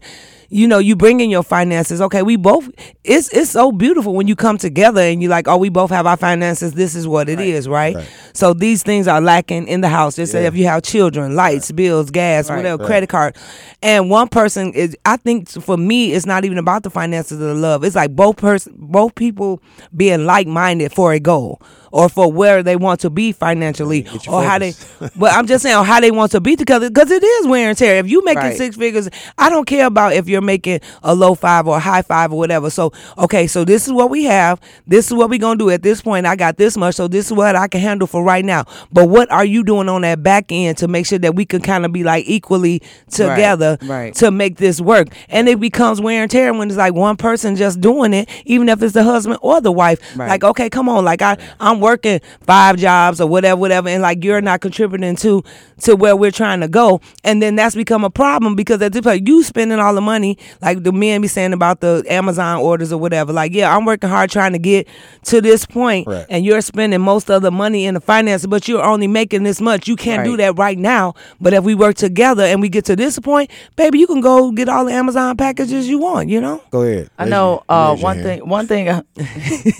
you 0.50 0.68
know, 0.68 0.80
you 0.80 0.96
bring 0.96 1.20
in 1.20 1.30
your 1.30 1.44
finances. 1.44 2.02
Okay, 2.02 2.22
we 2.22 2.36
both. 2.36 2.70
It's 3.04 3.30
it's 3.34 3.52
so 3.52 3.72
beautiful 3.72 4.14
when 4.14 4.28
you 4.28 4.36
come 4.36 4.58
together 4.58 5.02
and 5.02 5.22
you're 5.22 5.30
like, 5.30 5.48
oh, 5.48 5.58
we 5.58 5.70
both 5.70 5.90
have 5.92 6.06
our 6.06 6.18
finances. 6.18 6.74
This 6.74 6.96
is 6.96 7.08
what 7.08 7.30
it 7.30 7.38
right. 7.38 7.48
is, 7.48 7.68
right? 7.68 7.96
right? 7.96 8.10
So 8.34 8.54
these 8.54 8.84
things 8.84 9.08
are 9.08 9.22
lacking 9.22 9.68
in 9.68 9.82
the 9.82 9.90
house. 9.90 10.16
Just 10.16 10.34
yeah. 10.34 10.42
say 10.42 10.46
if 10.46 10.56
you 10.56 10.66
have 10.66 10.84
children, 10.84 11.36
lights, 11.36 11.70
right. 11.72 11.78
bills, 11.78 12.12
gas, 12.12 12.50
whatever, 12.50 12.86
credit 12.86 13.10
card, 13.10 13.36
and 13.82 14.10
one 14.10 14.28
person 14.28 14.74
is. 14.74 14.98
I 15.06 15.18
think 15.18 15.50
for 15.50 15.78
me, 15.78 16.14
it's 16.14 16.26
not 16.26 16.46
even 16.46 16.58
about 16.58 16.84
the 16.84 16.90
finances 16.90 17.40
of 17.40 17.48
the 17.48 17.56
love. 17.56 17.84
It's 17.84 17.96
like 17.96 18.16
both 18.16 18.38
person, 18.38 18.74
both 18.78 19.16
people 19.16 19.62
being 19.96 20.26
like 20.26 20.48
minded 20.48 20.94
for 20.94 21.14
a 21.14 21.20
goal 21.20 21.62
or 21.94 22.10
for 22.10 22.30
where 22.30 22.64
they 22.64 22.76
want 22.76 23.00
to 23.00 23.10
be 23.10 23.32
financially 23.32 24.06
or 24.28 24.44
how 24.44 24.58
they 24.58 24.74
but 25.16 25.32
I'm 25.32 25.46
just 25.46 25.62
saying 25.62 25.86
how 25.86 26.02
they 26.02 26.10
want 26.10 26.32
to 26.32 26.42
be 26.42 26.56
together 26.56 26.90
because 26.90 27.12
it 27.12 27.24
is 27.24 27.48
wear 27.48 27.70
and 27.70 27.78
tear. 27.78 27.98
If 27.98 28.10
you 28.10 28.24
making 28.26 28.56
six 28.56 28.76
figures, 28.76 29.10
I 29.38 29.50
don't 29.50 29.66
care 29.66 29.86
about 29.86 30.14
if 30.14 30.28
you're 30.34 30.42
making 30.42 30.82
a 31.04 31.16
low 31.16 31.36
five 31.36 31.68
or 31.68 31.78
a 31.78 31.80
high 31.80 32.02
five 32.02 32.34
or 32.34 32.38
whatever. 32.38 32.70
So 32.70 32.92
okay, 33.18 33.48
so 33.48 33.64
this 33.64 33.88
is 33.88 33.94
what 33.94 34.10
we 34.10 34.26
have. 34.26 34.60
This 34.86 35.08
is 35.08 35.14
what 35.14 35.30
we're 35.30 35.40
gonna 35.40 35.58
do 35.58 35.70
at 35.70 35.84
this 35.84 36.02
point. 36.02 36.26
I 36.26 36.36
got 36.36 36.58
this 36.58 36.76
much, 36.76 36.96
so 36.96 37.08
this 37.08 37.28
is 37.28 37.34
what 37.34 37.56
I 37.56 37.68
can 37.68 37.82
handle 37.82 38.08
for 38.08 38.24
right 38.24 38.44
now. 38.44 38.66
But 38.92 39.08
what 39.08 39.32
are 39.32 39.46
you 39.46 39.64
doing 39.64 39.88
on 39.90 40.02
that 40.02 40.24
back 40.24 40.52
end 40.52 40.78
to 40.80 40.88
make 40.88 41.06
sure 41.06 41.20
that 41.20 41.36
we 41.36 41.46
can 41.46 41.62
kind 41.62 41.86
of 41.86 41.94
be 41.94 42.04
like 42.04 42.26
equally 42.28 42.82
together 43.10 43.78
right. 43.82 43.90
Right. 43.90 44.16
to 44.16 44.32
make 44.32 44.58
this 44.58 44.82
work? 44.82 45.08
And 45.30 45.48
it 45.48 45.60
becomes 45.60 46.02
wear 46.02 46.24
and 46.24 46.32
tear 46.32 46.54
when 46.54 46.68
it's 46.70 46.78
like 46.78 46.94
one 46.94 47.18
person 47.18 47.56
just 47.56 47.80
doing 47.80 48.14
it, 48.14 48.30
even 48.46 48.70
if 48.70 48.82
it's 48.82 48.94
the 48.94 49.04
husband 49.04 49.40
or 49.42 49.62
the 49.62 49.72
wife. 49.72 50.00
Like, 50.30 50.44
okay, 50.44 50.70
come 50.70 50.90
on, 50.90 51.06
like 51.06 51.22
I 51.22 51.38
I'm 51.60 51.80
working 51.80 52.20
five 52.42 52.78
jobs 52.78 53.22
or 53.22 53.28
whatever, 53.28 53.60
whatever, 53.60 53.90
and 53.90 54.02
like 54.02 54.24
you're 54.24 54.42
not 54.42 54.62
contributing 54.62 55.16
to 55.18 55.44
to 55.82 55.96
where 55.96 56.16
we're 56.16 56.32
trying 56.32 56.62
to 56.62 56.68
go, 56.68 57.02
and 57.24 57.42
then 57.42 57.56
that's 57.56 57.76
become 57.76 58.04
a 58.04 58.10
problem 58.10 58.56
because 58.56 58.82
at 58.82 58.94
this 58.94 59.02
point 59.02 59.28
you 59.28 59.44
spending 59.44 59.80
all 59.80 59.94
the 59.94 60.02
money, 60.02 60.23
like 60.62 60.84
the 60.84 60.92
men 60.92 61.22
be 61.22 61.28
saying 61.28 61.54
about 61.54 61.80
the 61.80 62.04
Amazon 62.10 62.60
orders 62.60 62.92
or 62.92 62.98
whatever. 62.98 63.32
Like, 63.32 63.54
yeah, 63.54 63.76
I'm 63.76 63.86
working 63.86 64.10
hard 64.10 64.30
trying 64.30 64.54
to 64.54 64.60
get 64.60 64.88
to 65.26 65.42
this 65.42 65.66
point, 65.66 66.08
right. 66.08 66.26
and 66.30 66.46
you're 66.46 66.62
spending 66.62 67.02
most 67.02 67.30
of 67.30 67.42
the 67.42 67.52
money 67.52 67.86
in 67.86 67.94
the 67.94 68.02
finances, 68.02 68.48
but 68.48 68.68
you're 68.68 68.84
only 68.84 69.08
making 69.08 69.44
this 69.44 69.62
much. 69.62 69.88
You 69.88 69.96
can't 69.96 70.20
right. 70.20 70.26
do 70.26 70.38
that 70.38 70.58
right 70.58 70.78
now. 70.78 71.14
But 71.40 71.54
if 71.54 71.64
we 71.64 71.76
work 71.76 71.96
together 71.96 72.44
and 72.44 72.62
we 72.62 72.70
get 72.70 72.86
to 72.86 72.96
this 72.96 73.20
point, 73.20 73.50
baby, 73.76 74.00
you 74.00 74.08
can 74.08 74.22
go 74.22 74.52
get 74.52 74.70
all 74.70 74.86
the 74.86 74.94
Amazon 74.94 75.38
packages 75.38 75.88
you 75.88 76.00
want. 76.00 76.30
You 76.30 76.42
know. 76.42 76.62
Go 76.72 76.82
ahead. 76.82 77.10
I 77.18 77.26
know 77.26 77.64
uh, 77.70 77.96
one 77.96 78.22
thing. 78.22 78.48
One 78.48 78.68
thing. 78.68 78.90
Uh, 78.90 79.04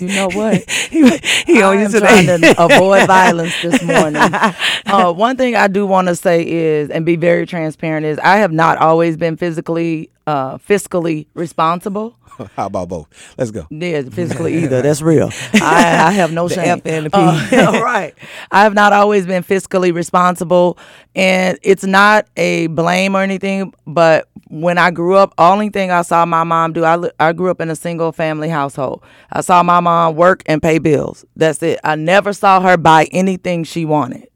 you 0.00 0.08
know 0.08 0.28
what? 0.32 0.68
he 0.90 1.18
he 1.46 1.62
on 1.62 1.80
you 1.80 1.88
today 1.88 2.14
trying 2.14 2.40
to 2.40 2.64
avoid 2.64 3.06
violence 3.06 3.54
this 3.62 3.82
morning. 3.82 4.22
Uh, 4.86 5.12
one 5.12 5.36
thing 5.36 5.56
I 5.56 5.68
do 5.68 5.86
want 5.86 6.08
to 6.08 6.16
say 6.16 6.46
is, 6.46 6.90
and 6.90 7.04
be 7.04 7.16
very 7.16 7.46
transparent, 7.46 8.06
is 8.06 8.18
I 8.18 8.36
have 8.36 8.52
not 8.52 8.78
always 8.78 9.16
been 9.16 9.36
physically, 9.36 10.10
uh, 10.26 10.58
fiscally 10.58 11.26
responsible. 11.34 12.16
How 12.56 12.66
about 12.66 12.88
both? 12.88 13.08
Let's 13.38 13.50
go. 13.50 13.66
Yeah, 13.70 14.02
physically 14.02 14.56
either. 14.64 14.82
That's 14.82 15.02
real. 15.02 15.30
I, 15.54 16.06
I 16.06 16.10
have 16.12 16.32
no 16.32 16.48
the 16.48 16.54
shame. 16.54 16.68
F 16.78 16.86
and 16.86 17.06
the 17.06 17.10
P. 17.10 17.16
Uh, 17.56 17.80
right. 17.82 18.14
I 18.50 18.62
have 18.62 18.74
not 18.74 18.92
always 18.92 19.26
been 19.26 19.42
fiscally 19.42 19.94
responsible, 19.94 20.78
and 21.14 21.58
it's 21.62 21.84
not 21.84 22.26
a 22.36 22.66
blame 22.68 23.16
or 23.16 23.22
anything. 23.22 23.72
But 23.86 24.28
when 24.48 24.78
I 24.78 24.90
grew 24.90 25.16
up, 25.16 25.34
only 25.38 25.68
thing 25.68 25.90
I 25.90 26.02
saw 26.02 26.24
my 26.24 26.44
mom 26.44 26.72
do, 26.72 26.84
I 26.84 27.10
I 27.20 27.32
grew 27.32 27.50
up 27.50 27.60
in 27.60 27.70
a 27.70 27.76
single 27.76 28.12
family 28.12 28.48
household. 28.48 29.02
I 29.30 29.40
saw 29.40 29.62
my 29.62 29.80
mom 29.80 30.16
work 30.16 30.42
and 30.46 30.62
pay 30.62 30.78
bills. 30.78 31.24
That's 31.36 31.62
it. 31.62 31.78
I 31.84 31.94
never 31.96 32.32
saw 32.32 32.60
her 32.60 32.76
buy 32.76 33.04
anything 33.12 33.64
she 33.64 33.84
wanted. 33.84 34.28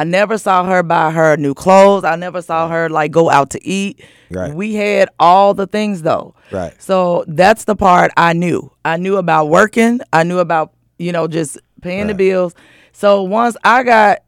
I 0.00 0.04
never 0.04 0.38
saw 0.38 0.64
her 0.64 0.82
buy 0.82 1.10
her 1.10 1.36
new 1.36 1.52
clothes. 1.52 2.04
I 2.04 2.16
never 2.16 2.40
saw 2.40 2.68
her 2.68 2.88
like 2.88 3.10
go 3.10 3.28
out 3.28 3.50
to 3.50 3.62
eat. 3.62 4.02
Right. 4.30 4.54
We 4.54 4.72
had 4.72 5.10
all 5.18 5.52
the 5.52 5.66
things 5.66 6.00
though. 6.00 6.34
Right. 6.50 6.72
So 6.80 7.26
that's 7.28 7.64
the 7.64 7.76
part 7.76 8.10
I 8.16 8.32
knew. 8.32 8.72
I 8.82 8.96
knew 8.96 9.18
about 9.18 9.50
working. 9.50 10.00
I 10.10 10.22
knew 10.22 10.38
about, 10.38 10.72
you 10.96 11.12
know, 11.12 11.28
just 11.28 11.58
paying 11.82 12.06
right. 12.06 12.08
the 12.08 12.14
bills. 12.14 12.54
So 12.92 13.24
once 13.24 13.58
I 13.62 13.82
got 13.82 14.20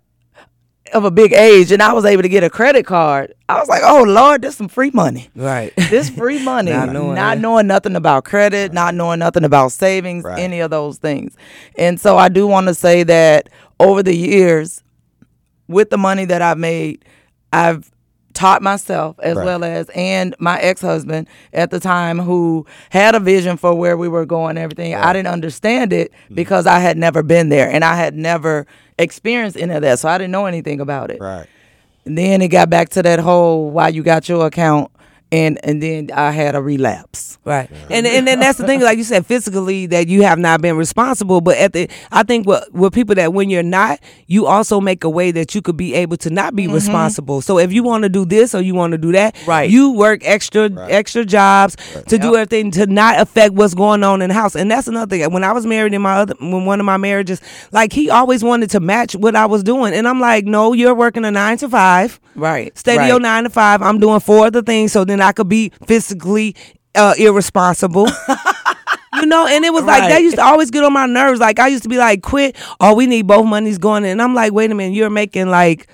of 0.93 1.07
a 1.07 1.11
big 1.11 1.33
age 1.33 1.73
and 1.73 1.83
I 1.83 1.95
was 1.95 2.05
able 2.05 2.21
to 2.21 2.29
get 2.29 2.45
a 2.45 2.51
credit 2.51 2.85
card, 2.85 3.33
I 3.49 3.59
was 3.59 3.71
like, 3.71 3.81
oh 3.83 4.03
Lord, 4.03 4.43
there's 4.43 4.57
some 4.57 4.69
free 4.69 4.91
money. 4.91 5.31
Right. 5.35 5.73
This 5.89 6.11
free 6.11 6.45
money. 6.45 6.71
not, 6.71 6.91
knowing, 6.91 7.15
not 7.15 7.39
knowing, 7.39 7.67
nothing 7.67 7.97
about 7.97 8.25
credit, 8.25 8.69
right. 8.69 8.75
not 8.75 8.95
knowing 8.95 9.21
nothing 9.21 9.45
about 9.45 9.73
savings, 9.73 10.23
right. 10.23 10.39
any 10.39 10.61
of 10.61 10.71
those 10.71 10.99
things. 10.99 11.35
And 11.79 11.99
so 11.99 12.19
I 12.19 12.29
do 12.29 12.47
want 12.47 12.67
to 12.67 12.75
say 12.75 13.05
that 13.05 13.49
over 13.81 14.03
the 14.03 14.15
years, 14.15 14.83
with 15.73 15.91
the 15.91 15.99
money 15.99 16.25
that 16.27 16.43
I've 16.43 16.59
made, 16.59 17.05
I've 17.53 17.91
taught 18.35 18.63
myself 18.63 19.19
as 19.21 19.37
right. 19.37 19.45
well 19.45 19.63
as 19.63 19.91
and 19.95 20.35
my 20.39 20.59
ex-husband 20.59 21.29
at 21.53 21.71
the 21.71 21.79
time 21.79 22.19
who 22.19 22.65
had 22.89 23.15
a 23.15 23.21
vision 23.21 23.59
for 23.59 23.75
where 23.75 23.95
we 23.95 24.09
were 24.09 24.25
going 24.25 24.57
everything 24.57 24.95
right. 24.95 25.05
i 25.05 25.13
didn't 25.13 25.29
understand 25.29 25.93
it 25.93 26.11
mm. 26.31 26.35
because 26.35 26.67
i 26.67 26.79
had 26.79 26.97
never 26.97 27.23
been 27.23 27.51
there 27.51 27.69
and 27.69 27.85
i 27.85 27.95
had 27.95 28.17
never 28.17 28.67
experienced 28.99 29.59
any 29.59 29.75
of 29.75 29.83
that 29.83 29.99
so 29.99 30.09
i 30.09 30.17
didn't 30.17 30.31
know 30.31 30.47
anything 30.47 30.81
about 30.81 31.11
it 31.11 31.21
right 31.21 31.47
and 32.07 32.17
then 32.17 32.41
it 32.41 32.49
got 32.49 32.71
back 32.71 32.89
to 32.89 33.03
that 33.03 33.19
whole 33.19 33.71
why 33.71 33.89
you 33.89 34.03
got 34.03 34.31
your 34.31 34.47
account 34.47 34.91
and 35.33 35.59
and 35.65 35.83
then 35.83 36.11
I 36.13 36.31
had 36.31 36.55
a 36.55 36.63
relapse. 36.63 37.32
Right, 37.45 37.69
yeah. 37.73 37.87
and 37.91 38.07
and 38.07 38.25
then 38.25 38.39
that's 38.39 38.57
the 38.57 38.67
thing, 38.67 38.83
like 38.83 38.99
you 38.99 39.03
said, 39.03 39.27
physically 39.27 39.87
that 39.87 40.07
you 40.07 40.23
have 40.23 40.39
not 40.39 40.61
been 40.61 40.77
responsible. 40.77 41.41
But 41.41 41.59
at 41.59 41.73
the, 41.73 41.91
I 42.13 42.23
think 42.23 42.47
what 42.47 42.73
with 42.73 42.93
people 42.93 43.17
that 43.17 43.33
when 43.33 43.51
you're 43.51 43.65
not, 43.65 43.99
you 44.29 44.47
also 44.47 44.81
make 44.81 45.03
a 45.03 45.11
way 45.11 45.33
that 45.33 45.53
you 45.53 45.61
could 45.61 45.77
be 45.77 45.93
able 45.95 46.17
to 46.19 46.31
not 46.31 46.55
be 46.55 46.67
mm-hmm. 46.67 46.75
responsible. 46.75 47.43
So 47.43 47.59
if 47.59 47.73
you 47.73 47.83
want 47.83 48.05
to 48.05 48.09
do 48.09 48.25
this 48.25 48.55
or 48.55 48.61
you 48.61 48.77
want 48.77 48.93
to 48.93 48.99
do 48.99 49.11
that, 49.11 49.37
right, 49.45 49.69
you 49.69 49.91
work 49.91 50.21
extra 50.23 50.69
right. 50.69 50.89
extra 50.93 51.25
jobs 51.25 51.77
right. 51.97 52.07
to 52.07 52.15
yep. 52.15 52.23
do 52.23 52.37
everything 52.37 52.71
to 52.73 52.87
not 52.87 53.19
affect 53.21 53.55
what's 53.55 53.75
going 53.75 54.05
on 54.05 54.23
in 54.23 54.29
the 54.29 54.35
house. 54.35 54.55
And 54.55 54.71
that's 54.71 54.87
another 54.87 55.11
thing. 55.11 55.33
When 55.33 55.43
I 55.43 55.51
was 55.51 55.67
married 55.67 55.95
in 55.95 56.03
my 56.03 56.19
other, 56.19 56.35
when 56.39 56.65
one 56.65 56.79
of 56.79 56.87
my 56.87 56.97
marriages, 56.97 57.41
like 57.73 57.93
he 57.93 58.09
always 58.09 58.45
wanted 58.45 58.71
to 58.71 58.79
match 58.79 59.17
what 59.17 59.35
I 59.35 59.47
was 59.47 59.65
doing, 59.65 59.95
and 59.95 60.07
I'm 60.07 60.21
like, 60.21 60.45
no, 60.45 60.75
you're 60.75 60.95
working 60.95 61.25
a 61.25 61.33
nine 61.33 61.59
to 61.59 61.69
five, 61.69 62.21
right, 62.37 62.79
stay 62.79 62.97
right. 62.97 63.21
nine 63.21 63.43
to 63.43 63.51
five. 63.51 63.83
I'm 63.83 63.99
doing 63.99 64.21
four 64.21 64.47
other 64.47 64.63
things, 64.63 64.93
so 64.93 65.05
then 65.05 65.21
I 65.21 65.33
could 65.33 65.49
be 65.49 65.73
physically 65.87 66.55
uh, 66.95 67.15
irresponsible. 67.19 68.07
you 69.15 69.27
know, 69.27 69.47
and 69.47 69.65
it 69.65 69.73
was 69.73 69.85
like 69.85 70.03
that 70.09 70.23
used 70.23 70.37
to 70.37 70.43
always 70.43 70.71
get 70.71 70.85
on 70.85 70.93
my 70.93 71.07
nerves. 71.07 71.41
Like 71.41 71.59
I 71.59 71.69
used 71.69 71.83
to 71.85 71.89
be 71.89 71.99
like, 71.99 72.23
quit. 72.23 72.57
Oh, 72.81 72.95
we 72.95 73.07
need 73.07 73.27
both 73.27 73.47
monies 73.47 73.79
going, 73.79 74.05
and 74.05 74.21
I'm 74.21 74.35
like, 74.35 74.53
wait 74.53 74.71
a 74.71 74.75
minute, 74.75 74.95
you're 74.95 75.11
making 75.11 75.49
like 75.49 75.89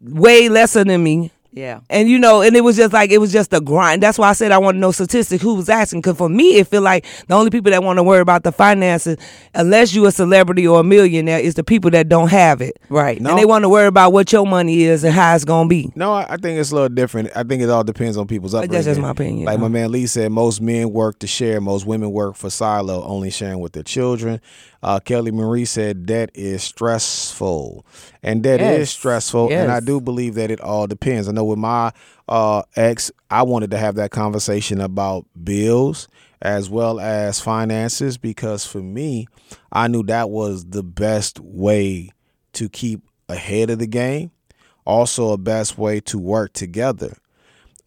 way 0.00 0.48
lesser 0.48 0.84
than 0.84 1.02
me. 1.02 1.30
Yeah. 1.52 1.80
And 1.90 2.08
you 2.08 2.18
know, 2.18 2.42
and 2.42 2.54
it 2.54 2.62
was 2.62 2.76
just 2.76 2.92
like 2.92 3.10
it 3.10 3.18
was 3.18 3.32
just 3.32 3.52
a 3.52 3.60
grind. 3.60 4.02
That's 4.02 4.18
why 4.18 4.28
I 4.28 4.32
said 4.34 4.52
I 4.52 4.58
want 4.58 4.76
to 4.76 4.78
know 4.78 4.92
statistics. 4.92 5.42
Who 5.42 5.54
was 5.54 5.68
asking? 5.68 6.00
Because 6.00 6.16
for 6.16 6.28
me, 6.28 6.56
it 6.56 6.68
feel 6.68 6.82
like 6.82 7.04
the 7.26 7.34
only 7.34 7.50
people 7.50 7.70
that 7.72 7.82
want 7.82 7.98
to 7.98 8.02
worry 8.02 8.20
about 8.20 8.44
the 8.44 8.52
finances, 8.52 9.16
unless 9.54 9.92
you 9.94 10.06
a 10.06 10.12
celebrity 10.12 10.66
or 10.66 10.80
a 10.80 10.84
millionaire, 10.84 11.40
is 11.40 11.54
the 11.54 11.64
people 11.64 11.90
that 11.90 12.08
don't 12.08 12.28
have 12.28 12.60
it. 12.60 12.78
Right. 12.88 13.20
No. 13.20 13.30
And 13.30 13.38
they 13.38 13.44
want 13.44 13.64
to 13.64 13.68
worry 13.68 13.86
about 13.86 14.12
what 14.12 14.32
your 14.32 14.46
money 14.46 14.82
is 14.82 15.02
and 15.02 15.12
how 15.12 15.34
it's 15.34 15.44
gonna 15.44 15.68
be. 15.68 15.90
No, 15.94 16.12
I 16.12 16.36
think 16.36 16.58
it's 16.58 16.70
a 16.70 16.74
little 16.74 16.88
different. 16.88 17.30
I 17.34 17.42
think 17.42 17.62
it 17.62 17.70
all 17.70 17.84
depends 17.84 18.16
on 18.16 18.26
people's 18.26 18.54
upbringing. 18.54 18.72
That's 18.72 18.86
just 18.86 19.00
my 19.00 19.10
opinion. 19.10 19.46
Like 19.46 19.58
my 19.58 19.68
man 19.68 19.90
Lee 19.90 20.06
said, 20.06 20.30
most 20.30 20.60
men 20.60 20.92
work 20.92 21.18
to 21.20 21.26
share, 21.26 21.60
most 21.60 21.86
women 21.86 22.12
work 22.12 22.36
for 22.36 22.50
silo, 22.50 23.02
only 23.04 23.30
sharing 23.30 23.60
with 23.60 23.72
their 23.72 23.82
children. 23.82 24.40
Uh, 24.82 24.98
Kelly 24.98 25.30
Marie 25.30 25.66
said 25.66 26.06
debt 26.06 26.30
is 26.34 26.62
stressful, 26.62 27.84
and 28.22 28.42
debt 28.42 28.60
yes. 28.60 28.78
is 28.78 28.90
stressful, 28.90 29.50
yes. 29.50 29.62
and 29.62 29.72
I 29.72 29.80
do 29.80 30.00
believe 30.00 30.34
that 30.36 30.50
it 30.50 30.60
all 30.60 30.86
depends. 30.86 31.28
I 31.28 31.32
know 31.32 31.44
with 31.44 31.58
my 31.58 31.92
uh, 32.28 32.62
ex, 32.76 33.10
I 33.30 33.42
wanted 33.42 33.70
to 33.72 33.78
have 33.78 33.96
that 33.96 34.10
conversation 34.10 34.80
about 34.80 35.26
bills 35.42 36.08
as 36.42 36.70
well 36.70 36.98
as 36.98 37.40
finances 37.40 38.16
because 38.16 38.64
for 38.64 38.80
me, 38.80 39.26
I 39.72 39.88
knew 39.88 40.02
that 40.04 40.30
was 40.30 40.66
the 40.66 40.82
best 40.82 41.38
way 41.40 42.10
to 42.54 42.68
keep 42.68 43.02
ahead 43.28 43.70
of 43.70 43.78
the 43.78 43.86
game. 43.86 44.30
Also, 44.86 45.32
a 45.32 45.38
best 45.38 45.76
way 45.76 46.00
to 46.00 46.18
work 46.18 46.52
together. 46.52 47.16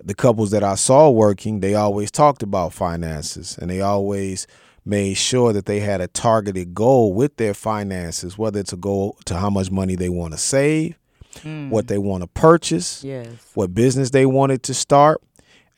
The 0.03 0.13
couples 0.13 0.51
that 0.51 0.63
I 0.63 0.75
saw 0.75 1.09
working, 1.09 1.59
they 1.59 1.73
always 1.73 2.11
talked 2.11 2.43
about 2.43 2.73
finances 2.73 3.57
and 3.57 3.69
they 3.69 3.81
always 3.81 4.45
made 4.85 5.15
sure 5.15 5.53
that 5.53 5.65
they 5.65 5.79
had 5.79 6.01
a 6.01 6.07
targeted 6.07 6.73
goal 6.73 7.13
with 7.13 7.37
their 7.37 7.53
finances, 7.53 8.37
whether 8.37 8.59
it's 8.59 8.73
a 8.73 8.77
goal 8.77 9.17
to 9.25 9.37
how 9.37 9.49
much 9.49 9.71
money 9.71 9.95
they 9.95 10.09
want 10.09 10.33
to 10.33 10.37
save, 10.37 10.97
mm. 11.35 11.69
what 11.69 11.87
they 11.87 11.97
want 11.97 12.21
to 12.21 12.27
purchase, 12.27 13.03
yes. 13.03 13.27
what 13.53 13.73
business 13.73 14.09
they 14.09 14.25
wanted 14.25 14.63
to 14.63 14.73
start. 14.73 15.21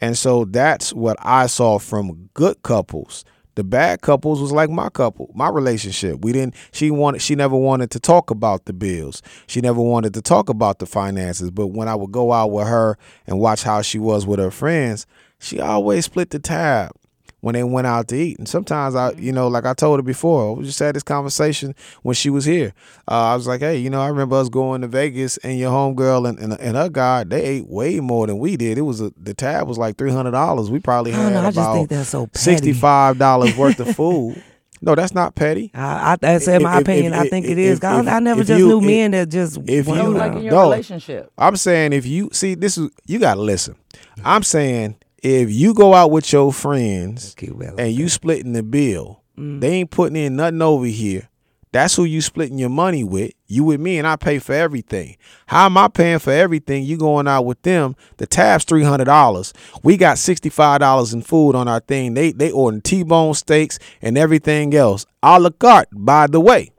And 0.01 0.17
so 0.17 0.45
that's 0.45 0.93
what 0.93 1.17
I 1.19 1.47
saw 1.47 1.79
from 1.79 2.29
good 2.33 2.61
couples. 2.63 3.23
The 3.55 3.63
bad 3.63 4.01
couples 4.01 4.41
was 4.41 4.51
like 4.51 4.69
my 4.69 4.89
couple, 4.89 5.31
my 5.33 5.47
relationship. 5.47 6.19
We 6.25 6.33
didn't 6.33 6.55
she 6.73 6.91
wanted 6.91 7.21
she 7.21 7.35
never 7.35 7.55
wanted 7.55 7.89
to 7.91 8.01
talk 8.01 8.29
about 8.29 8.65
the 8.65 8.73
bills. 8.73 9.21
She 9.47 9.61
never 9.61 9.81
wanted 9.81 10.13
to 10.15 10.21
talk 10.21 10.49
about 10.49 10.79
the 10.79 10.85
finances, 10.85 11.51
but 11.51 11.67
when 11.67 11.87
I 11.87 11.95
would 11.95 12.11
go 12.11 12.33
out 12.33 12.51
with 12.51 12.67
her 12.67 12.97
and 13.25 13.39
watch 13.39 13.63
how 13.63 13.81
she 13.81 13.97
was 13.97 14.27
with 14.27 14.39
her 14.39 14.51
friends, 14.51 15.07
she 15.39 15.61
always 15.61 16.03
split 16.03 16.31
the 16.31 16.39
tab 16.39 16.91
when 17.45 17.53
they 17.53 17.63
went 17.63 17.85
out 17.85 18.07
to 18.07 18.15
eat. 18.15 18.39
And 18.39 18.47
sometimes 18.47 18.95
I, 18.95 19.11
you 19.11 19.31
know, 19.31 19.47
like 19.47 19.65
I 19.67 19.75
told 19.75 19.99
her 19.99 20.03
before, 20.03 20.55
we 20.55 20.65
just 20.65 20.79
had 20.79 20.95
this 20.95 21.03
conversation 21.03 21.75
when 22.01 22.15
she 22.15 22.31
was 22.31 22.43
here. 22.43 22.73
Uh, 23.07 23.25
I 23.33 23.35
was 23.35 23.45
like, 23.45 23.59
hey, 23.61 23.77
you 23.77 23.91
know, 23.91 24.01
I 24.01 24.07
remember 24.07 24.35
us 24.37 24.49
going 24.49 24.81
to 24.81 24.87
Vegas 24.87 25.37
and 25.37 25.59
your 25.59 25.69
homegirl 25.71 26.27
and, 26.27 26.39
and, 26.39 26.59
and 26.59 26.75
her 26.75 26.89
guy, 26.89 27.23
they 27.23 27.43
ate 27.43 27.67
way 27.67 27.99
more 27.99 28.25
than 28.25 28.39
we 28.39 28.57
did. 28.57 28.79
It 28.79 28.81
was 28.81 28.99
a, 28.99 29.11
the 29.15 29.35
tab 29.35 29.67
was 29.67 29.77
like 29.77 29.95
three 29.95 30.09
hundred 30.11 30.31
dollars. 30.31 30.71
We 30.71 30.79
probably 30.79 31.13
I 31.13 31.17
had 31.17 31.33
know, 31.33 31.39
I 31.41 31.43
just 31.45 31.57
about 31.59 31.73
think 31.75 31.89
that's 31.89 32.09
so 32.09 32.25
petty. 32.25 32.39
sixty 32.39 32.73
five 32.73 33.19
dollars 33.19 33.55
worth 33.57 33.79
of 33.79 33.95
food. 33.95 34.41
No, 34.81 34.95
that's 34.95 35.13
not 35.13 35.35
petty. 35.35 35.69
I, 35.75 36.13
I 36.13 36.15
that's 36.15 36.47
in 36.47 36.63
my 36.63 36.73
If- 36.77 36.77
if- 36.77 36.81
opinion. 36.87 37.13
if- 37.13 37.19
I 37.19 37.27
think 37.29 37.45
it 37.45 37.51
if- 37.51 37.57
is. 37.59 37.77
if- 37.77 37.83
I, 37.83 37.99
I 38.15 38.19
never 38.21 38.43
just 38.43 38.59
you- 38.59 38.67
knew 38.69 38.79
if- 38.79 38.85
men 38.85 39.11
that 39.11 39.29
just 39.29 39.59
if 39.67 39.87
you- 39.87 39.93
like 39.93 40.33
in 40.33 40.41
your 40.45 40.51
No. 40.51 40.61
relationship. 40.63 41.31
I'm 41.37 41.57
saying 41.57 41.93
if 41.93 42.07
you 42.07 42.29
see 42.33 42.55
this 42.55 42.77
is 42.79 42.89
you 43.05 43.19
gotta 43.19 43.39
listen. 43.41 43.75
I'm 44.23 44.41
saying 44.41 44.95
if 45.25 45.51
you 45.51 45.73
go 45.73 45.93
out 45.93 46.11
with 46.11 46.31
your 46.31 46.53
friends 46.53 47.35
and 47.77 47.91
you 47.93 48.09
splitting 48.09 48.53
the 48.53 48.63
bill, 48.63 49.21
Mm. 49.37 49.59
they 49.59 49.71
ain't 49.73 49.89
putting 49.91 50.15
in 50.15 50.37
nothing 50.37 50.61
over 50.61 50.85
here. 50.85 51.27
That's 51.73 51.93
who 51.95 52.05
you 52.05 52.21
splitting 52.21 52.57
your 52.57 52.69
money 52.69 53.03
with. 53.03 53.31
You 53.47 53.65
with 53.65 53.81
me 53.81 53.97
and 53.97 54.07
I 54.07 54.15
pay 54.15 54.39
for 54.39 54.53
everything. 54.53 55.17
How 55.47 55.65
am 55.65 55.77
I 55.77 55.89
paying 55.89 56.19
for 56.19 56.31
everything? 56.31 56.85
You 56.85 56.95
going 56.95 57.27
out 57.27 57.45
with 57.45 57.61
them. 57.63 57.97
The 58.15 58.27
tab's 58.27 58.63
three 58.63 58.83
hundred 58.83 59.05
dollars. 59.05 59.51
We 59.83 59.97
got 59.97 60.17
sixty 60.19 60.47
five 60.47 60.79
dollars 60.79 61.13
in 61.13 61.21
food 61.21 61.53
on 61.53 61.67
our 61.67 61.81
thing. 61.81 62.13
They 62.13 62.31
they 62.31 62.49
ordering 62.51 62.81
T 62.81 63.03
bone 63.03 63.33
steaks 63.33 63.77
and 64.01 64.17
everything 64.17 64.73
else. 64.73 65.05
A 65.21 65.37
la 65.37 65.49
carte, 65.49 65.89
by 65.91 66.27
the 66.27 66.39
way. 66.39 66.71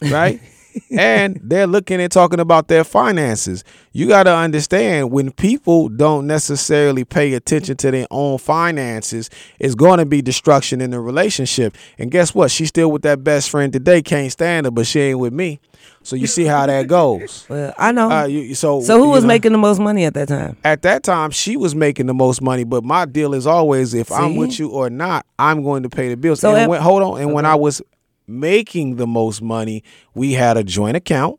Right? 0.00 0.40
and 0.90 1.40
they're 1.42 1.66
looking 1.66 2.00
and 2.00 2.10
talking 2.10 2.40
about 2.40 2.68
their 2.68 2.84
finances. 2.84 3.64
You 3.92 4.08
got 4.08 4.24
to 4.24 4.34
understand 4.34 5.10
when 5.10 5.32
people 5.32 5.88
don't 5.88 6.26
necessarily 6.26 7.04
pay 7.04 7.34
attention 7.34 7.76
to 7.78 7.90
their 7.90 8.06
own 8.10 8.38
finances, 8.38 9.28
it's 9.58 9.74
going 9.74 9.98
to 9.98 10.06
be 10.06 10.22
destruction 10.22 10.80
in 10.80 10.90
the 10.90 11.00
relationship. 11.00 11.76
And 11.98 12.10
guess 12.10 12.34
what? 12.34 12.50
She's 12.50 12.68
still 12.68 12.90
with 12.92 13.02
that 13.02 13.24
best 13.24 13.50
friend 13.50 13.72
today. 13.72 14.02
Can't 14.02 14.30
stand 14.32 14.66
her, 14.66 14.70
but 14.70 14.86
she 14.86 15.00
ain't 15.00 15.18
with 15.18 15.32
me. 15.32 15.60
So 16.02 16.16
you 16.16 16.26
see 16.26 16.44
how 16.44 16.66
that 16.66 16.86
goes. 16.86 17.46
Well, 17.48 17.74
I 17.76 17.92
know. 17.92 18.10
Uh, 18.10 18.24
you, 18.26 18.54
so 18.54 18.80
so 18.80 18.98
who 19.02 19.10
was 19.10 19.24
know, 19.24 19.28
making 19.28 19.52
the 19.52 19.58
most 19.58 19.78
money 19.78 20.04
at 20.04 20.14
that 20.14 20.28
time? 20.28 20.56
at 20.64 20.82
that 20.82 21.02
time 21.02 21.30
she 21.30 21.56
was 21.56 21.74
making 21.74 22.06
the 22.06 22.14
most 22.14 22.40
money 22.40 22.64
but 22.64 22.82
my 22.84 23.04
deal 23.04 23.34
is 23.34 23.46
always 23.46 23.94
if 23.94 24.10
i'm 24.10 24.36
with 24.36 24.58
you 24.58 24.68
or 24.70 24.88
not 24.90 25.24
i'm 25.38 25.62
going 25.62 25.82
to 25.82 25.88
pay 25.88 26.08
the 26.08 26.16
bills 26.16 26.40
So 26.40 26.50
and 26.54 26.62
if- 26.62 26.68
when, 26.68 26.80
hold 26.80 27.02
on 27.02 27.20
and 27.20 27.32
when 27.32 27.44
i 27.46 27.54
was 27.54 27.80
making 28.28 28.96
the 28.96 29.06
most 29.06 29.42
money 29.42 29.82
we 30.14 30.32
had 30.32 30.56
a 30.56 30.64
joint 30.64 30.96
account 30.96 31.38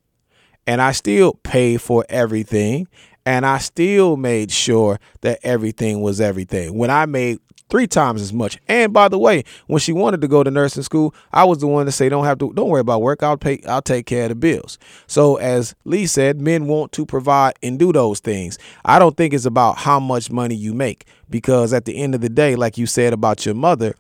and 0.68 0.82
i 0.82 0.92
still 0.92 1.34
paid 1.44 1.82
for 1.82 2.06
everything 2.10 2.88
and 3.26 3.46
i 3.46 3.58
still 3.58 4.18
made 4.18 4.52
sure 4.52 5.00
that 5.22 5.40
everything 5.44 6.02
was 6.02 6.20
everything. 6.20 6.78
When 6.78 6.90
i 6.90 7.06
made 7.06 7.40
three 7.70 7.88
times 7.88 8.22
as 8.22 8.34
much. 8.34 8.58
And 8.68 8.92
by 8.92 9.08
the 9.08 9.20
way 9.20 9.44
when 9.68 9.80
she 9.80 9.94
wanted 9.94 10.22
to 10.22 10.28
go 10.28 10.44
to 10.44 10.52
nursing 10.52 10.84
school 10.84 11.14
i 11.32 11.44
was 11.44 11.60
the 11.60 11.68
one 11.68 11.86
to 11.86 11.92
say 11.92 12.10
don't 12.10 12.26
have 12.26 12.40
to 12.40 12.52
don't 12.54 12.70
worry 12.70 12.82
about 12.82 13.02
work. 13.02 13.24
I'll 13.24 13.38
pay 13.38 13.62
i'll 13.68 13.82
take 13.82 14.06
care 14.06 14.24
of 14.24 14.30
the 14.30 14.36
bills. 14.36 14.78
So 15.08 15.36
as 15.38 15.76
lee 15.86 16.08
said 16.08 16.42
men 16.42 16.68
want 16.68 16.92
to 16.94 17.06
provide 17.06 17.54
and 17.62 17.78
do 17.78 17.94
those 17.94 18.20
things. 18.20 18.58
I 18.84 19.00
don't 19.00 19.16
think 19.16 19.34
it's 19.34 19.46
about 19.46 19.78
how 19.78 20.00
much 20.00 20.32
money 20.32 20.56
you 20.56 20.74
make 20.74 21.06
because 21.30 21.74
at 21.74 21.86
the 21.86 21.98
end 21.98 22.16
of 22.16 22.22
the 22.22 22.30
day 22.30 22.56
like 22.56 22.78
you 22.78 22.86
said 22.86 23.14
about 23.14 23.46
your 23.46 23.56
mother 23.56 23.96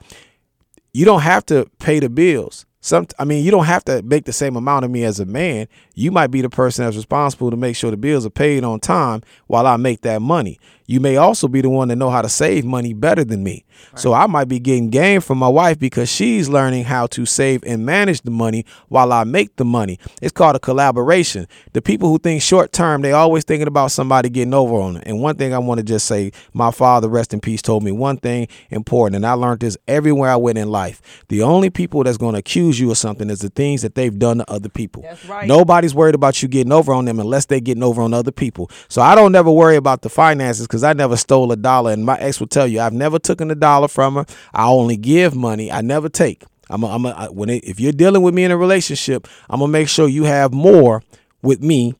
you 0.94 1.06
don't 1.06 1.22
have 1.22 1.46
to 1.48 1.70
pay 1.80 2.00
the 2.00 2.10
bills. 2.10 2.66
Some, 2.82 3.08
I 3.18 3.26
mean, 3.26 3.44
you 3.44 3.52
don't 3.52 3.66
have 3.66 3.84
to 3.86 4.02
make 4.04 4.26
the 4.26 4.32
same 4.34 4.56
amount 4.56 4.86
of 4.86 4.92
me 4.92 5.04
as 5.04 5.20
a 5.20 5.26
man. 5.26 5.68
You 5.96 6.12
might 6.12 6.28
be 6.28 6.42
the 6.42 6.50
person 6.50 6.86
that's 6.86 6.96
responsible 6.96 7.52
to 7.52 7.58
make 7.58 7.76
sure 7.76 7.92
the 7.92 7.98
bills 7.98 8.26
are 8.26 8.30
paid 8.30 8.64
on 8.64 8.80
time 8.80 9.22
while 9.48 9.68
I 9.68 9.76
make 9.76 10.02
that 10.02 10.22
money. 10.22 10.60
You 10.90 11.00
may 11.00 11.18
also 11.18 11.48
be 11.48 11.62
the 11.62 11.70
one 11.70 11.90
that 11.90 11.98
know 11.98 12.10
how 12.10 12.24
to 12.24 12.30
save 12.30 12.66
money 12.66 12.94
better 12.94 13.24
than 13.24 13.44
me. 13.44 13.64
So 13.96 14.12
I 14.12 14.26
might 14.26 14.48
be 14.48 14.60
getting 14.60 14.90
game 14.90 15.22
from 15.22 15.38
my 15.38 15.48
wife 15.48 15.78
because 15.78 16.10
she's 16.10 16.50
learning 16.50 16.86
how 16.86 17.06
to 17.08 17.28
save 17.28 17.64
and 17.64 17.86
manage 17.86 18.22
the 18.22 18.32
money 18.32 18.66
while 18.88 19.14
I 19.14 19.24
make 19.24 19.56
the 19.58 19.66
money. 19.66 20.00
It's 20.20 20.32
called 20.32 20.56
a 20.56 20.60
collaboration. 20.60 21.48
The 21.74 21.82
people 21.84 22.10
who 22.10 22.18
think 22.18 22.42
short 22.42 22.72
term, 22.72 23.04
they 23.04 23.12
always 23.12 23.44
thinking 23.44 23.68
about 23.68 23.92
somebody 23.92 24.30
getting 24.30 24.56
over 24.56 24.76
on 24.78 24.96
them. 24.96 25.04
And 25.06 25.22
one 25.22 25.36
thing 25.36 25.54
I 25.54 25.60
want 25.60 25.78
to 25.78 25.84
just 25.84 26.08
say, 26.08 26.32
my 26.54 26.72
father, 26.72 27.08
rest 27.08 27.36
in 27.36 27.40
peace, 27.40 27.62
told 27.62 27.84
me 27.84 27.92
one 27.92 28.18
thing 28.18 28.48
important, 28.72 29.18
and 29.18 29.28
I 29.28 29.34
learned 29.34 29.60
this 29.60 29.78
everywhere 29.88 30.32
I 30.32 30.38
went 30.38 30.58
in 30.58 30.72
life. 30.72 31.24
The 31.28 31.44
only 31.44 31.70
people 31.70 32.04
that's 32.04 32.18
going 32.18 32.34
to 32.34 32.40
accuse 32.40 32.80
you 32.80 32.90
of 32.90 32.98
something 32.98 33.30
is 33.30 33.40
the 33.40 33.50
things 33.50 33.84
that 33.84 33.94
they've 33.94 34.18
done 34.18 34.40
to 34.40 34.52
other 34.52 34.70
people. 34.70 35.04
That's 35.04 35.24
right. 35.26 35.48
Nobody's 35.48 35.94
worried 35.94 36.16
about 36.16 36.42
you 36.42 36.48
getting 36.48 36.72
over 36.72 36.94
on 36.94 37.06
them 37.06 37.20
unless 37.20 37.46
they're 37.46 37.60
getting 37.60 37.84
over 37.84 38.02
on 38.02 38.12
other 38.12 38.32
people. 38.32 38.72
So 38.88 39.04
I 39.04 39.14
don't 39.14 39.32
never 39.32 39.52
worry 39.52 39.76
about 39.76 40.02
the 40.02 40.10
finances 40.10 40.66
because 40.66 40.79
I 40.84 40.94
never 40.94 41.18
stole 41.18 41.52
a 41.52 41.56
dollar. 41.56 41.92
And 41.92 42.06
my 42.06 42.18
ex 42.18 42.40
will 42.40 42.48
tell 42.48 42.68
you, 42.68 42.80
I've 42.80 42.94
never 42.94 43.20
taken 43.20 43.52
a 43.52 43.56
dollar 43.56 43.88
from 43.88 44.16
her. 44.16 44.26
I 44.54 44.68
only 44.68 44.98
give 44.98 45.36
money. 45.36 45.72
I 45.72 45.82
never 45.82 46.10
take. 46.10 46.44
I'm 46.70 46.84
a, 46.84 46.88
I'm 46.88 47.36
when 47.36 47.50
it, 47.50 47.64
if 47.64 47.80
you're 47.80 47.92
dealing 47.92 48.22
with 48.22 48.34
me 48.34 48.44
in 48.44 48.52
a 48.52 48.58
relationship, 48.58 49.28
I'm 49.50 49.60
gonna 49.60 49.72
make 49.72 49.90
sure 49.90 50.08
you 50.08 50.24
have 50.24 50.54
more 50.54 51.04
with 51.42 51.62
me, 51.62 51.96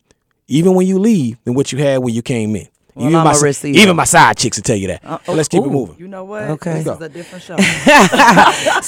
even 0.48 0.76
when 0.76 0.88
you 0.88 1.00
leave, 1.00 1.38
than 1.44 1.56
what 1.56 1.72
you 1.72 1.80
had 1.80 1.98
when 2.00 2.14
you 2.14 2.22
came 2.22 2.56
in. 2.56 2.68
Well, 2.96 3.06
even 3.08 3.16
I'm 3.20 3.26
my 3.26 3.40
receiver. 3.40 3.78
even 3.80 3.96
my 3.96 4.04
side 4.04 4.36
chicks 4.38 4.58
will 4.58 4.64
tell 4.64 4.76
you 4.76 4.88
that. 4.88 5.06
Uh, 5.06 5.20
But 5.26 5.36
let's 5.36 5.48
keep 5.48 5.64
it 5.64 5.70
moving. 5.70 5.96
You 6.00 6.08
know 6.08 6.24
what? 6.26 6.44
Okay. 6.44 6.82
This 6.84 6.88
is 6.96 7.02
a 7.02 7.10
different 7.10 7.44
show. 7.44 7.56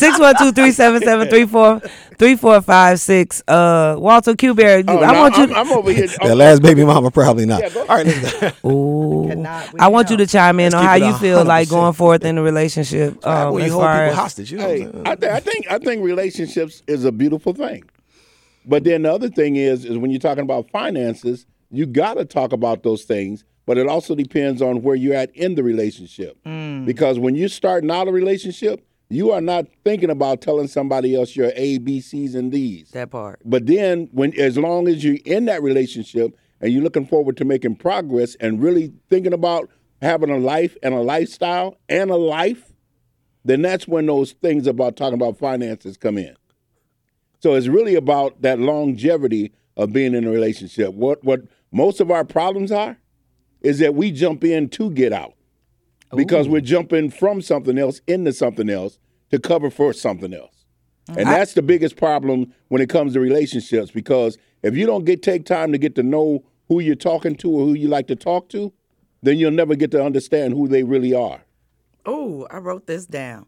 612-377-3456. 2.21 3.41
Uh, 3.47 3.95
Walter 3.99 4.35
Q. 4.35 4.53
Bear, 4.53 4.83
Oh, 4.87 4.99
I 4.99 5.11
no, 5.13 5.19
want 5.21 5.37
you. 5.37 5.43
I'm, 5.43 5.53
I'm 5.55 5.71
over 5.71 5.91
here. 5.91 6.07
That 6.07 6.35
last 6.35 6.61
baby 6.61 6.83
mama 6.83 7.11
probably 7.11 7.45
not. 7.45 7.61
Yeah, 7.61 7.69
All 7.81 7.85
right. 8.03 8.53
Ooh. 8.65 9.27
cannot- 9.29 9.79
I 9.79 9.87
want 9.87 10.09
you 10.09 10.17
to 10.17 10.27
chime 10.27 10.59
in 10.59 10.65
Let's 10.71 10.75
on 10.75 10.83
how 10.85 10.95
you 10.95 11.13
feel 11.17 11.43
like 11.43 11.67
100%. 11.67 11.71
going 11.71 11.93
forth 11.93 12.25
in 12.25 12.35
the 12.35 12.41
relationship. 12.41 13.25
Um, 13.25 13.53
well, 13.53 13.63
you 13.65 13.71
hold 13.71 13.83
people 13.83 13.87
as, 13.87 14.15
hostage. 14.15 14.51
You 14.51 14.57
know 14.57 14.67
Hey, 14.67 14.83
I'm? 14.83 15.03
I, 15.07 15.15
th- 15.15 15.31
I 15.31 15.39
think 15.39 15.71
I 15.71 15.77
think 15.77 16.03
relationships 16.03 16.83
is 16.87 17.05
a 17.05 17.11
beautiful 17.11 17.53
thing, 17.53 17.83
but 18.65 18.83
then 18.83 19.03
the 19.03 19.13
other 19.13 19.29
thing 19.29 19.55
is 19.55 19.85
is 19.85 19.97
when 19.97 20.11
you're 20.11 20.19
talking 20.19 20.43
about 20.43 20.69
finances, 20.71 21.45
you 21.71 21.85
got 21.85 22.15
to 22.15 22.25
talk 22.25 22.51
about 22.53 22.83
those 22.83 23.03
things. 23.03 23.43
But 23.65 23.77
it 23.77 23.87
also 23.87 24.15
depends 24.15 24.61
on 24.61 24.81
where 24.81 24.95
you're 24.95 25.15
at 25.15 25.35
in 25.35 25.55
the 25.55 25.63
relationship, 25.63 26.37
mm. 26.43 26.85
because 26.85 27.19
when 27.19 27.35
you're 27.35 27.49
starting 27.49 27.91
out 27.91 28.07
a 28.07 28.11
relationship, 28.11 28.85
you 29.09 29.31
are 29.31 29.41
not 29.41 29.67
thinking 29.83 30.09
about 30.09 30.41
telling 30.41 30.67
somebody 30.67 31.15
else 31.15 31.35
your 31.35 31.51
A, 31.55 31.77
B, 31.77 31.99
C's, 31.99 32.33
and 32.33 32.51
D's. 32.51 32.91
that 32.91 33.11
part. 33.11 33.41
But 33.45 33.67
then, 33.67 34.09
when 34.11 34.37
as 34.39 34.57
long 34.57 34.87
as 34.87 35.03
you're 35.03 35.17
in 35.25 35.45
that 35.45 35.61
relationship 35.61 36.35
and 36.61 36.71
you're 36.71 36.83
looking 36.83 37.05
forward 37.05 37.37
to 37.37 37.45
making 37.45 37.75
progress 37.75 38.35
and 38.35 38.61
really 38.61 38.93
thinking 39.09 39.33
about 39.33 39.69
having 40.01 40.29
a 40.29 40.37
life 40.37 40.77
and 40.81 40.93
a 40.93 41.01
lifestyle 41.01 41.77
and 41.89 42.09
a 42.09 42.15
life, 42.15 42.71
then 43.43 43.61
that's 43.61 43.87
when 43.87 44.05
those 44.05 44.31
things 44.31 44.65
about 44.65 44.95
talking 44.95 45.15
about 45.15 45.37
finances 45.37 45.97
come 45.97 46.17
in. 46.17 46.35
So 47.39 47.55
it's 47.55 47.67
really 47.67 47.95
about 47.95 48.41
that 48.41 48.59
longevity 48.59 49.51
of 49.75 49.91
being 49.91 50.13
in 50.13 50.25
a 50.25 50.31
relationship. 50.31 50.93
What 50.93 51.23
what 51.23 51.41
most 51.71 51.99
of 51.99 52.11
our 52.11 52.23
problems 52.23 52.71
are 52.71 52.97
is 53.61 53.79
that 53.79 53.95
we 53.95 54.11
jump 54.11 54.43
in 54.43 54.69
to 54.69 54.89
get 54.91 55.13
out 55.13 55.33
because 56.15 56.47
we're 56.47 56.61
jumping 56.61 57.09
from 57.09 57.41
something 57.41 57.77
else 57.77 58.01
into 58.07 58.33
something 58.33 58.69
else 58.69 58.97
to 59.31 59.39
cover 59.39 59.69
for 59.69 59.93
something 59.93 60.33
else. 60.33 60.65
Uh-huh. 61.09 61.19
And 61.19 61.29
that's 61.29 61.53
the 61.53 61.61
biggest 61.61 61.95
problem 61.95 62.53
when 62.67 62.81
it 62.81 62.89
comes 62.89 63.13
to 63.13 63.19
relationships 63.19 63.91
because 63.91 64.37
if 64.61 64.75
you 64.75 64.85
don't 64.85 65.05
get 65.05 65.23
take 65.23 65.45
time 65.45 65.71
to 65.71 65.77
get 65.77 65.95
to 65.95 66.03
know 66.03 66.43
who 66.67 66.79
you're 66.79 66.95
talking 66.95 67.35
to 67.35 67.49
or 67.49 67.65
who 67.65 67.73
you 67.73 67.87
like 67.87 68.07
to 68.07 68.15
talk 68.15 68.49
to, 68.49 68.71
then 69.23 69.37
you'll 69.37 69.51
never 69.51 69.75
get 69.75 69.91
to 69.91 70.03
understand 70.03 70.53
who 70.53 70.67
they 70.67 70.83
really 70.83 71.13
are. 71.13 71.41
Oh, 72.05 72.47
I 72.49 72.57
wrote 72.57 72.87
this 72.87 73.05
down. 73.05 73.45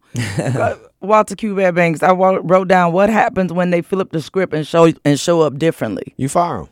Walter 1.02 1.36
Q. 1.36 1.56
Bear 1.56 1.72
Banks. 1.72 2.04
I 2.04 2.12
wrote 2.12 2.68
down 2.68 2.94
what 2.94 3.10
happens 3.10 3.52
when 3.52 3.72
they 3.72 3.82
flip 3.82 4.12
the 4.12 4.22
script 4.22 4.54
and 4.54 4.66
show 4.66 4.92
and 5.04 5.20
show 5.20 5.42
up 5.42 5.58
differently. 5.58 6.14
You 6.18 6.30
fire 6.30 6.60
them. 6.60 6.70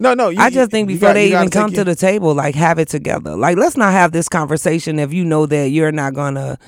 No, 0.00 0.14
no. 0.14 0.28
You, 0.30 0.40
I 0.40 0.50
just 0.50 0.70
think 0.70 0.88
before 0.88 1.10
got- 1.10 1.12
they 1.14 1.28
even 1.28 1.50
come 1.50 1.72
to 1.72 1.84
the 1.84 1.94
table, 1.94 2.34
like 2.34 2.54
have 2.54 2.78
it 2.78 2.88
together. 2.88 3.36
Like 3.36 3.56
let's 3.56 3.76
not 3.76 3.92
have 3.92 4.12
this 4.12 4.28
conversation 4.28 4.98
if 4.98 5.12
you 5.12 5.24
know 5.24 5.46
that 5.46 5.68
you're 5.70 5.92
not 5.92 6.14
gonna, 6.14 6.58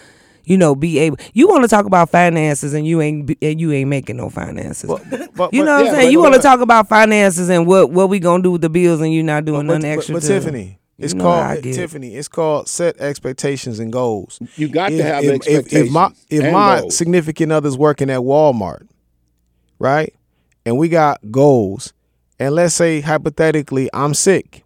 you 0.45 0.57
know, 0.59 0.75
be 0.75 0.99
able. 0.99 1.17
You 1.33 1.49
want 1.49 1.63
to 1.63 1.69
talk 1.69 1.87
about 1.87 2.11
finances 2.11 2.75
and 2.75 2.87
you 2.87 3.01
ain't 3.01 3.27
be- 3.27 3.39
and 3.43 3.61
you 3.61 3.73
ain't 3.73 3.89
making 3.89 4.17
no 4.17 4.29
finances. 4.31 4.89
but- 4.91 5.03
you 5.11 5.29
but- 5.35 5.53
know 5.53 5.61
what 5.61 5.67
yeah, 5.67 5.75
I'm 5.77 5.85
saying? 5.87 6.07
but- 6.07 6.13
you 6.13 6.21
want 6.21 6.35
to 6.35 6.41
talk 6.41 6.61
about 6.61 6.89
finances 6.89 7.49
and 7.49 7.67
what 7.67 7.91
what 7.91 8.09
we 8.09 8.19
gonna 8.19 8.43
do 8.43 8.53
with 8.53 8.61
the 8.61 8.71
bills 8.71 9.01
and 9.01 9.13
you're 9.13 9.25
not 9.25 9.45
doing 9.45 9.67
but, 9.67 9.75
nothing 9.75 9.91
but- 9.91 9.99
extra. 9.99 10.15
but 10.15 10.21
to- 10.23 10.29
Tiffany, 10.29 10.79
it's 10.99 11.13
You 11.13 11.19
know 11.19 11.25
how 11.31 11.41
I 11.41 11.53
called 11.55 11.65
get. 11.65 11.75
Tiffany. 11.75 12.15
It's 12.15 12.29
called 12.29 12.69
set 12.69 12.99
expectations 13.01 13.79
and 13.81 13.93
goals. 13.93 14.39
You 14.57 14.69
got 14.69 14.91
to 14.91 15.03
have 15.03 15.25
if, 15.25 15.31
if, 15.31 15.37
expectations. 15.37 15.87
if 15.89 15.93
my 15.93 16.11
if 16.31 16.43
and 16.45 16.53
my 16.53 16.81
goals. 16.81 16.97
significant 16.97 17.51
other's 17.53 17.77
working 17.79 18.11
at 18.11 18.21
Walmart, 18.21 18.87
right, 19.79 20.15
and 20.67 20.77
we 20.79 20.89
got 20.89 21.21
goals, 21.31 21.93
and 22.39 22.55
let's 22.55 22.75
say 22.75 23.01
hypothetically 23.01 23.89
I'm 23.93 24.15
sick, 24.15 24.65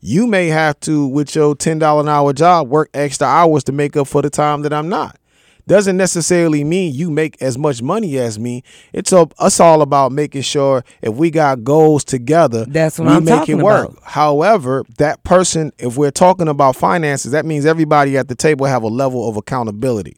you 0.00 0.26
may 0.26 0.48
have 0.48 0.78
to 0.80 1.06
with 1.06 1.34
your 1.34 1.54
ten 1.54 1.78
dollar 1.78 2.02
an 2.02 2.08
hour 2.08 2.32
job 2.32 2.68
work 2.68 2.90
extra 2.94 3.26
hours 3.26 3.64
to 3.64 3.72
make 3.72 3.96
up 3.96 4.06
for 4.06 4.22
the 4.22 4.30
time 4.30 4.62
that 4.62 4.72
I'm 4.72 4.88
not. 4.88 5.18
Doesn't 5.66 5.96
necessarily 5.96 6.64
mean 6.64 6.94
you 6.94 7.10
make 7.10 7.40
as 7.40 7.56
much 7.56 7.82
money 7.82 8.18
as 8.18 8.38
me. 8.38 8.62
It's 8.92 9.12
a, 9.12 9.28
us 9.38 9.60
all 9.60 9.82
about 9.82 10.12
making 10.12 10.42
sure 10.42 10.84
if 11.02 11.14
we 11.14 11.30
got 11.30 11.64
goals 11.64 12.04
together, 12.04 12.64
That's 12.66 12.98
what 12.98 13.08
we 13.08 13.14
I'm 13.14 13.24
make 13.24 13.34
talking 13.38 13.60
it 13.60 13.62
work. 13.62 13.90
about. 13.90 14.02
However, 14.04 14.84
that 14.98 15.22
person, 15.24 15.72
if 15.78 15.96
we're 15.96 16.10
talking 16.10 16.48
about 16.48 16.76
finances, 16.76 17.32
that 17.32 17.44
means 17.46 17.64
everybody 17.64 18.16
at 18.16 18.28
the 18.28 18.34
table 18.34 18.66
have 18.66 18.82
a 18.82 18.88
level 18.88 19.28
of 19.28 19.36
accountability. 19.36 20.14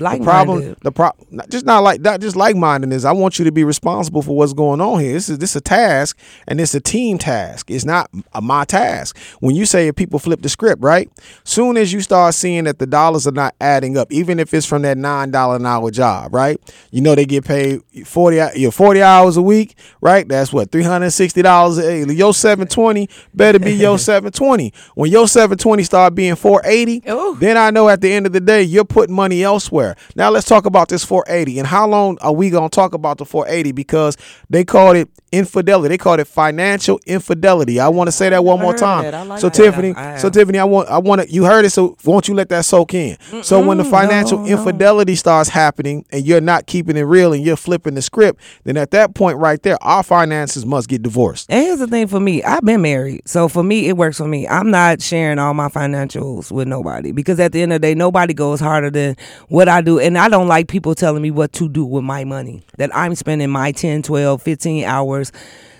Like 0.00 0.20
the 0.20 0.24
problem, 0.24 0.76
the 0.82 0.92
pro, 0.92 1.10
not, 1.30 1.50
just 1.50 1.64
not 1.66 1.82
like 1.82 2.00
not 2.00 2.20
just 2.20 2.36
like 2.36 2.56
mindedness. 2.56 3.04
I 3.04 3.12
want 3.12 3.38
you 3.38 3.44
to 3.44 3.52
be 3.52 3.64
responsible 3.64 4.22
for 4.22 4.36
what's 4.36 4.52
going 4.52 4.80
on 4.80 5.00
here. 5.00 5.12
This 5.12 5.28
is 5.28 5.38
this 5.38 5.56
a 5.56 5.60
task, 5.60 6.16
and 6.46 6.60
it's 6.60 6.74
a 6.74 6.80
team 6.80 7.18
task. 7.18 7.70
It's 7.70 7.84
not 7.84 8.08
a, 8.32 8.40
my 8.40 8.64
task. 8.64 9.16
When 9.40 9.54
you 9.54 9.66
say 9.66 9.88
if 9.88 9.96
people 9.96 10.18
flip 10.18 10.42
the 10.42 10.48
script, 10.48 10.82
right? 10.82 11.10
Soon 11.44 11.76
as 11.76 11.92
you 11.92 12.00
start 12.00 12.34
seeing 12.34 12.64
that 12.64 12.78
the 12.78 12.86
dollars 12.86 13.26
are 13.26 13.32
not 13.32 13.54
adding 13.60 13.96
up, 13.98 14.12
even 14.12 14.38
if 14.38 14.54
it's 14.54 14.66
from 14.66 14.82
that 14.82 14.87
nine 14.96 15.30
dollar 15.30 15.56
an 15.56 15.66
hour 15.66 15.90
job, 15.90 16.32
right? 16.34 16.58
You 16.90 17.00
know 17.02 17.14
they 17.14 17.26
get 17.26 17.44
paid 17.44 17.82
forty 18.06 18.38
hou- 18.38 18.50
you 18.54 18.66
know, 18.68 18.70
forty 18.70 19.02
hours 19.02 19.36
a 19.36 19.42
week, 19.42 19.76
right? 20.00 20.26
That's 20.26 20.52
what 20.52 20.70
three 20.72 20.82
hundred 20.84 21.10
sixty 21.10 21.42
dollars. 21.42 21.78
A 21.78 22.04
day. 22.06 22.12
Your 22.14 22.32
seven 22.32 22.66
twenty 22.68 23.08
better 23.34 23.58
be 23.58 23.72
your 23.72 23.98
seven 23.98 24.32
twenty. 24.32 24.72
When 24.94 25.10
your 25.10 25.28
seven 25.28 25.58
twenty 25.58 25.82
start 25.82 26.14
being 26.14 26.34
four 26.36 26.62
eighty, 26.64 27.00
then 27.38 27.56
I 27.56 27.70
know 27.70 27.88
at 27.88 28.00
the 28.00 28.12
end 28.12 28.26
of 28.26 28.32
the 28.32 28.40
day 28.40 28.62
you're 28.62 28.84
putting 28.84 29.14
money 29.14 29.42
elsewhere. 29.42 29.96
Now 30.16 30.30
let's 30.30 30.46
talk 30.46 30.64
about 30.66 30.88
this 30.88 31.04
480 31.04 31.58
and 31.58 31.66
how 31.66 31.86
long 31.88 32.18
are 32.20 32.32
we 32.32 32.50
gonna 32.50 32.68
talk 32.68 32.94
about 32.94 33.18
the 33.18 33.24
480 33.24 33.72
because 33.72 34.16
they 34.48 34.64
called 34.64 34.96
it 34.96 35.08
infidelity. 35.32 35.88
They 35.88 35.98
called 35.98 36.20
it 36.20 36.26
financial 36.26 37.00
infidelity. 37.06 37.80
I 37.80 37.88
want 37.88 38.08
to 38.08 38.12
say 38.12 38.28
that 38.30 38.44
one 38.44 38.60
more 38.60 38.74
time. 38.74 39.28
like 39.28 39.40
so 39.40 39.48
that. 39.48 39.54
Tiffany, 39.54 39.94
so. 40.18 40.30
Tiffany, 40.30 40.58
I 40.58 40.64
want 40.64 40.88
I 40.88 40.98
want 40.98 41.22
to 41.22 41.30
you 41.30 41.44
heard 41.44 41.64
it. 41.64 41.70
So 41.70 41.96
won't 42.04 42.28
you 42.28 42.34
let 42.34 42.48
that 42.50 42.64
soak 42.64 42.94
in? 42.94 43.16
so 43.42 43.64
when 43.66 43.78
the 43.78 43.84
financial 43.84 44.38
no, 44.38 44.44
no. 44.44 44.48
Infidelity 44.78 45.16
starts 45.16 45.48
happening 45.50 46.04
and 46.10 46.24
you're 46.24 46.40
not 46.40 46.66
keeping 46.66 46.96
it 46.96 47.02
real 47.02 47.32
and 47.32 47.44
you're 47.44 47.56
flipping 47.56 47.94
the 47.94 48.02
script, 48.02 48.40
then 48.64 48.76
at 48.76 48.92
that 48.92 49.14
point 49.14 49.38
right 49.38 49.60
there, 49.62 49.76
our 49.82 50.02
finances 50.02 50.64
must 50.64 50.88
get 50.88 51.02
divorced. 51.02 51.46
And 51.50 51.64
here's 51.64 51.80
the 51.80 51.86
thing 51.88 52.06
for 52.06 52.20
me, 52.20 52.42
I've 52.44 52.62
been 52.62 52.82
married. 52.82 53.22
So 53.28 53.48
for 53.48 53.62
me, 53.64 53.88
it 53.88 53.96
works 53.96 54.18
for 54.18 54.28
me. 54.28 54.46
I'm 54.46 54.70
not 54.70 55.02
sharing 55.02 55.38
all 55.38 55.52
my 55.54 55.68
financials 55.68 56.52
with 56.52 56.68
nobody 56.68 57.10
because 57.12 57.40
at 57.40 57.52
the 57.52 57.62
end 57.62 57.72
of 57.72 57.80
the 57.80 57.88
day, 57.88 57.94
nobody 57.94 58.34
goes 58.34 58.60
harder 58.60 58.90
than 58.90 59.16
what 59.48 59.68
I 59.68 59.80
do. 59.80 59.98
And 59.98 60.16
I 60.16 60.28
don't 60.28 60.48
like 60.48 60.68
people 60.68 60.94
telling 60.94 61.22
me 61.22 61.30
what 61.30 61.52
to 61.54 61.68
do 61.68 61.84
with 61.84 62.04
my 62.04 62.24
money, 62.24 62.62
that 62.76 62.94
I'm 62.94 63.14
spending 63.14 63.50
my 63.50 63.72
10, 63.72 64.02
12, 64.02 64.40
15 64.42 64.84
hours. 64.84 65.32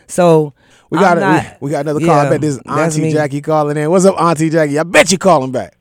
So 0.09 0.55
We 0.91 0.99
got 0.99 1.19
a, 1.19 1.21
not- 1.21 1.57
we, 1.61 1.67
we 1.67 1.71
got 1.71 1.81
another 1.83 2.01
call. 2.01 2.11
I 2.11 2.31
bet 2.31 2.41
this 2.41 2.59
Auntie. 2.67 3.13
Jackie 3.13 3.43
calling 3.43 3.77
in. 3.77 3.91
What's 3.91 4.07
up, 4.07 4.21
Auntie 4.21 4.51
Jackie? 4.51 4.79
I 4.79 4.83
bet 4.83 5.13
you 5.13 5.19
calling 5.19 5.53
back. 5.53 5.78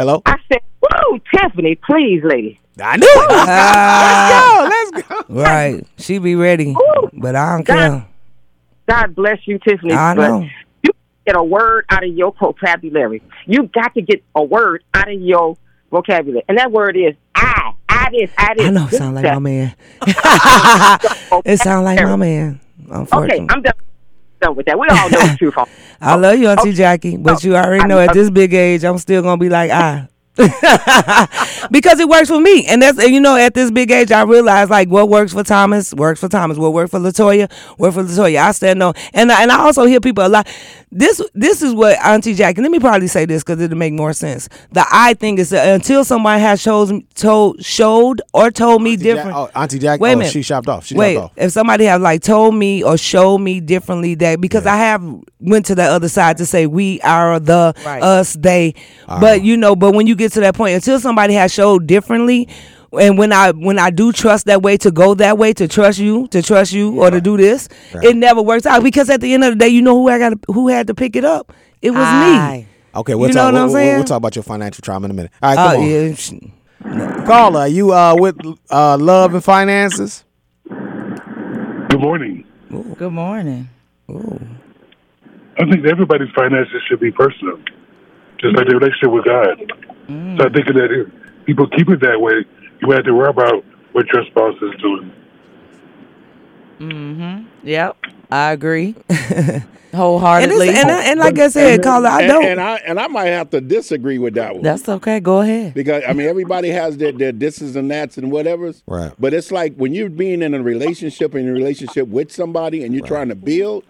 Hello. 0.00 0.22
I 0.24 0.36
said, 0.50 0.62
"Whoa, 0.80 1.18
Tiffany, 1.30 1.74
please, 1.74 2.22
lady." 2.24 2.58
I 2.82 2.96
knew 2.96 3.06
it. 3.06 3.28
Ah, 3.30 4.66
Let's 4.70 4.90
go. 5.06 5.14
Let's 5.14 5.28
go. 5.28 5.34
right. 5.42 5.86
She 5.98 6.16
be 6.16 6.36
ready, 6.36 6.74
but 7.12 7.36
I 7.36 7.56
don't 7.56 7.66
God, 7.66 7.76
care. 7.76 8.06
God 8.88 9.14
bless 9.14 9.46
you, 9.46 9.58
Tiffany. 9.58 9.92
I 9.92 10.14
but 10.14 10.26
know. 10.26 10.48
You 10.82 10.92
get 11.26 11.36
a 11.36 11.44
word 11.44 11.84
out 11.90 12.02
of 12.02 12.14
your 12.14 12.32
vocabulary. 12.32 13.20
You 13.44 13.64
got 13.64 13.92
to 13.92 14.00
get 14.00 14.24
a 14.34 14.42
word 14.42 14.84
out 14.94 15.12
of 15.12 15.20
your 15.20 15.58
vocabulary, 15.90 16.44
and 16.48 16.56
that 16.56 16.72
word 16.72 16.96
is 16.96 17.14
I. 17.34 17.74
I 17.86 18.08
this. 18.10 18.30
I 18.38 18.54
this. 18.54 18.66
I 18.68 18.70
know 18.70 18.86
it 18.86 18.94
sound 18.94 19.16
like 19.16 19.24
my 19.24 19.38
man. 19.38 19.74
it 21.44 21.60
sound 21.60 21.84
like 21.84 22.02
my 22.02 22.16
man. 22.16 22.58
Okay, 22.90 23.46
I'm 23.50 23.60
done. 23.60 23.74
Done 24.40 24.56
with 24.56 24.66
that. 24.66 24.78
We 24.78 24.88
all 24.88 25.10
know 25.10 25.18
the 25.20 25.36
truth. 25.38 25.54
I 26.00 26.14
love 26.14 26.38
you, 26.38 26.48
Auntie. 26.48 26.72
Jackie, 26.72 27.16
but 27.16 27.34
Oh, 27.34 27.38
you 27.48 27.56
already 27.56 27.84
I- 27.84 27.86
know 27.86 27.98
at 27.98 28.12
this 28.14 28.30
big 28.30 28.54
age, 28.54 28.84
I'm 28.84 28.98
still 28.98 29.22
gonna 29.22 29.36
be 29.38 29.48
like 29.50 29.70
I. 29.70 30.08
because 31.70 32.00
it 32.00 32.08
works 32.08 32.28
for 32.28 32.40
me, 32.40 32.66
and 32.66 32.82
that's 32.82 32.98
and 32.98 33.12
you 33.12 33.20
know 33.20 33.36
at 33.36 33.54
this 33.54 33.70
big 33.70 33.90
age, 33.90 34.10
I 34.12 34.22
realize 34.22 34.70
like 34.70 34.88
what 34.88 35.08
works 35.08 35.32
for 35.32 35.42
Thomas 35.42 35.94
works 35.94 36.20
for 36.20 36.28
Thomas, 36.28 36.58
what 36.58 36.72
works 36.72 36.90
for 36.90 36.98
Latoya 36.98 37.50
works 37.78 37.94
for 37.94 38.02
Latoya. 38.02 38.42
I 38.42 38.52
stand 38.52 38.82
on, 38.82 38.94
and 39.12 39.30
I, 39.30 39.42
and 39.42 39.52
I 39.52 39.58
also 39.60 39.84
hear 39.84 40.00
people 40.00 40.26
a 40.26 40.28
lot. 40.28 40.48
This 40.92 41.20
this 41.34 41.62
is 41.62 41.72
what 41.74 41.98
Auntie 42.04 42.34
Jackie. 42.34 42.62
Let 42.62 42.70
me 42.70 42.80
probably 42.80 43.06
say 43.06 43.24
this 43.24 43.42
because 43.44 43.60
it'll 43.60 43.76
make 43.78 43.92
more 43.92 44.12
sense. 44.12 44.48
The 44.72 44.84
I 44.90 45.14
thing 45.14 45.38
is 45.38 45.50
that 45.50 45.68
until 45.74 46.04
somebody 46.04 46.40
has 46.42 46.60
shows 46.60 46.92
told 47.14 47.64
showed 47.64 48.22
or 48.32 48.50
told 48.50 48.82
me 48.82 48.92
Auntie 48.94 49.04
Jack- 49.04 49.16
different. 49.16 49.36
oh, 49.36 49.50
Auntie 49.54 49.78
Jackie. 49.78 50.00
Wait 50.00 50.10
a 50.10 50.14
oh, 50.14 50.18
minute. 50.18 50.32
she 50.32 50.42
shopped 50.42 50.68
off. 50.68 50.86
She 50.86 50.96
Wait, 50.96 51.14
dropped 51.14 51.38
off. 51.38 51.44
if 51.44 51.52
somebody 51.52 51.84
have 51.84 52.00
like 52.00 52.22
told 52.22 52.54
me 52.54 52.82
or 52.82 52.96
showed 52.96 53.38
me 53.38 53.60
differently 53.60 54.14
that 54.16 54.40
because 54.40 54.66
I 54.66 54.76
have 54.76 55.02
went 55.38 55.66
to 55.66 55.74
the 55.74 55.84
other 55.84 56.08
side 56.08 56.36
to 56.38 56.46
say 56.46 56.66
we 56.66 57.00
are 57.02 57.38
the 57.38 57.72
Right. 57.84 58.02
us 58.02 58.34
they, 58.34 58.74
but 59.06 59.42
you 59.42 59.56
know, 59.56 59.74
but 59.76 59.94
when 59.94 60.06
you 60.06 60.14
get 60.14 60.29
to 60.30 60.40
that 60.40 60.54
point, 60.54 60.74
until 60.74 60.98
somebody 61.00 61.34
has 61.34 61.52
showed 61.52 61.86
differently. 61.86 62.48
And 62.92 63.16
when 63.16 63.32
I 63.32 63.52
when 63.52 63.78
I 63.78 63.90
do 63.90 64.10
trust 64.12 64.46
that 64.46 64.62
way 64.62 64.76
to 64.78 64.90
go 64.90 65.14
that 65.14 65.38
way 65.38 65.52
to 65.52 65.68
trust 65.68 66.00
you 66.00 66.26
to 66.28 66.42
trust 66.42 66.72
you 66.72 67.00
or 67.00 67.10
to 67.10 67.20
do 67.20 67.36
this, 67.36 67.68
it 68.02 68.16
never 68.16 68.42
works 68.42 68.66
out 68.66 68.82
because 68.82 69.08
at 69.10 69.20
the 69.20 69.32
end 69.32 69.44
of 69.44 69.50
the 69.50 69.56
day, 69.56 69.68
you 69.68 69.80
know 69.80 69.94
who 69.94 70.08
I 70.08 70.18
got 70.18 70.32
who 70.48 70.66
had 70.68 70.88
to 70.88 70.94
pick 70.94 71.14
it 71.14 71.24
up. 71.24 71.52
It 71.82 71.92
was 71.92 72.00
Aye. 72.02 72.66
me. 72.92 72.98
Okay, 72.98 73.14
we'll 73.14 73.28
You 73.28 73.34
talk. 73.34 73.34
know 73.34 73.44
what 73.44 73.52
we'll, 73.54 73.62
I'm 73.62 73.68
we'll- 73.68 73.74
saying? 73.76 73.94
we'll 73.96 74.04
talk 74.04 74.16
about 74.16 74.34
your 74.34 74.42
financial 74.42 74.82
trauma 74.82 75.04
in 75.04 75.12
a 75.12 75.14
minute. 75.14 75.30
All 75.40 75.54
right, 75.54 75.56
come 75.56 75.76
Oh 75.76 75.84
on. 75.84 75.88
yeah, 75.88 76.14
sh- 76.14 77.26
Caller, 77.26 77.66
you 77.68 77.92
uh 77.92 78.16
with 78.18 78.36
uh 78.70 78.96
love 78.98 79.34
and 79.34 79.44
finances? 79.44 80.24
Good 80.68 82.00
morning. 82.00 82.44
Good 82.98 83.10
morning. 83.12 83.68
I 84.08 85.64
think 85.70 85.86
everybody's 85.86 86.30
finances 86.34 86.82
should 86.88 87.00
be 87.00 87.10
personal, 87.12 87.58
just 88.40 88.56
like 88.56 88.66
their 88.66 88.78
relationship 88.78 89.10
with 89.12 89.24
God. 89.24 89.72
So 90.38 90.46
I 90.46 90.48
think 90.48 90.66
that 90.66 90.90
if 90.90 91.44
people 91.44 91.68
keep 91.68 91.88
it 91.88 92.00
that 92.00 92.20
way, 92.20 92.44
you 92.80 92.90
have 92.90 93.04
to 93.04 93.12
worry 93.12 93.28
about 93.28 93.64
what 93.92 94.06
your 94.12 94.24
spouse 94.26 94.56
is 94.62 94.80
doing. 94.80 95.12
Mm-hmm. 96.80 97.46
Yep. 97.66 97.96
I 98.30 98.52
agree. 98.52 98.94
Wholeheartedly. 99.92 100.68
it's, 100.68 100.78
and, 100.78 100.90
I- 100.90 101.02
and 101.10 101.18
like 101.20 101.38
I 101.38 101.48
said, 101.48 101.82
caller, 101.82 102.08
I 102.08 102.20
and, 102.22 102.28
don't. 102.28 102.44
And 102.44 102.60
I 102.60 102.76
and 102.76 103.00
I 103.00 103.08
might 103.08 103.26
have 103.26 103.50
to 103.50 103.60
disagree 103.60 104.18
with 104.18 104.34
that 104.34 104.54
one. 104.54 104.62
That's 104.62 104.88
okay. 104.88 105.18
Go 105.18 105.40
ahead. 105.40 105.74
because 105.74 106.04
I 106.06 106.12
mean 106.12 106.28
everybody 106.28 106.68
has 106.68 106.96
their 106.96 107.10
their 107.12 107.32
thises 107.32 107.74
and 107.74 107.90
that's 107.90 108.16
and 108.16 108.30
whatever's. 108.30 108.84
Right. 108.86 109.12
But 109.18 109.34
it's 109.34 109.50
like 109.50 109.74
when 109.74 109.92
you're 109.92 110.08
being 110.08 110.42
in 110.42 110.54
a 110.54 110.62
relationship 110.62 111.34
in 111.34 111.48
a 111.48 111.52
relationship 111.52 112.06
with 112.08 112.30
somebody 112.30 112.84
and 112.84 112.94
you're 112.94 113.04
trying 113.06 113.30
to 113.30 113.34
build, 113.34 113.84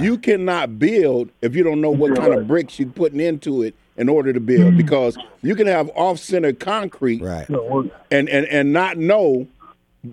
you 0.00 0.16
cannot 0.16 0.78
build 0.78 1.30
if 1.42 1.54
you 1.54 1.62
don't 1.62 1.82
know 1.82 1.90
what 1.90 2.16
kind 2.16 2.32
of 2.32 2.48
bricks 2.48 2.78
you're 2.78 2.88
putting 2.88 3.20
into 3.20 3.62
it 3.62 3.74
in 3.96 4.08
order 4.08 4.32
to 4.32 4.40
build. 4.40 4.72
Hmm. 4.72 4.76
Because 4.76 5.16
you 5.42 5.54
can 5.54 5.66
have 5.66 5.90
off 5.94 6.18
center 6.18 6.52
concrete 6.52 7.22
Right. 7.22 7.48
and, 8.10 8.28
and 8.28 8.46
and 8.46 8.72
not 8.72 8.96
know 8.98 9.46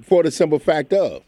for 0.03 0.23
the 0.23 0.31
simple 0.31 0.59
fact 0.59 0.93
of. 0.93 1.23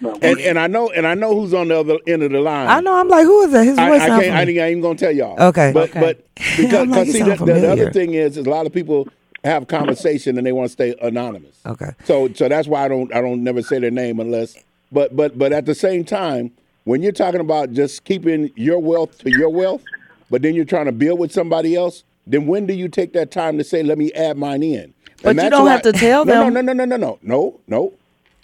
And 0.00 0.40
and 0.40 0.58
I 0.58 0.66
know 0.68 0.90
and 0.90 1.06
I 1.06 1.14
know 1.14 1.38
who's 1.38 1.52
on 1.52 1.68
the 1.68 1.78
other 1.78 1.98
end 2.06 2.22
of 2.22 2.32
the 2.32 2.40
line. 2.40 2.66
I 2.68 2.80
know. 2.80 2.94
I'm 2.94 3.08
like, 3.08 3.24
who 3.24 3.42
is 3.42 3.52
that? 3.52 3.64
His 3.64 3.76
I, 3.78 3.88
voice 3.90 4.00
I 4.02 4.06
sound 4.08 4.22
can't. 4.22 4.34
I, 4.34 4.40
familiar. 4.40 4.62
ain't 4.62 4.70
even 4.70 4.82
gonna 4.82 4.98
tell 4.98 5.12
y'all. 5.12 5.40
Okay. 5.48 5.70
But 5.72 5.90
Okay. 5.90 6.00
but 6.00 6.26
because 6.56 6.72
I'm 6.74 6.90
like, 6.90 6.98
'cause 7.00 7.06
you 7.08 7.12
see, 7.12 7.18
sound 7.20 7.40
the, 7.40 7.44
the, 7.44 7.60
the 7.60 7.72
other 7.72 7.92
thing 7.92 8.14
is, 8.14 8.36
is 8.38 8.46
a 8.46 8.50
lot 8.50 8.64
of 8.66 8.72
people 8.72 9.06
have 9.44 9.68
conversation 9.68 10.38
and 10.38 10.46
they 10.46 10.52
want 10.52 10.66
to 10.68 10.72
stay 10.72 10.94
anonymous. 11.02 11.60
Okay. 11.66 11.90
So 12.04 12.32
so 12.32 12.48
that's 12.48 12.66
why 12.66 12.84
I 12.86 12.88
don't 12.88 13.14
I 13.14 13.20
don't 13.20 13.44
never 13.44 13.60
say 13.62 13.78
their 13.78 13.90
name 13.90 14.18
unless. 14.18 14.56
But 14.90 15.14
but 15.14 15.38
but 15.38 15.52
at 15.52 15.66
the 15.66 15.74
same 15.74 16.04
time, 16.04 16.52
when 16.84 17.02
you're 17.02 17.12
talking 17.12 17.40
about 17.40 17.72
just 17.72 18.04
keeping 18.04 18.50
your 18.56 18.78
wealth 18.78 19.18
to 19.18 19.30
your 19.30 19.50
wealth, 19.50 19.82
but 20.30 20.42
then 20.42 20.54
you're 20.54 20.64
trying 20.64 20.86
to 20.86 20.92
build 20.92 21.18
with 21.18 21.32
somebody 21.32 21.74
else, 21.76 22.04
then 22.26 22.46
when 22.46 22.66
do 22.66 22.74
you 22.74 22.88
take 22.88 23.12
that 23.12 23.30
time 23.30 23.58
to 23.58 23.64
say, 23.64 23.82
let 23.82 23.98
me 23.98 24.12
add 24.12 24.36
mine 24.36 24.62
in? 24.62 24.92
But 25.22 25.30
And 25.30 25.42
you 25.42 25.50
don't 25.50 25.64
why- 25.64 25.72
have 25.72 25.82
to 25.82 25.92
tell 25.92 26.24
no, 26.24 26.32
them. 26.44 26.54
No, 26.54 26.60
no, 26.60 26.72
no, 26.72 26.84
no, 26.84 26.96
no, 26.96 26.96
no, 26.96 27.18
no, 27.22 27.60
no. 27.66 27.92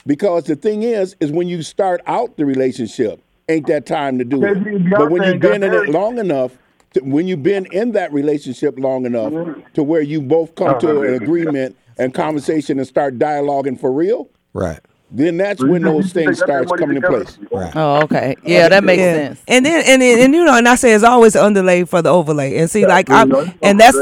Because 0.06 0.44
the 0.44 0.56
thing 0.56 0.82
is, 0.82 1.14
is 1.20 1.30
when 1.30 1.48
you 1.48 1.62
start 1.62 2.00
out 2.06 2.36
the 2.36 2.44
relationship, 2.44 3.20
ain't 3.48 3.66
that 3.68 3.86
time 3.86 4.18
to 4.18 4.24
do 4.24 4.44
it. 4.44 4.90
But 4.90 5.10
when 5.10 5.22
you've 5.22 5.40
been 5.40 5.62
in 5.62 5.72
it 5.74 5.88
long 5.90 6.18
enough, 6.18 6.56
to, 6.94 7.00
when 7.00 7.26
you've 7.28 7.42
been 7.42 7.66
in 7.72 7.92
that 7.92 8.12
relationship 8.12 8.78
long 8.78 9.06
enough 9.06 9.32
to 9.74 9.82
where 9.82 10.02
you 10.02 10.20
both 10.20 10.54
come 10.56 10.78
to 10.80 11.02
an 11.02 11.14
agreement 11.14 11.76
and 11.98 12.12
conversation 12.14 12.78
and 12.78 12.86
start 12.88 13.18
dialoguing 13.18 13.78
for 13.78 13.92
real, 13.92 14.28
Right. 14.54 14.80
Then 15.14 15.36
that's 15.36 15.62
when 15.62 15.82
those 15.82 16.12
things 16.12 16.38
starts 16.38 16.72
coming 16.72 16.96
in 16.96 17.02
place. 17.02 17.38
Right. 17.50 17.72
Oh, 17.76 18.02
okay. 18.04 18.34
Yeah, 18.44 18.68
that 18.70 18.82
makes 18.82 19.00
Yeah. 19.00 19.14
sense. 19.14 19.42
And 19.46 19.64
then 19.66 19.84
and, 19.86 20.00
then- 20.02 20.18
and 20.20 20.34
you 20.34 20.44
know, 20.44 20.56
and 20.56 20.66
I 20.68 20.74
say 20.74 20.92
it's 20.92 21.04
always 21.04 21.36
underlay 21.36 21.84
for 21.84 22.00
the 22.02 22.08
overlay. 22.10 22.56
And 22.56 22.70
see, 22.70 22.86
like 22.86 23.10
I'm, 23.10 23.32
and 23.62 23.78
that's 23.78 23.96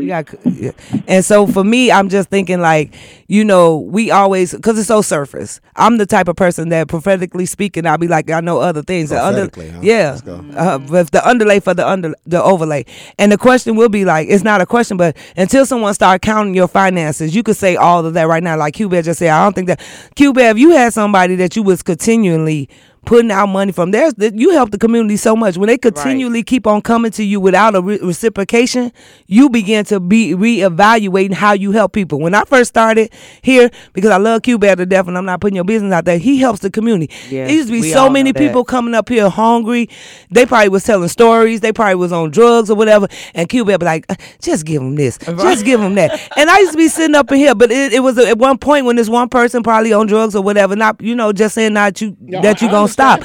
you 0.00 0.08
got, 0.08 0.28
yeah. 0.44 0.72
and 1.06 1.24
so 1.24 1.46
for 1.46 1.64
me, 1.64 1.90
I'm 1.90 2.08
just 2.08 2.28
thinking 2.28 2.60
like, 2.60 2.94
you 3.28 3.44
know, 3.44 3.78
we 3.78 4.10
always 4.10 4.52
because 4.52 4.78
it's 4.78 4.88
so 4.88 5.02
surface. 5.02 5.60
I'm 5.76 5.96
the 5.98 6.06
type 6.06 6.28
of 6.28 6.36
person 6.36 6.68
that 6.70 6.88
prophetically 6.88 7.46
speaking, 7.46 7.86
I'll 7.86 7.98
be 7.98 8.08
like, 8.08 8.30
I 8.30 8.40
know 8.40 8.60
other 8.60 8.82
things. 8.82 9.10
The 9.10 9.24
under, 9.24 9.48
huh? 9.54 9.80
yeah, 9.82 10.10
Let's 10.10 10.22
go. 10.22 10.44
uh, 10.56 10.78
with 10.88 11.10
the 11.10 11.26
underlay 11.26 11.60
for 11.60 11.74
the 11.74 11.86
under 11.86 12.14
the 12.26 12.42
overlay. 12.42 12.84
And 13.18 13.32
the 13.32 13.38
question 13.38 13.76
will 13.76 13.88
be 13.88 14.04
like, 14.04 14.28
it's 14.28 14.44
not 14.44 14.60
a 14.60 14.66
question, 14.66 14.96
but 14.96 15.16
until 15.36 15.64
someone 15.66 15.94
start 15.94 16.22
counting 16.22 16.54
your 16.54 16.68
finances, 16.68 17.34
you 17.34 17.42
could 17.42 17.56
say 17.56 17.76
all 17.76 18.04
of 18.04 18.14
that 18.14 18.24
right 18.24 18.42
now. 18.42 18.56
Like 18.56 18.74
Q-Bear 18.74 19.02
just 19.02 19.18
said, 19.18 19.30
I 19.30 19.44
don't 19.44 19.54
think 19.54 19.68
that 19.68 19.80
Q-Bear, 20.16 20.50
if 20.50 20.58
you 20.58 20.70
had 20.70 20.92
somebody 20.92 21.36
that 21.36 21.56
you 21.56 21.62
was 21.62 21.82
continually 21.82 22.68
putting 23.04 23.30
out 23.30 23.46
money 23.46 23.72
from 23.72 23.90
there's 23.90 24.14
you 24.18 24.50
help 24.50 24.70
the 24.70 24.78
community 24.78 25.16
so 25.16 25.34
much. 25.34 25.56
When 25.56 25.66
they 25.66 25.78
continually 25.78 26.40
right. 26.40 26.46
keep 26.46 26.66
on 26.66 26.82
coming 26.82 27.10
to 27.12 27.24
you 27.24 27.40
without 27.40 27.74
a 27.74 27.82
re- 27.82 27.98
reciprocation 28.00 28.92
you 29.26 29.48
begin 29.50 29.84
to 29.86 29.98
be 29.98 30.34
reevaluating 30.34 31.32
how 31.32 31.52
you 31.52 31.72
help 31.72 31.92
people. 31.92 32.20
When 32.20 32.34
i 32.34 32.44
first 32.44 32.68
started 32.68 33.12
here 33.42 33.70
because 33.92 34.10
i 34.10 34.18
love 34.18 34.42
q 34.42 34.58
bear 34.58 34.76
to 34.76 34.86
death 34.86 35.08
and 35.08 35.18
i'm 35.18 35.24
not 35.24 35.40
putting 35.40 35.56
your 35.56 35.64
business 35.64 35.92
out 35.92 36.04
there 36.04 36.18
he 36.18 36.38
helps 36.38 36.60
the 36.60 36.70
community. 36.70 37.12
Yeah, 37.28 37.46
there 37.46 37.56
used 37.56 37.68
to 37.68 37.72
be 37.72 37.90
so 37.90 38.08
many 38.08 38.32
people 38.32 38.64
coming 38.64 38.94
up 38.94 39.08
here 39.08 39.28
hungry. 39.28 39.88
They 40.30 40.46
probably 40.46 40.68
was 40.68 40.84
telling 40.84 41.08
stories. 41.08 41.60
They 41.60 41.72
probably 41.72 41.96
was 41.96 42.12
on 42.12 42.30
drugs 42.30 42.70
or 42.70 42.76
whatever. 42.76 43.08
And 43.34 43.48
q 43.48 43.64
bear 43.64 43.78
be 43.78 43.86
like 43.86 44.06
uh, 44.08 44.14
just 44.40 44.64
give 44.64 44.80
them 44.80 44.94
this. 44.94 45.18
Right. 45.26 45.38
just 45.38 45.64
give 45.64 45.80
them 45.80 45.94
that. 45.96 46.20
And 46.36 46.48
i 46.48 46.58
used 46.58 46.72
to 46.72 46.78
be 46.78 46.88
sitting 46.88 47.16
up 47.16 47.30
in 47.32 47.38
here 47.38 47.54
but 47.54 47.72
it, 47.72 47.92
it 47.92 48.00
was 48.00 48.16
at 48.18 48.38
one 48.38 48.58
point 48.58 48.86
when 48.86 48.96
this 48.96 49.08
one 49.08 49.28
person 49.28 49.62
probably 49.62 49.92
on 49.92 50.06
drugs 50.06 50.36
or 50.36 50.42
whatever 50.42 50.76
not 50.76 51.00
you 51.00 51.16
know 51.16 51.32
just 51.32 51.54
saying 51.54 51.72
not 51.72 52.00
you 52.00 52.16
no, 52.20 52.40
that 52.42 52.62
you 52.62 52.70
gonna 52.70 52.88
stop. 52.92 53.22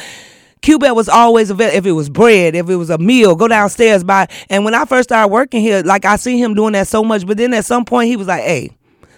Q-Bear 0.62 0.94
was 0.94 1.08
always 1.08 1.50
available. 1.50 1.78
If 1.78 1.86
it 1.86 1.92
was 1.92 2.10
bread, 2.10 2.56
if 2.56 2.70
it 2.70 2.76
was 2.76 2.90
a 2.90 2.98
meal, 2.98 3.36
go 3.36 3.48
downstairs 3.48 4.04
buy. 4.04 4.28
And 4.50 4.66
when 4.66 4.74
I 4.74 4.86
first 4.86 5.10
started 5.10 5.32
working 5.32 5.62
here, 5.62 5.84
like 5.84 6.04
I 6.04 6.16
see 6.16 6.42
him 6.42 6.56
doing 6.56 6.74
that 6.74 6.88
so 6.88 7.04
much. 7.04 7.26
But 7.26 7.38
then 7.38 7.54
at 7.54 7.66
some 7.66 7.86
point, 7.86 8.08
he 8.08 8.16
was 8.16 8.28
like, 8.28 8.44
"Hey, 8.44 8.72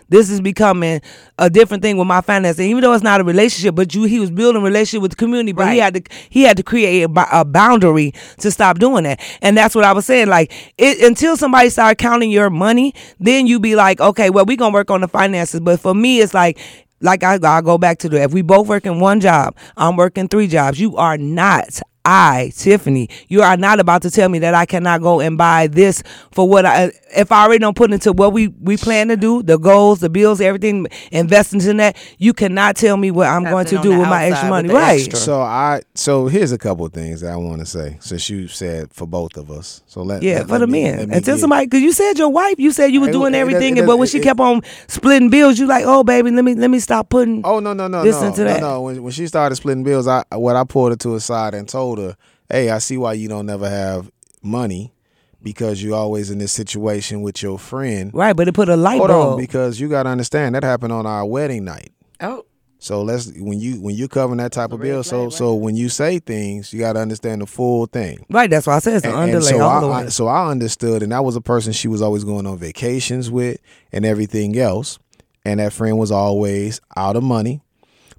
this 0.09 0.29
is 0.29 0.41
becoming 0.41 1.01
a 1.37 1.49
different 1.49 1.83
thing 1.83 1.97
with 1.97 2.07
my 2.07 2.21
finances. 2.21 2.61
Even 2.61 2.81
though 2.81 2.93
it's 2.93 3.03
not 3.03 3.21
a 3.21 3.23
relationship, 3.23 3.75
but 3.75 3.93
you, 3.93 4.03
he 4.03 4.19
was 4.19 4.31
building 4.31 4.61
a 4.61 4.65
relationship 4.65 5.01
with 5.01 5.11
the 5.11 5.17
community. 5.17 5.51
But 5.51 5.63
right. 5.63 5.73
he 5.73 5.79
had 5.79 5.93
to, 5.93 6.03
he 6.29 6.41
had 6.43 6.57
to 6.57 6.63
create 6.63 7.03
a, 7.03 7.39
a, 7.39 7.45
boundary 7.45 8.13
to 8.39 8.51
stop 8.51 8.79
doing 8.79 9.03
that. 9.03 9.21
And 9.41 9.55
that's 9.55 9.75
what 9.75 9.85
I 9.85 9.93
was 9.93 10.05
saying. 10.05 10.27
Like 10.27 10.51
it, 10.77 10.99
until 11.01 11.37
somebody 11.37 11.69
start 11.69 11.97
counting 11.97 12.31
your 12.31 12.49
money, 12.49 12.93
then 13.19 13.47
you 13.47 13.59
be 13.59 13.75
like, 13.75 14.01
okay, 14.01 14.29
well, 14.29 14.45
we 14.45 14.55
gonna 14.55 14.73
work 14.73 14.91
on 14.91 15.01
the 15.01 15.07
finances. 15.07 15.59
But 15.59 15.79
for 15.79 15.93
me, 15.93 16.19
it's 16.19 16.33
like 16.33 16.57
like 17.01 17.23
I, 17.23 17.39
I 17.41 17.61
go 17.61 17.77
back 17.77 17.99
to 17.99 18.09
the 18.09 18.21
if 18.21 18.33
we 18.33 18.41
both 18.41 18.67
work 18.67 18.85
in 18.85 18.99
one 18.99 19.19
job, 19.19 19.55
I'm 19.77 19.95
working 19.95 20.27
three 20.27 20.47
jobs. 20.47 20.79
You 20.79 20.97
are 20.97 21.17
not 21.17 21.81
I, 22.05 22.51
Tiffany, 22.55 23.09
you 23.27 23.41
are 23.41 23.57
not 23.57 23.79
about 23.79 24.01
to 24.03 24.11
tell 24.11 24.29
me 24.29 24.39
that 24.39 24.53
I 24.53 24.65
cannot 24.65 25.01
go 25.01 25.19
and 25.19 25.37
buy 25.37 25.67
this 25.67 26.01
for 26.31 26.47
what 26.47 26.65
I 26.65 26.91
if 27.15 27.31
I 27.31 27.43
already 27.43 27.59
don't 27.59 27.75
put 27.75 27.91
into 27.91 28.13
what 28.13 28.33
we 28.33 28.47
we 28.47 28.77
plan 28.77 29.09
to 29.09 29.17
do, 29.17 29.43
the 29.43 29.57
goals, 29.57 29.99
the 29.99 30.09
bills, 30.09 30.41
everything, 30.41 30.87
investing 31.11 31.61
in 31.61 31.77
that. 31.77 31.97
You 32.17 32.33
cannot 32.33 32.75
tell 32.75 32.97
me 32.97 33.11
what 33.11 33.27
I'm 33.27 33.43
going 33.43 33.65
to 33.67 33.77
do 33.81 33.97
with 33.97 34.07
my 34.07 34.25
extra 34.25 34.49
money, 34.49 34.69
right? 34.69 34.99
Extra. 35.01 35.17
So 35.17 35.41
I 35.41 35.81
so 35.95 36.27
here's 36.27 36.51
a 36.51 36.57
couple 36.57 36.85
of 36.85 36.93
things 36.93 37.21
that 37.21 37.31
I 37.31 37.35
want 37.35 37.59
to 37.59 37.65
say 37.65 37.97
since 37.99 38.29
you 38.29 38.47
said 38.47 38.93
for 38.93 39.05
both 39.05 39.37
of 39.37 39.51
us. 39.51 39.81
So 39.87 40.01
let 40.01 40.23
yeah 40.23 40.39
let, 40.39 40.47
for 40.47 40.51
let 40.53 40.59
the 40.59 40.67
me, 40.67 40.83
men 40.83 41.11
until 41.11 41.37
somebody 41.37 41.65
because 41.65 41.81
you 41.81 41.91
said 41.91 42.17
your 42.17 42.29
wife, 42.29 42.55
you 42.59 42.71
said 42.71 42.87
you 42.93 43.01
were 43.01 43.11
doing 43.11 43.35
everything, 43.35 43.77
it, 43.77 43.83
it, 43.83 43.87
but 43.87 43.97
when 43.97 44.07
she 44.07 44.19
kept 44.19 44.39
on 44.39 44.61
splitting 44.87 45.29
bills, 45.29 45.59
you 45.59 45.67
like, 45.67 45.83
oh 45.85 46.03
baby, 46.03 46.31
let 46.31 46.45
me 46.45 46.55
let 46.55 46.69
me 46.69 46.79
stop 46.79 47.09
putting. 47.09 47.41
Oh 47.45 47.59
no 47.59 47.73
no 47.73 47.87
no 47.87 48.03
this 48.03 48.19
no 48.21 48.27
into 48.27 48.43
that. 48.45 48.61
no 48.61 48.69
no. 48.75 48.81
When 48.83 49.03
when 49.03 49.11
she 49.11 49.27
started 49.27 49.55
splitting 49.55 49.83
bills, 49.83 50.07
I 50.07 50.23
what 50.31 50.55
I 50.55 50.63
pulled 50.63 50.91
her 50.91 50.97
to 50.97 51.15
a 51.15 51.19
side 51.19 51.53
and 51.53 51.67
told 51.67 51.88
her, 51.97 52.15
hey, 52.49 52.69
I 52.69 52.77
see 52.77 52.97
why 52.97 53.13
you 53.13 53.27
don't 53.27 53.47
never 53.47 53.69
have 53.69 54.11
money 54.43 54.93
because 55.41 55.81
you're 55.81 55.95
always 55.95 56.29
in 56.29 56.37
this 56.37 56.51
situation 56.51 57.21
with 57.21 57.41
your 57.41 57.57
friend. 57.57 58.11
Right, 58.13 58.35
but 58.35 58.47
it 58.47 58.53
put 58.53 58.69
a 58.69 58.75
light 58.75 58.97
Hold 58.97 59.09
bulb. 59.09 59.33
on, 59.33 59.39
because 59.39 59.79
you 59.79 59.89
got 59.89 60.03
to 60.03 60.09
understand 60.09 60.55
that 60.55 60.63
happened 60.63 60.93
on 60.93 61.05
our 61.05 61.25
wedding 61.25 61.65
night. 61.65 61.91
Oh. 62.21 62.45
So 62.81 63.01
let's 63.01 63.29
when 63.35 63.59
you 63.59 63.81
when 63.81 63.93
you're 63.95 64.07
covering 64.07 64.37
that 64.37 64.53
type 64.53 64.71
of 64.71 64.79
bill. 64.79 65.03
So 65.03 65.25
right. 65.25 65.33
so 65.33 65.53
when 65.53 65.75
you 65.75 65.89
say 65.89 66.19
things, 66.19 66.71
you 66.71 66.79
got 66.79 66.93
to 66.93 66.99
understand 66.99 67.41
the 67.41 67.45
full 67.45 67.87
thing. 67.87 68.25
Right. 68.29 68.49
That's 68.49 68.67
why 68.67 68.77
I 68.77 68.79
said 68.79 68.95
it's 68.95 69.05
an 69.05 69.13
underlay. 69.13 69.49
So, 69.49 69.59
I, 69.59 70.03
I, 70.03 70.07
so 70.07 70.27
I 70.27 70.49
understood, 70.49 71.03
and 71.03 71.11
that 71.11 71.25
was 71.25 71.35
a 71.35 71.41
person 71.41 71.73
she 71.73 71.89
was 71.89 72.01
always 72.01 72.23
going 72.23 72.47
on 72.47 72.57
vacations 72.57 73.29
with, 73.29 73.59
and 73.91 74.05
everything 74.05 74.57
else. 74.57 74.97
And 75.43 75.59
that 75.59 75.73
friend 75.73 75.97
was 75.97 76.11
always 76.11 76.79
out 76.95 77.17
of 77.17 77.23
money, 77.23 77.61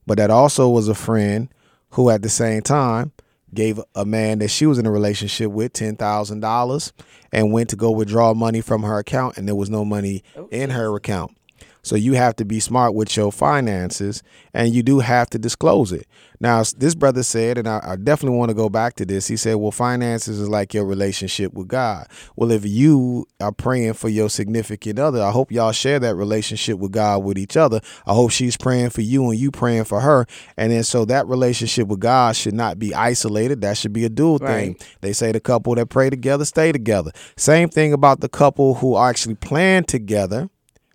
but 0.06 0.18
that 0.18 0.30
also 0.30 0.68
was 0.68 0.88
a 0.88 0.94
friend 0.94 1.48
who, 1.90 2.10
at 2.10 2.22
the 2.22 2.28
same 2.28 2.60
time, 2.60 3.12
gave 3.54 3.80
a 3.94 4.04
man 4.04 4.38
that 4.38 4.48
she 4.48 4.66
was 4.66 4.78
in 4.78 4.86
a 4.86 4.90
relationship 4.90 5.50
with 5.50 5.72
$10,000 5.72 6.92
and 7.32 7.52
went 7.52 7.70
to 7.70 7.76
go 7.76 7.90
withdraw 7.90 8.34
money 8.34 8.60
from 8.60 8.82
her 8.82 8.98
account 8.98 9.36
and 9.36 9.48
there 9.48 9.54
was 9.54 9.70
no 9.70 9.84
money 9.84 10.22
in 10.50 10.70
her 10.70 10.94
account. 10.96 11.36
So 11.82 11.96
you 11.96 12.14
have 12.14 12.36
to 12.36 12.44
be 12.44 12.60
smart 12.60 12.94
with 12.94 13.16
your 13.16 13.32
finances 13.32 14.22
and 14.52 14.74
you 14.74 14.82
do 14.82 15.00
have 15.00 15.30
to 15.30 15.38
disclose 15.38 15.92
it. 15.92 16.06
Now, 16.42 16.62
this 16.78 16.94
brother 16.94 17.22
said, 17.22 17.58
and 17.58 17.68
I, 17.68 17.80
I, 17.82 17.96
definitely 17.96 18.38
want 18.38 18.48
to 18.48 18.54
go 18.54 18.70
back 18.70 18.94
to 18.94 19.04
this. 19.04 19.26
He 19.26 19.36
said, 19.36 19.56
well, 19.56 19.70
finances 19.70 20.40
is 20.40 20.48
like 20.48 20.72
your 20.72 20.86
relationship 20.86 21.52
with 21.52 21.68
God. 21.68 22.06
Well, 22.34 22.50
if 22.50 22.64
you 22.64 23.26
are 23.40 23.52
praying 23.52 23.92
for 23.92 24.08
your 24.08 24.30
significant 24.30 24.98
other, 24.98 25.22
I 25.22 25.32
hope 25.32 25.52
y'all 25.52 25.72
share 25.72 25.98
that 25.98 26.14
relationship 26.14 26.78
with 26.78 26.92
God 26.92 27.24
with 27.24 27.36
each 27.36 27.58
other. 27.58 27.82
I 28.06 28.14
hope 28.14 28.30
she's 28.30 28.56
praying 28.56 28.90
for 28.90 29.02
you 29.02 29.28
and 29.28 29.38
you 29.38 29.50
praying 29.50 29.84
for 29.84 30.00
her. 30.00 30.26
And 30.56 30.72
then 30.72 30.82
so 30.82 31.04
that 31.04 31.26
relationship 31.26 31.88
with 31.88 32.00
God 32.00 32.34
should 32.36 32.54
not 32.54 32.78
be 32.78 32.94
isolated. 32.94 33.60
That 33.60 33.76
should 33.76 33.92
be 33.92 34.06
a 34.06 34.10
dual 34.10 34.38
right. 34.38 34.78
thing. 34.78 34.88
They 35.02 35.12
say 35.12 35.32
the 35.32 35.40
couple 35.40 35.74
that 35.74 35.86
pray 35.90 36.08
together 36.08 36.46
stay 36.46 36.72
together. 36.72 37.12
Same 37.36 37.68
thing 37.68 37.92
about 37.92 38.20
the 38.20 38.30
couple 38.30 38.76
who 38.76 38.96
actually 38.96 39.34
plan 39.34 39.84
together 39.84 40.48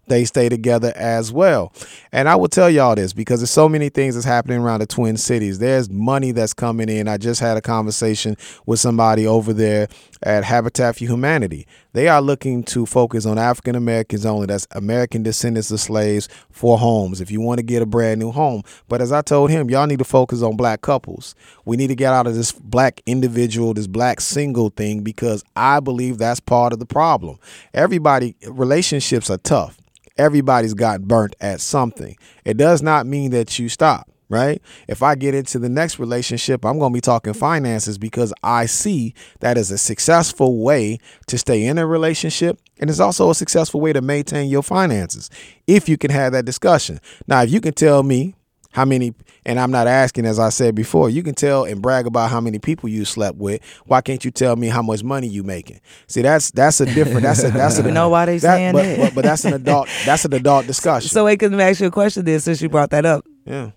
they 0.07 0.25
stay 0.25 0.49
together 0.49 0.93
as 0.95 1.31
well. 1.31 1.73
And 2.11 2.29
I 2.29 2.35
will 2.35 2.47
tell 2.47 2.69
y'all 2.69 2.95
this 2.95 3.13
because 3.13 3.39
there's 3.39 3.51
so 3.51 3.67
many 3.67 3.89
things 3.89 4.15
that's 4.15 4.25
happening 4.25 4.59
around 4.59 4.79
the 4.79 4.85
Twin 4.85 5.17
Cities. 5.17 5.59
There's 5.59 5.89
money 5.89 6.31
that's 6.31 6.53
coming 6.53 6.89
in. 6.89 7.07
I 7.07 7.17
just 7.17 7.39
had 7.39 7.57
a 7.57 7.61
conversation 7.61 8.37
with 8.65 8.79
somebody 8.79 9.25
over 9.25 9.53
there 9.53 9.87
at 10.23 10.43
Habitat 10.43 10.97
for 10.97 11.05
Humanity. 11.05 11.67
They 11.93 12.07
are 12.07 12.21
looking 12.21 12.63
to 12.65 12.85
focus 12.85 13.25
on 13.25 13.37
African 13.37 13.75
Americans 13.75 14.25
only. 14.25 14.47
That's 14.47 14.67
American 14.71 15.23
descendants 15.23 15.71
of 15.71 15.79
slaves 15.79 16.27
for 16.49 16.77
homes. 16.77 17.21
If 17.21 17.31
you 17.31 17.41
want 17.41 17.59
to 17.59 17.63
get 17.63 17.81
a 17.81 17.85
brand 17.85 18.19
new 18.19 18.31
home. 18.31 18.63
But 18.87 19.01
as 19.01 19.11
I 19.11 19.21
told 19.21 19.49
him, 19.49 19.69
y'all 19.69 19.87
need 19.87 19.99
to 19.99 20.05
focus 20.05 20.41
on 20.41 20.57
black 20.57 20.81
couples. 20.81 21.35
We 21.63 21.77
need 21.77 21.87
to 21.87 21.95
get 21.95 22.13
out 22.13 22.27
of 22.27 22.35
this 22.35 22.51
black 22.51 23.01
individual, 23.05 23.73
this 23.73 23.87
black 23.87 24.19
single 24.19 24.69
thing 24.69 25.01
because 25.01 25.43
I 25.55 25.79
believe 25.79 26.17
that's 26.17 26.39
part 26.39 26.73
of 26.73 26.79
the 26.79 26.85
problem. 26.85 27.39
Everybody 27.73 28.35
relationships 28.47 29.29
are 29.29 29.37
tough 29.37 29.77
everybody's 30.17 30.73
got 30.73 31.03
burnt 31.03 31.35
at 31.41 31.61
something. 31.61 32.17
It 32.43 32.57
does 32.57 32.81
not 32.81 33.05
mean 33.05 33.31
that 33.31 33.57
you 33.59 33.69
stop, 33.69 34.09
right? 34.29 34.61
If 34.87 35.03
I 35.03 35.15
get 35.15 35.35
into 35.35 35.59
the 35.59 35.69
next 35.69 35.99
relationship, 35.99 36.65
I'm 36.65 36.79
going 36.79 36.91
to 36.91 36.97
be 36.97 37.01
talking 37.01 37.33
finances 37.33 37.97
because 37.97 38.33
I 38.43 38.65
see 38.65 39.13
that 39.39 39.57
as 39.57 39.71
a 39.71 39.77
successful 39.77 40.63
way 40.63 40.99
to 41.27 41.37
stay 41.37 41.65
in 41.65 41.77
a 41.77 41.85
relationship. 41.85 42.59
And 42.79 42.89
it's 42.89 42.99
also 42.99 43.29
a 43.29 43.35
successful 43.35 43.81
way 43.81 43.93
to 43.93 44.01
maintain 44.01 44.49
your 44.49 44.63
finances 44.63 45.29
if 45.67 45.87
you 45.87 45.97
can 45.97 46.11
have 46.11 46.33
that 46.33 46.45
discussion. 46.45 46.99
Now, 47.27 47.43
if 47.43 47.51
you 47.51 47.61
can 47.61 47.73
tell 47.73 48.03
me 48.03 48.35
how 48.75 48.83
many 48.83 49.13
and 49.45 49.57
I'm 49.57 49.71
not 49.71 49.87
asking 49.87 50.25
as 50.25 50.37
I 50.37 50.49
said 50.49 50.75
before, 50.75 51.09
you 51.09 51.23
can 51.23 51.33
tell 51.33 51.63
and 51.63 51.81
brag 51.81 52.07
about 52.07 52.29
how 52.29 52.41
many 52.41 52.59
people 52.59 52.89
you 52.89 53.05
slept 53.05 53.37
with. 53.37 53.61
Why 53.85 54.01
can't 54.01 54.25
you 54.25 54.31
tell 54.31 54.57
me 54.57 54.67
how 54.67 54.81
much 54.81 55.01
money 55.01 55.27
you 55.27 55.43
making? 55.43 55.79
See, 56.07 56.21
that's 56.21 56.51
that's 56.51 56.81
a 56.81 56.85
different 56.85 57.21
that's 57.21 57.41
a 57.41 57.51
that's 57.51 57.79
a 57.79 57.83
you 57.85 57.91
know 57.91 58.09
why 58.09 58.25
they 58.25 58.37
that, 58.39 58.41
saying 58.41 58.73
but, 58.73 58.83
that. 58.83 58.99
But, 58.99 59.15
but 59.15 59.23
that's 59.23 59.45
an 59.45 59.53
adult 59.53 59.87
that's 60.03 60.25
an 60.25 60.33
adult 60.33 60.67
discussion. 60.67 61.09
So 61.15 61.23
wait, 61.23 61.39
can 61.39 61.57
ask 61.61 61.79
you 61.79 61.87
a 61.87 61.91
question 61.91 62.25
then 62.25 62.41
since 62.41 62.61
you 62.61 62.67
brought 62.67 62.89
that 62.89 63.05
up. 63.05 63.25
Yeah. 63.45 63.71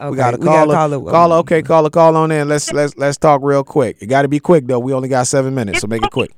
Okay, 0.00 0.10
we 0.10 0.16
gotta 0.16 0.36
a 0.36 0.40
caller. 0.40 0.74
Call 0.74 0.92
it. 0.92 1.10
Caller, 1.12 1.36
okay, 1.36 1.58
um, 1.58 1.64
caller, 1.64 1.90
call 1.90 2.16
on 2.16 2.32
in. 2.32 2.48
Let's 2.48 2.72
let's 2.72 2.96
let's 2.96 3.16
talk 3.16 3.42
real 3.44 3.62
quick. 3.62 3.98
It 4.00 4.06
got 4.06 4.22
to 4.22 4.28
be 4.28 4.40
quick 4.40 4.66
though. 4.66 4.80
We 4.80 4.92
only 4.92 5.08
got 5.08 5.28
seven 5.28 5.54
minutes, 5.54 5.80
so 5.80 5.86
make 5.86 6.02
it 6.02 6.10
quick. 6.10 6.32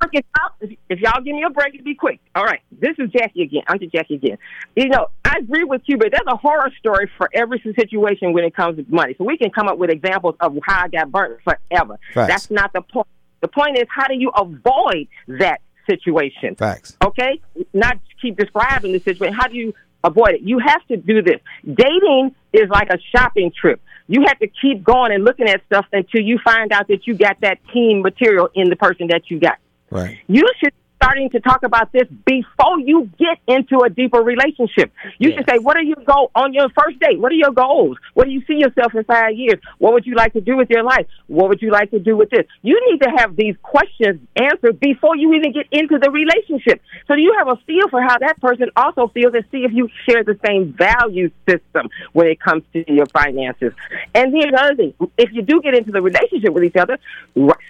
If 0.88 1.00
y'all 1.00 1.22
give 1.22 1.34
me 1.34 1.42
a 1.42 1.48
break, 1.48 1.74
it'll 1.74 1.84
be 1.84 1.94
quick. 1.94 2.20
All 2.34 2.44
right, 2.44 2.60
this 2.70 2.94
is 2.98 3.10
Jackie 3.10 3.42
again. 3.42 3.62
I'm 3.66 3.78
just 3.78 3.92
Jackie 3.92 4.16
again. 4.16 4.36
You 4.74 4.88
know, 4.88 5.08
I 5.24 5.38
agree 5.38 5.64
with 5.64 5.80
you, 5.86 5.96
but 5.96 6.08
there's 6.12 6.26
a 6.26 6.36
horror 6.36 6.70
story 6.78 7.10
for 7.16 7.30
every 7.32 7.60
situation 7.60 8.34
when 8.34 8.44
it 8.44 8.54
comes 8.54 8.76
to 8.76 8.84
money. 8.94 9.14
So 9.16 9.24
we 9.24 9.38
can 9.38 9.50
come 9.50 9.68
up 9.68 9.78
with 9.78 9.88
examples 9.88 10.34
of 10.40 10.56
how 10.62 10.84
I 10.84 10.88
got 10.88 11.10
burnt 11.10 11.40
forever. 11.42 11.98
Facts. 12.12 12.28
That's 12.28 12.50
not 12.50 12.72
the 12.74 12.82
point. 12.82 13.08
The 13.40 13.48
point 13.48 13.78
is, 13.78 13.84
how 13.88 14.06
do 14.06 14.14
you 14.14 14.30
avoid 14.36 15.08
that 15.28 15.60
situation? 15.88 16.56
Facts. 16.56 16.96
Okay, 17.02 17.40
not 17.72 17.98
keep 18.20 18.36
describing 18.36 18.92
the 18.92 19.00
situation. 19.00 19.34
How 19.34 19.48
do 19.48 19.56
you 19.56 19.74
avoid 20.06 20.34
it. 20.34 20.40
You 20.42 20.58
have 20.58 20.86
to 20.88 20.96
do 20.96 21.22
this. 21.22 21.40
Dating 21.64 22.34
is 22.52 22.68
like 22.70 22.88
a 22.90 22.98
shopping 23.14 23.52
trip. 23.58 23.80
You 24.08 24.24
have 24.26 24.38
to 24.38 24.46
keep 24.46 24.84
going 24.84 25.12
and 25.12 25.24
looking 25.24 25.48
at 25.48 25.64
stuff 25.66 25.86
until 25.92 26.20
you 26.20 26.38
find 26.44 26.72
out 26.72 26.88
that 26.88 27.06
you 27.06 27.14
got 27.14 27.40
that 27.40 27.58
team 27.72 28.02
material 28.02 28.48
in 28.54 28.70
the 28.70 28.76
person 28.76 29.08
that 29.08 29.30
you 29.30 29.40
got. 29.40 29.58
Right. 29.90 30.18
You 30.28 30.48
should 30.62 30.72
starting 31.06 31.30
to 31.30 31.38
talk 31.38 31.62
about 31.62 31.92
this 31.92 32.08
before 32.24 32.80
you 32.80 33.08
get 33.16 33.38
into 33.46 33.78
a 33.84 33.88
deeper 33.88 34.18
relationship. 34.20 34.92
You 35.18 35.30
yes. 35.30 35.38
should 35.38 35.50
say, 35.50 35.58
what 35.58 35.76
are 35.76 35.82
your 35.82 36.02
goals 36.04 36.32
on 36.34 36.52
your 36.52 36.68
first 36.70 36.98
date? 36.98 37.20
What 37.20 37.30
are 37.30 37.36
your 37.36 37.52
goals? 37.52 37.96
What 38.14 38.24
do 38.24 38.30
you 38.32 38.42
see 38.46 38.54
yourself 38.54 38.92
in 38.92 39.04
five 39.04 39.36
years? 39.36 39.60
What 39.78 39.92
would 39.92 40.04
you 40.04 40.16
like 40.16 40.32
to 40.32 40.40
do 40.40 40.56
with 40.56 40.68
your 40.68 40.82
life? 40.82 41.06
What 41.28 41.48
would 41.48 41.62
you 41.62 41.70
like 41.70 41.92
to 41.92 42.00
do 42.00 42.16
with 42.16 42.30
this? 42.30 42.44
You 42.62 42.80
need 42.90 43.02
to 43.02 43.10
have 43.18 43.36
these 43.36 43.54
questions 43.62 44.20
answered 44.34 44.80
before 44.80 45.16
you 45.16 45.32
even 45.34 45.52
get 45.52 45.66
into 45.70 45.98
the 46.00 46.10
relationship. 46.10 46.82
So 47.06 47.14
you 47.14 47.36
have 47.38 47.46
a 47.46 47.56
feel 47.66 47.88
for 47.88 48.02
how 48.02 48.18
that 48.18 48.40
person 48.40 48.70
also 48.74 49.06
feels 49.08 49.32
and 49.34 49.44
see 49.52 49.58
if 49.58 49.72
you 49.72 49.88
share 50.08 50.24
the 50.24 50.38
same 50.44 50.72
value 50.72 51.30
system 51.48 51.88
when 52.14 52.26
it 52.26 52.40
comes 52.40 52.64
to 52.72 52.84
your 52.92 53.06
finances. 53.06 53.72
And 54.12 54.34
the 54.34 54.58
other 54.58 54.74
thing, 54.74 54.94
if 55.16 55.32
you 55.32 55.42
do 55.42 55.60
get 55.60 55.74
into 55.74 55.92
the 55.92 56.02
relationship 56.02 56.52
with 56.52 56.64
each 56.64 56.76
other, 56.76 56.98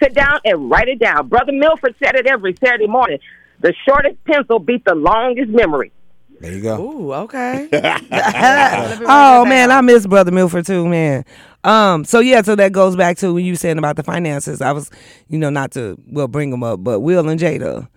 sit 0.01 0.15
down 0.15 0.39
and 0.43 0.71
write 0.71 0.87
it 0.87 0.97
down. 0.97 1.27
Brother 1.27 1.51
Milford 1.51 1.93
said 2.03 2.15
it 2.15 2.25
every 2.25 2.55
Saturday 2.59 2.87
morning. 2.87 3.19
The 3.61 3.73
shortest 3.87 4.23
pencil 4.25 4.59
beat 4.59 4.85
the 4.85 4.95
longest 4.95 5.49
memory. 5.49 5.91
There 6.39 6.53
you 6.53 6.61
go. 6.61 6.79
Ooh, 6.79 7.13
okay. 7.13 7.67
oh 7.73 9.45
man, 9.45 9.71
I 9.71 9.81
miss 9.81 10.05
Brother 10.05 10.31
Milford 10.31 10.65
too, 10.65 10.87
man. 10.87 11.25
Um. 11.63 12.05
So 12.05 12.19
yeah. 12.19 12.43
So 12.43 12.55
that 12.55 12.71
goes 12.71 12.95
back 12.95 13.17
to 13.17 13.33
when 13.33 13.43
you 13.43 13.53
were 13.53 13.57
saying 13.57 13.79
about 13.79 13.95
the 13.95 14.03
finances. 14.03 14.61
I 14.61 14.71
was, 14.71 14.91
you 15.29 15.39
know, 15.39 15.49
not 15.49 15.71
to 15.71 15.97
well 16.07 16.27
bring 16.27 16.51
them 16.51 16.63
up, 16.63 16.83
but 16.83 16.99
Will 16.99 17.27
and 17.27 17.39
Jada. 17.39 17.87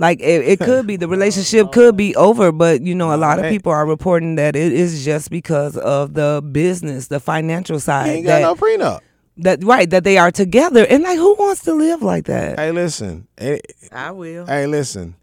Like 0.00 0.20
it, 0.20 0.46
it 0.46 0.60
could 0.60 0.86
be 0.86 0.94
the 0.94 1.08
relationship 1.08 1.72
could 1.72 1.96
be 1.96 2.14
over, 2.14 2.52
but 2.52 2.82
you 2.82 2.94
know 2.94 3.12
a 3.12 3.16
lot 3.18 3.40
of 3.40 3.46
people 3.50 3.72
are 3.72 3.84
reporting 3.84 4.36
that 4.36 4.54
it 4.54 4.72
is 4.72 5.04
just 5.04 5.28
because 5.28 5.76
of 5.76 6.14
the 6.14 6.40
business, 6.52 7.08
the 7.08 7.18
financial 7.18 7.76
He 7.76 7.80
side. 7.80 8.08
ain't 8.08 8.26
got 8.26 8.38
that, 8.38 8.42
no 8.42 8.54
prenup. 8.54 9.00
That 9.38 9.62
right 9.64 9.88
that 9.90 10.04
they 10.04 10.18
are 10.18 10.30
together, 10.30 10.84
and 10.88 11.02
like 11.02 11.16
who 11.18 11.34
wants 11.34 11.62
to 11.64 11.72
live 11.74 12.02
like 12.02 12.24
that? 12.26 12.58
Hey, 12.58 12.72
listen. 12.72 13.26
Hey, 13.36 13.60
I 13.92 14.10
will. 14.10 14.46
hey, 14.46 14.66
listen. 14.66 15.14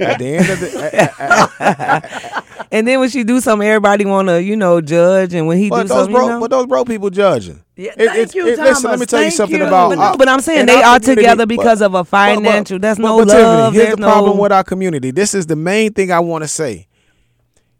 At 0.00 0.18
the 0.18 0.26
end 0.36 0.48
of 0.48 0.60
the, 0.60 2.42
And 2.72 2.86
then 2.88 2.98
when 3.00 3.10
she 3.10 3.24
do 3.24 3.40
something, 3.40 3.66
everybody 3.68 4.04
want 4.06 4.28
to 4.28 4.42
you 4.42 4.56
know 4.56 4.80
judge, 4.80 5.34
and 5.34 5.46
when 5.46 5.58
he 5.58 5.68
but 5.68 5.82
do 5.82 5.88
those 5.88 5.96
something, 5.98 6.14
broke, 6.14 6.26
you 6.26 6.32
know. 6.34 6.40
but 6.40 6.50
those 6.50 6.66
broke 6.66 6.88
people 6.88 7.10
judging. 7.10 7.62
Yeah, 7.76 7.90
It- 7.90 7.96
thank 7.96 8.10
it's- 8.18 8.34
you, 8.34 8.46
it- 8.46 8.58
listen, 8.58 8.64
let 8.64 8.80
Thomas. 8.82 9.00
me 9.00 9.06
tell 9.06 9.20
you 9.20 9.24
Thank 9.26 9.34
something 9.36 9.58
you. 9.58 9.66
about. 9.66 9.90
But, 9.90 9.98
our- 9.98 10.16
but 10.16 10.28
I'm 10.28 10.40
saying 10.40 10.64
they 10.66 10.82
are 10.82 10.98
community, 10.98 11.14
together 11.16 11.42
but- 11.46 11.48
because 11.48 11.80
of 11.82 11.92
a 11.92 11.98
but- 11.98 12.02
but- 12.04 12.08
financial. 12.08 12.78
There's 12.78 12.96
but- 12.96 13.02
no 13.02 13.18
but 13.18 13.24
Tiffany, 13.26 13.42
love. 13.42 13.74
here's 13.74 13.86
there's 13.86 13.96
the 13.96 14.02
problem 14.02 14.38
with 14.38 14.52
our 14.52 14.64
community. 14.64 15.10
This 15.10 15.34
is 15.34 15.46
the 15.46 15.56
main 15.56 15.92
thing 15.92 16.10
I 16.10 16.20
want 16.20 16.42
to 16.44 16.48
say. 16.48 16.86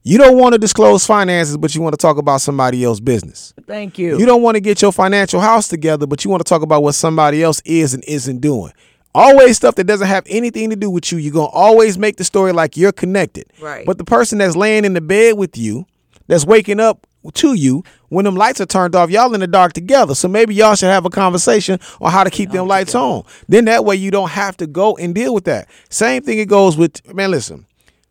You 0.08 0.18
don't 0.18 0.38
want 0.38 0.52
to 0.52 0.58
disclose 0.60 1.04
finances, 1.04 1.56
but 1.56 1.74
you 1.74 1.82
want 1.82 1.94
to 1.94 1.96
talk 1.96 2.16
about 2.16 2.40
somebody 2.40 2.84
else's 2.84 3.00
business. 3.00 3.52
Thank 3.66 3.98
you. 3.98 4.16
You 4.16 4.24
don't 4.24 4.40
want 4.40 4.54
to 4.54 4.60
get 4.60 4.80
your 4.80 4.92
financial 4.92 5.40
house 5.40 5.66
together, 5.66 6.06
but 6.06 6.24
you 6.24 6.30
want 6.30 6.46
to 6.46 6.48
talk 6.48 6.62
about 6.62 6.84
what 6.84 6.94
somebody 6.94 7.42
else 7.42 7.60
is 7.64 7.92
and 7.92 8.04
isn't 8.04 8.38
doing. 8.38 8.72
Always 9.16 9.56
stuff 9.56 9.74
that 9.74 9.88
doesn't 9.88 10.06
have 10.06 10.22
anything 10.28 10.70
to 10.70 10.76
do 10.76 10.90
with 10.90 11.10
you. 11.10 11.18
You're 11.18 11.32
going 11.32 11.50
to 11.50 11.52
always 11.52 11.98
make 11.98 12.18
the 12.18 12.22
story 12.22 12.52
like 12.52 12.76
you're 12.76 12.92
connected. 12.92 13.46
Right. 13.60 13.84
But 13.84 13.98
the 13.98 14.04
person 14.04 14.38
that's 14.38 14.54
laying 14.54 14.84
in 14.84 14.94
the 14.94 15.00
bed 15.00 15.38
with 15.38 15.58
you, 15.58 15.86
that's 16.28 16.46
waking 16.46 16.78
up 16.78 17.04
to 17.34 17.54
you, 17.54 17.82
when 18.08 18.26
them 18.26 18.36
lights 18.36 18.60
are 18.60 18.66
turned 18.66 18.94
off, 18.94 19.10
y'all 19.10 19.34
in 19.34 19.40
the 19.40 19.48
dark 19.48 19.72
together. 19.72 20.14
So 20.14 20.28
maybe 20.28 20.54
y'all 20.54 20.76
should 20.76 20.88
have 20.88 21.04
a 21.04 21.10
conversation 21.10 21.80
on 22.00 22.12
how 22.12 22.22
to 22.22 22.30
keep 22.30 22.52
them 22.52 22.68
lights 22.68 22.94
on. 22.94 23.24
Then 23.48 23.64
that 23.64 23.84
way 23.84 23.96
you 23.96 24.12
don't 24.12 24.30
have 24.30 24.56
to 24.58 24.68
go 24.68 24.96
and 24.98 25.16
deal 25.16 25.34
with 25.34 25.46
that. 25.46 25.68
Same 25.88 26.22
thing 26.22 26.38
it 26.38 26.48
goes 26.48 26.76
with, 26.76 27.12
man, 27.12 27.32
listen. 27.32 27.66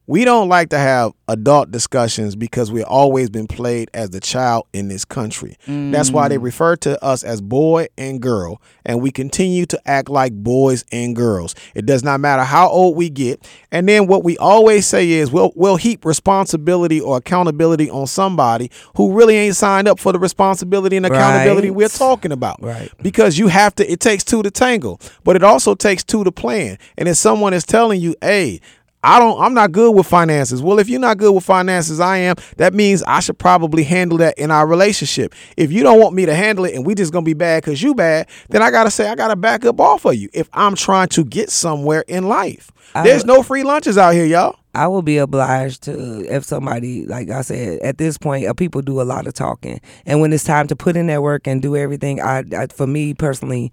We 0.07 0.23
don't 0.23 0.49
like 0.49 0.69
to 0.69 0.77
have 0.77 1.13
adult 1.27 1.71
discussions 1.71 2.35
because 2.35 2.71
we've 2.71 2.85
always 2.85 3.29
been 3.29 3.47
played 3.47 3.89
as 3.93 4.11
the 4.11 4.19
child 4.19 4.67
in 4.71 4.87
this 4.87 5.03
country. 5.03 5.57
That's 5.65 6.11
why 6.11 6.27
they 6.27 6.37
mm. 6.37 6.43
refer 6.43 6.75
to 6.77 7.03
us 7.03 7.23
as 7.23 7.41
boy 7.41 7.87
and 7.97 8.21
girl, 8.21 8.61
and 8.85 9.01
we 9.01 9.09
continue 9.09 9.65
to 9.65 9.81
act 9.85 10.09
like 10.09 10.33
boys 10.33 10.85
and 10.91 11.15
girls. 11.15 11.55
It 11.73 11.85
does 11.87 12.03
not 12.03 12.19
matter 12.19 12.43
how 12.43 12.69
old 12.69 12.95
we 12.95 13.09
get. 13.09 13.43
And 13.71 13.89
then 13.89 14.05
what 14.05 14.23
we 14.23 14.37
always 14.37 14.85
say 14.85 15.09
is 15.09 15.31
we'll, 15.31 15.51
we'll 15.55 15.77
heap 15.77 16.05
responsibility 16.05 17.01
or 17.01 17.17
accountability 17.17 17.89
on 17.89 18.05
somebody 18.05 18.69
who 18.95 19.13
really 19.13 19.35
ain't 19.35 19.55
signed 19.55 19.87
up 19.87 19.99
for 19.99 20.11
the 20.13 20.19
responsibility 20.19 20.97
and 20.97 21.05
accountability 21.05 21.69
Right. 21.69 21.75
we're 21.75 21.89
talking 21.89 22.31
about. 22.31 22.61
Right. 22.61 22.91
Because 23.01 23.37
you 23.37 23.47
have 23.47 23.73
to, 23.75 23.91
it 23.91 23.99
takes 23.99 24.23
two 24.23 24.43
to 24.43 24.51
tangle, 24.51 24.99
but 25.23 25.35
it 25.35 25.43
also 25.43 25.73
takes 25.73 26.03
two 26.03 26.23
to 26.23 26.31
plan. 26.31 26.77
And 26.97 27.07
if 27.07 27.17
someone 27.17 27.53
is 27.53 27.65
telling 27.65 28.01
you, 28.01 28.15
hey, 28.21 28.61
I 29.05 29.19
don't 29.19 29.39
I'm 29.39 29.53
not 29.53 29.71
good 29.71 29.91
with 29.91 30.07
finances. 30.07 30.63
Well, 30.63 30.79
if 30.79 30.89
you're 30.89 30.99
not 30.99 31.19
good 31.19 31.31
with 31.31 31.45
finances, 31.45 31.99
I 31.99 32.17
am. 32.17 32.35
That 32.57 32.73
means 32.73 33.03
I 33.03 33.19
should 33.19 33.37
probably 33.37 33.83
handle 33.83 34.17
that 34.17 34.37
in 34.39 34.49
our 34.49 34.65
relationship. 34.65 35.35
If 35.55 35.71
you 35.71 35.83
don't 35.83 35.99
want 35.99 36.15
me 36.15 36.25
to 36.25 36.33
handle 36.33 36.65
it 36.65 36.73
and 36.73 36.85
we 36.85 36.95
just 36.95 37.13
going 37.13 37.23
to 37.23 37.29
be 37.29 37.35
bad 37.35 37.63
cuz 37.63 37.83
you 37.83 37.93
bad, 37.93 38.27
then 38.49 38.63
I 38.63 38.71
got 38.71 38.85
to 38.85 38.91
say 38.91 39.07
I 39.07 39.13
got 39.13 39.27
to 39.27 39.35
back 39.35 39.63
up 39.63 39.79
off 39.79 40.05
of 40.05 40.15
you 40.15 40.27
if 40.33 40.49
I'm 40.53 40.75
trying 40.75 41.09
to 41.09 41.23
get 41.23 41.51
somewhere 41.51 42.03
in 42.07 42.27
life. 42.27 42.71
There's 43.03 43.25
no 43.25 43.43
free 43.43 43.63
lunches 43.63 43.97
out 43.97 44.13
here, 44.13 44.25
y'all. 44.25 44.55
I 44.73 44.87
will 44.87 45.01
be 45.01 45.17
obliged 45.17 45.83
to 45.83 46.25
if 46.33 46.43
somebody, 46.43 47.05
like 47.05 47.29
I 47.29 47.41
said, 47.41 47.79
at 47.79 47.97
this 47.97 48.17
point, 48.17 48.47
uh, 48.47 48.53
people 48.53 48.81
do 48.81 49.01
a 49.01 49.03
lot 49.03 49.27
of 49.27 49.33
talking, 49.33 49.79
and 50.05 50.19
when 50.19 50.33
it's 50.33 50.43
time 50.43 50.67
to 50.67 50.75
put 50.75 50.97
in 50.97 51.07
that 51.07 51.21
work 51.21 51.47
and 51.47 51.61
do 51.61 51.75
everything, 51.75 52.21
I, 52.21 52.43
I 52.57 52.67
for 52.67 52.87
me 52.87 53.13
personally, 53.13 53.71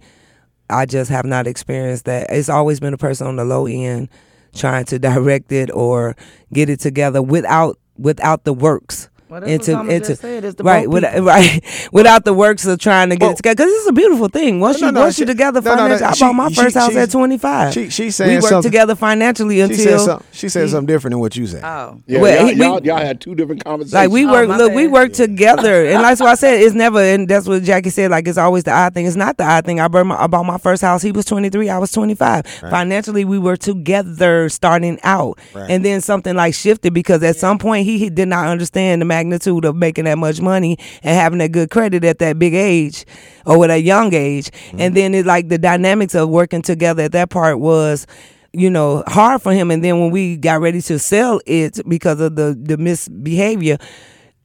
I 0.69 0.85
just 0.85 1.09
have 1.09 1.25
not 1.25 1.47
experienced 1.47 2.05
that. 2.05 2.27
It's 2.29 2.49
always 2.49 2.79
been 2.79 2.93
a 2.93 2.97
person 2.97 3.27
on 3.27 3.35
the 3.35 3.45
low 3.45 3.65
end 3.65 4.09
trying 4.53 4.85
to 4.85 4.99
direct 4.99 5.51
it 5.51 5.71
or 5.71 6.15
get 6.53 6.69
it 6.69 6.79
together 6.79 7.21
without 7.21 7.79
without 7.97 8.43
the 8.43 8.53
works. 8.53 9.09
Well, 9.33 9.41
that's 9.41 9.67
what 9.67 9.73
Thomas 9.73 10.07
just 10.07 10.21
said, 10.21 10.43
it's 10.45 10.55
the 10.57 10.63
right, 10.63 10.87
broke 10.87 11.01
with, 11.01 11.19
right, 11.25 11.89
without 11.91 12.23
the 12.23 12.35
works 12.35 12.67
of 12.67 12.77
trying 12.77 13.09
to 13.09 13.15
get 13.15 13.25
Well- 13.25 13.31
it 13.31 13.37
together. 13.37 13.55
Because 13.65 13.71
it's 13.73 13.89
a 13.89 13.93
beautiful 13.93 14.27
thing. 14.27 14.59
Once 14.59 14.79
No, 14.79 14.87
you 14.87 14.93
no, 14.93 14.99
once 15.01 15.15
she- 15.15 15.21
you 15.21 15.25
together 15.25 15.59
no, 15.59 15.71
no, 15.71 15.75
no, 15.75 15.81
financially, 15.81 16.07
I 16.07 16.13
she- 16.13 16.23
bought 16.23 16.33
my 16.35 16.49
she- 16.49 16.55
first 16.55 16.75
house 16.75 16.95
at 16.95 17.09
twenty 17.09 17.37
five. 17.39 17.73
She 17.73 17.85
she's 17.89 17.97
we 17.99 18.11
saying 18.11 18.35
worked 18.35 18.47
something. 18.49 18.71
together 18.71 18.93
financially 18.95 19.55
She 19.55 19.73
said 19.75 19.87
until 19.87 19.99
something. 20.05 20.27
She 20.33 20.49
said 20.49 20.69
something 20.69 20.85
different 20.85 21.13
than 21.13 21.19
what 21.19 21.35
you 21.35 21.47
said. 21.47 21.63
Oh. 21.63 21.99
Yeah, 22.05 22.21
Well, 22.21 22.35
y'all, 22.35 22.45
we- 22.45 22.53
y'all, 22.63 22.83
y'all 22.85 22.97
had 22.97 23.19
two 23.19 23.33
different 23.33 23.63
conversations. 23.65 23.93
Like 23.95 24.11
we 24.11 24.25
Oh, 24.27 24.31
work, 24.31 24.49
my 24.49 24.57
look, 24.57 24.73
we 24.73 24.83
bad. 24.83 24.91
work 24.93 25.13
together, 25.13 25.85
and 25.85 26.03
that's 26.03 26.21
why 26.21 26.27
I 26.31 26.35
said 26.35 26.61
it's 26.61 26.75
never. 26.75 26.99
And 27.01 27.27
that's 27.27 27.47
what 27.47 27.63
Jackie 27.63 27.89
said. 27.89 28.11
Like 28.11 28.27
it's 28.27 28.37
always 28.37 28.65
the 28.65 28.71
odd 28.71 28.93
thing. 28.93 29.07
It's 29.07 29.15
not 29.15 29.37
the 29.37 29.45
odd 29.45 29.65
thing. 29.65 29.79
I 29.79 29.87
bought 29.87 30.05
my, 30.05 30.15
I 30.15 30.27
bought 30.27 30.45
my 30.45 30.59
first 30.59 30.83
house. 30.83 31.01
He 31.01 31.11
was 31.11 31.25
twenty 31.25 31.49
three. 31.49 31.71
I 31.71 31.79
was 31.79 31.91
twenty 31.91 32.13
five. 32.13 32.45
Financially, 32.69 33.25
we 33.25 33.39
were 33.39 33.57
together 33.57 34.47
starting 34.49 34.99
out, 35.03 35.39
and 35.55 35.83
then 35.83 36.01
something 36.01 36.35
like 36.35 36.53
shifted 36.53 36.93
because 36.93 37.23
at 37.23 37.35
some 37.35 37.57
point 37.57 37.85
he, 37.87 37.97
he 37.97 38.11
did 38.11 38.27
not 38.27 38.45
understand 38.47 39.01
the 39.01 39.05
magnitude 39.05 39.22
of 39.31 39.75
making 39.75 40.05
that 40.05 40.17
much 40.17 40.41
money 40.41 40.77
and 41.03 41.15
having 41.15 41.39
that 41.39 41.51
good 41.51 41.69
credit 41.69 42.03
at 42.03 42.19
that 42.19 42.37
big 42.39 42.53
age 42.53 43.05
or 43.45 43.63
at 43.63 43.69
a 43.69 43.77
young 43.79 44.13
age, 44.13 44.49
and 44.71 44.79
mm-hmm. 44.79 44.95
then 44.95 45.15
it 45.15 45.25
like 45.25 45.49
the 45.49 45.57
dynamics 45.57 46.15
of 46.15 46.29
working 46.29 46.61
together 46.61 47.03
at 47.03 47.11
that 47.11 47.29
part 47.29 47.59
was 47.59 48.07
you 48.53 48.69
know, 48.69 49.03
hard 49.07 49.41
for 49.41 49.51
him. 49.51 49.71
And 49.71 49.83
then 49.83 49.99
when 49.99 50.11
we 50.11 50.37
got 50.37 50.61
ready 50.61 50.79
to 50.83 50.99
sell 50.99 51.41
it 51.45 51.79
because 51.89 52.19
of 52.19 52.35
the 52.35 52.55
the 52.59 52.77
misbehavior, 52.77 53.77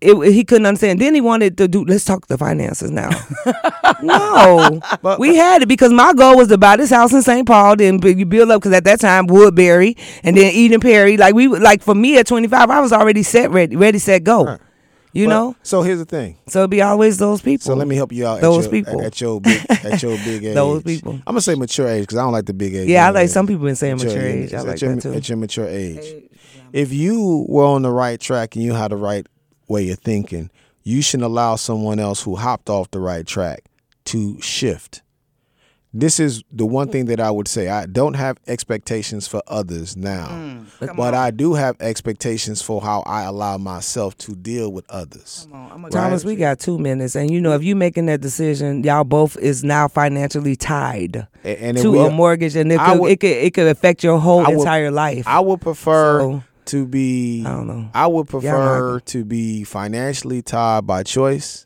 it, 0.01 0.33
he 0.33 0.45
couldn't 0.45 0.67
understand. 0.67 1.01
Then 1.01 1.15
he 1.15 1.21
wanted 1.21 1.59
to 1.59 1.69
do. 1.69 1.85
Let's 1.85 2.05
talk 2.05 2.27
the 2.27 2.39
finances 2.39 2.91
now. 2.91 3.11
no, 4.03 4.81
we 5.19 5.37
had 5.37 5.63
it 5.63 5.69
because 5.69 5.93
my 5.93 6.13
goal 6.15 6.37
was 6.37 6.49
to 6.49 6.59
buy 6.59 6.77
this 6.77 6.91
house 6.91 7.13
in 7.13 7.23
St. 7.23 7.47
Paul. 7.47 7.77
Then 7.77 8.01
you 8.03 8.25
build 8.25 8.51
up 8.51 8.63
because 8.63 8.73
at 8.73 8.85
that 8.85 9.01
time 9.01 9.27
Woodbury 9.27 9.97
and 10.23 10.37
then 10.37 10.53
Eden 10.53 10.81
Prairie. 10.81 11.17
Like 11.17 11.35
we 11.35 11.49
like 11.49 11.83
for 11.83 11.95
me 11.95 12.19
at 12.19 12.27
twenty 12.27 12.49
five, 12.49 12.71
I 12.71 12.81
was 12.81 12.93
already 12.93 13.23
set, 13.23 13.51
ready, 13.51 13.77
ready, 13.77 13.99
set, 13.99 14.25
go. 14.25 14.59
You 15.13 15.27
But- 15.27 15.31
know, 15.31 15.57
So 15.63 15.83
here's 15.83 15.99
the 15.99 16.05
thing. 16.05 16.37
so 16.49 16.61
it'd 16.61 16.71
be 16.71 16.83
always 16.83 17.17
those 17.19 17.41
people. 17.41 17.65
So 17.65 17.75
let 17.75 17.89
me 17.89 17.97
help 17.97 18.13
you 18.13 18.27
out. 18.27 18.41
Those 18.41 18.67
at 18.67 18.73
your, 18.73 18.85
people. 18.85 19.03
at 19.03 19.21
your 19.21 19.41
big 19.41 19.67
at 19.71 20.03
your 20.03 20.17
big 20.25 20.45
age. 20.45 20.55
Those 20.55 20.83
people. 20.83 21.13
I'm 21.15 21.23
gonna 21.35 21.41
say 21.41 21.55
mature 21.55 21.89
age 21.89 22.03
because 22.03 22.19
I 22.19 22.23
don't 22.23 22.33
like 22.33 22.47
the 22.47 22.53
big 22.55 22.75
age. 22.75 22.89
Yeah, 22.89 23.05
I 23.05 23.09
anyway. 23.09 23.21
like 23.23 23.31
some 23.31 23.47
people 23.47 23.65
been 23.65 23.75
saying 23.77 23.97
mature 23.97 24.21
age. 24.21 24.53
I 24.53 24.59
at 24.59 24.67
like 24.67 24.81
your, 24.81 24.95
that 24.95 25.03
too. 25.03 25.15
At 25.15 25.29
your 25.29 25.39
mature 25.39 25.67
age, 25.67 26.25
if 26.73 26.93
you 26.93 27.47
were 27.49 27.65
on 27.65 27.83
the 27.83 27.91
right 27.91 28.21
track 28.21 28.55
and 28.55 28.65
you 28.65 28.75
had 28.75 28.91
the 28.91 28.97
right 28.97 29.27
way 29.67 29.89
of 29.91 29.99
thinking, 30.01 30.51
you 30.85 31.01
shouldn't 31.03 31.25
allow 31.27 31.57
someone 31.57 31.99
else 31.99 32.23
who 32.23 32.37
hopped 32.37 32.69
off 32.71 32.91
the 32.91 33.01
right 33.01 33.27
track 33.27 33.65
to 34.07 34.41
shift. 34.41 35.03
This 35.95 36.21
is 36.21 36.43
the 36.53 36.67
one 36.67 36.89
thing 36.91 37.07
that 37.07 37.19
I 37.19 37.31
would 37.31 37.49
say. 37.49 37.69
I 37.69 37.87
don't 37.87 38.13
have 38.15 38.37
expectations 38.47 39.27
for 39.27 39.43
others 39.47 39.97
now, 39.97 40.27
Mm, 40.29 40.97
but 40.97 41.15
I 41.15 41.31
do 41.31 41.55
have 41.55 41.77
expectations 41.81 42.61
for 42.61 42.83
how 42.83 43.03
I 43.07 43.23
allow 43.23 43.57
myself 43.57 44.17
to 44.19 44.35
deal 44.35 44.71
with 44.71 44.85
others. 44.91 45.49
Thomas, 45.91 46.25
we 46.25 46.37
got 46.37 46.59
two 46.61 46.79
minutes, 46.79 47.17
and 47.17 47.31
you 47.31 47.41
know 47.41 47.53
if 47.55 47.63
you 47.65 47.75
making 47.75 48.05
that 48.07 48.21
decision, 48.21 48.83
y'all 48.85 49.03
both 49.05 49.39
is 49.39 49.65
now 49.65 49.89
financially 49.89 50.57
tied 50.57 51.27
A- 51.45 51.63
and 51.63 51.79
to 51.79 51.93
we- 51.93 52.01
a 52.01 52.11
mortgage, 52.11 52.55
and 52.55 52.71
it 52.71 52.79
could, 52.79 53.01
would- 53.01 53.11
it 53.13 53.21
could 53.21 53.31
it 53.31 53.55
could 53.55 53.67
affect 53.69 54.05
your 54.05 54.19
whole 54.19 54.41
would- 54.45 54.51
entire 54.59 54.91
life. 54.91 55.25
I 55.27 55.41
would 55.41 55.63
prefer 55.63 56.21
So, 56.21 56.43
to 56.67 56.87
be. 56.87 57.45
I 57.47 57.51
don't 57.51 57.67
know. 57.67 57.89
I 57.95 58.07
would 58.09 58.29
prefer 58.29 58.93
not- 58.97 59.07
to 59.07 59.25
be 59.25 59.65
financially 59.65 60.43
tied 60.43 60.87
by 60.87 61.03
choice 61.03 61.65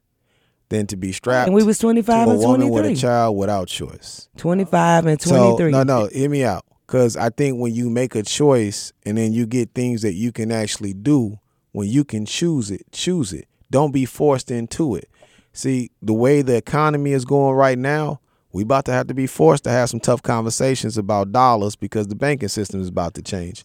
than 0.73 0.87
to 0.89 0.97
be 0.97 1.13
strapped. 1.13 1.47
And 1.47 1.55
we 1.55 1.63
was 1.63 1.79
25 1.79 2.27
to 2.27 2.31
a 2.31 2.35
and 2.35 2.43
woman 2.43 2.69
with 2.71 2.87
a 2.87 2.97
child 2.97 3.37
without 3.37 3.69
choice. 3.69 4.29
Twenty 4.37 4.65
five 4.65 5.07
and 5.07 5.21
So 5.21 5.37
twenty 5.37 5.57
three. 5.57 5.71
no, 5.73 5.83
no, 5.83 6.07
hear 6.13 6.29
me 6.31 6.45
out. 6.45 6.65
Because 6.87 7.17
I 7.17 7.31
think 7.31 7.59
when 7.61 7.75
you 7.75 7.89
make 7.91 8.15
a 8.15 8.23
choice 8.23 8.93
and 9.07 9.17
then 9.17 9.33
you 9.33 9.47
get 9.47 9.73
things 9.75 10.03
that 10.03 10.15
you 10.15 10.33
can 10.33 10.51
actually 10.51 10.93
do, 10.95 11.39
when 11.73 11.89
you 11.89 12.05
can 12.05 12.27
choose 12.27 12.71
it, 12.71 12.85
choose 12.93 13.33
it. 13.33 13.47
Don't 13.71 13.93
be 13.93 14.05
forced 14.05 14.51
into 14.51 14.95
it. 14.97 15.09
See, 15.55 15.91
the 16.03 16.13
way 16.13 16.43
the 16.43 16.57
economy 16.57 17.13
is 17.13 17.25
going 17.25 17.55
right 17.55 17.79
now, 17.79 18.21
we 18.53 18.63
about 18.63 18.85
to 18.87 18.93
have 18.93 19.07
to 19.07 19.15
be 19.15 19.27
forced 19.27 19.65
to 19.65 19.71
have 19.71 19.89
some 19.89 20.01
tough 20.01 20.23
conversations 20.23 20.99
about 20.99 21.33
dollars 21.33 21.77
because 21.77 22.09
the 22.09 22.15
banking 22.15 22.49
system 22.49 22.81
is 22.83 22.89
about 22.89 23.15
to 23.15 23.23
change. 23.23 23.65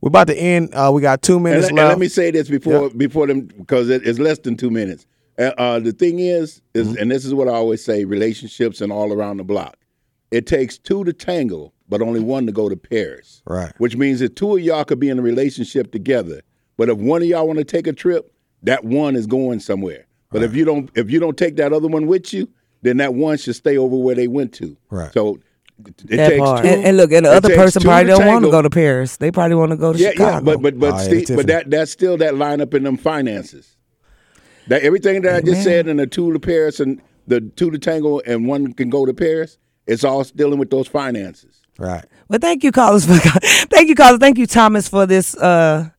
We're 0.00 0.08
about 0.08 0.26
to 0.28 0.36
end. 0.36 0.74
Uh, 0.74 0.90
we 0.92 1.00
got 1.02 1.22
two 1.22 1.34
And 1.34 1.44
minutes 1.44 1.62
let, 1.64 1.68
and 1.70 1.76
left. 1.78 1.88
let 1.90 1.98
me 1.98 2.08
say 2.08 2.30
this 2.32 2.48
before 2.48 2.90
before 2.90 3.26
them 3.28 3.42
because 3.42 3.88
it, 3.90 4.04
it's 4.06 4.18
less 4.18 4.38
than 4.40 4.56
two 4.56 4.70
minutes. 4.70 5.06
Uh, 5.38 5.52
uh, 5.58 5.80
the 5.80 5.92
thing 5.92 6.18
is, 6.20 6.62
is 6.74 6.88
Mm-hmm. 6.88 6.98
and 7.02 7.10
this 7.10 7.24
is 7.24 7.34
what 7.34 7.48
I 7.48 7.52
always 7.52 7.84
say: 7.84 8.04
relationships 8.04 8.80
and 8.80 8.92
all 8.92 9.12
around 9.12 9.38
the 9.38 9.44
block. 9.44 9.76
It 10.30 10.46
takes 10.46 10.78
two 10.78 11.04
to 11.04 11.12
tangle, 11.12 11.72
but 11.88 12.02
only 12.02 12.20
one 12.20 12.46
to 12.46 12.52
go 12.52 12.68
to 12.68 12.76
Paris. 12.76 13.42
Right. 13.46 13.72
Which 13.78 13.96
means 13.96 14.20
that 14.20 14.36
two 14.36 14.56
of 14.56 14.62
y'all 14.62 14.84
could 14.84 14.98
be 14.98 15.08
in 15.08 15.18
a 15.18 15.22
relationship 15.22 15.92
together, 15.92 16.40
but 16.76 16.88
if 16.88 16.98
one 16.98 17.22
of 17.22 17.28
y'all 17.28 17.46
want 17.46 17.58
to 17.60 17.64
take 17.64 17.86
a 17.86 17.92
trip, 17.92 18.32
that 18.62 18.84
one 18.84 19.14
is 19.16 19.26
going 19.26 19.60
somewhere. 19.60 20.06
But 20.30 20.42
if 20.42 20.56
you 20.56 20.64
don't, 20.64 20.90
if 20.96 21.10
you 21.10 21.20
don't 21.20 21.36
take 21.36 21.54
that 21.56 21.72
other 21.72 21.86
one 21.86 22.06
with 22.08 22.32
you, 22.32 22.48
then 22.82 22.96
that 22.96 23.14
one 23.14 23.38
should 23.38 23.54
stay 23.54 23.76
over 23.78 23.96
where 23.96 24.16
they 24.16 24.26
went 24.26 24.52
to. 24.54 24.76
Right. 24.90 25.12
So 25.12 25.38
it 25.86 25.96
that 26.08 26.28
takes 26.30 26.40
part. 26.40 26.62
two. 26.64 26.68
and, 26.70 26.84
and 26.84 26.96
look, 26.96 27.12
and 27.12 27.24
the 27.26 27.30
other 27.30 27.54
person 27.54 27.82
probably 27.82 28.06
don't 28.08 28.26
want 28.26 28.44
to 28.44 28.50
go 28.50 28.60
to 28.62 28.70
Paris. 28.70 29.16
They 29.18 29.30
probably 29.30 29.54
want 29.56 29.70
to 29.70 29.76
go 29.76 29.92
to 29.92 29.98
Yeah, 29.98 30.10
Chicago. 30.10 30.32
yeah, 30.34 30.40
but 30.40 30.62
but 30.62 30.78
but 30.80 30.94
Oh, 30.94 30.96
yeah, 30.96 31.02
Steve, 31.04 31.20
Tiffany. 31.20 31.36
but 31.36 31.46
that 31.46 31.70
that's 31.70 31.90
still 31.92 32.16
that 32.16 32.34
lineup 32.34 32.74
in 32.74 32.82
them 32.82 32.96
finances. 32.96 33.76
That 34.68 34.82
everything 34.82 35.22
that 35.22 35.34
I 35.36 35.40
just 35.40 35.62
said 35.62 35.86
in 35.88 35.96
the 35.98 36.06
two 36.06 36.32
to 36.32 36.40
Paris 36.40 36.80
and 36.80 37.00
the 37.26 37.40
two 37.40 37.70
to 37.70 37.78
tango 37.78 38.20
and 38.20 38.46
one 38.46 38.72
can 38.72 38.90
go 38.90 39.04
to 39.06 39.12
Paris. 39.14 39.58
It's 39.86 40.04
all 40.04 40.24
dealing 40.24 40.58
with 40.58 40.70
those 40.70 40.88
finances. 40.88 41.60
Right. 41.78 42.04
Well, 42.28 42.38
thank 42.38 42.64
you, 42.64 42.72
Carlos. 42.72 43.04
For, 43.04 43.16
thank 43.70 43.88
you, 43.88 43.94
Carlos. 43.94 44.18
Thank 44.18 44.38
you, 44.38 44.46
Thomas, 44.46 44.88
for 44.88 45.04
this. 45.06 45.36
Uh, 45.36 45.90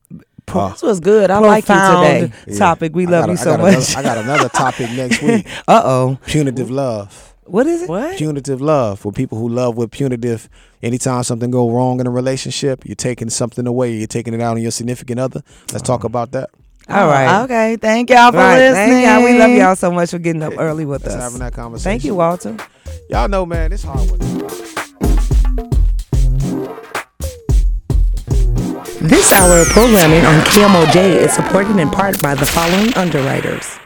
pro- 0.46 0.70
This 0.70 0.82
was 0.82 0.98
good. 1.00 1.30
I 1.30 1.38
like 1.38 1.62
you 1.64 1.74
profound 1.74 2.32
today. 2.46 2.58
topic. 2.58 2.94
We 2.96 3.06
love 3.06 3.22
got 3.26 3.28
a- 3.28 3.32
you 3.32 3.36
so 3.36 3.56
got 3.56 3.60
much. 3.60 3.74
Another, 3.74 3.98
I 3.98 4.02
got 4.02 4.18
another 4.18 4.48
topic 4.48 4.90
next 4.92 5.22
week. 5.22 5.46
uh 5.68 5.82
oh. 5.84 6.18
Punitive 6.26 6.70
love. 6.70 7.34
What 7.44 7.68
is 7.68 7.82
it? 7.82 7.88
What? 7.88 8.16
Punitive 8.16 8.60
love. 8.60 8.98
For 8.98 9.12
people 9.12 9.38
who 9.38 9.48
love 9.48 9.76
with 9.76 9.92
punitive, 9.92 10.48
anytime 10.82 11.22
something 11.22 11.52
go 11.52 11.70
wrong 11.70 12.00
in 12.00 12.06
a 12.08 12.10
relationship, 12.10 12.84
you're 12.84 12.96
taking 12.96 13.30
something 13.30 13.68
away. 13.68 13.92
You're 13.92 14.08
taking 14.08 14.34
it 14.34 14.40
out 14.40 14.56
on 14.56 14.62
your 14.62 14.72
significant 14.72 15.20
other. 15.20 15.42
Let's 15.72 15.82
talk 15.82 16.02
about 16.02 16.32
that. 16.32 16.50
All 16.88 17.04
oh, 17.04 17.08
right. 17.08 17.42
Okay. 17.44 17.76
Thank 17.76 18.10
y'all 18.10 18.30
for 18.30 18.38
Right. 18.38 18.58
listening. 18.58 19.02
Thank 19.02 19.06
y'all. 19.06 19.24
We 19.24 19.38
love 19.38 19.50
y'all 19.50 19.76
so 19.76 19.90
much 19.90 20.10
for 20.10 20.18
getting 20.18 20.42
up 20.42 20.52
early 20.56 20.84
with 20.84 21.02
Let's 21.02 21.16
us. 21.16 21.22
having 21.22 21.40
that 21.40 21.52
conversation. 21.52 21.90
Thank 21.90 22.04
you, 22.04 22.14
Walter. 22.14 22.56
Y'all 23.10 23.28
know, 23.28 23.44
man, 23.44 23.72
it's 23.72 23.82
hard 23.82 24.08
work. 24.08 24.20
This 29.00 29.32
hour 29.32 29.60
of 29.60 29.68
programming 29.68 30.24
on 30.24 30.40
KMOJ 30.46 31.16
is 31.24 31.32
supported 31.32 31.76
in 31.76 31.90
part 31.90 32.20
by 32.22 32.34
the 32.34 32.46
following 32.46 32.92
underwriters. 32.94 33.78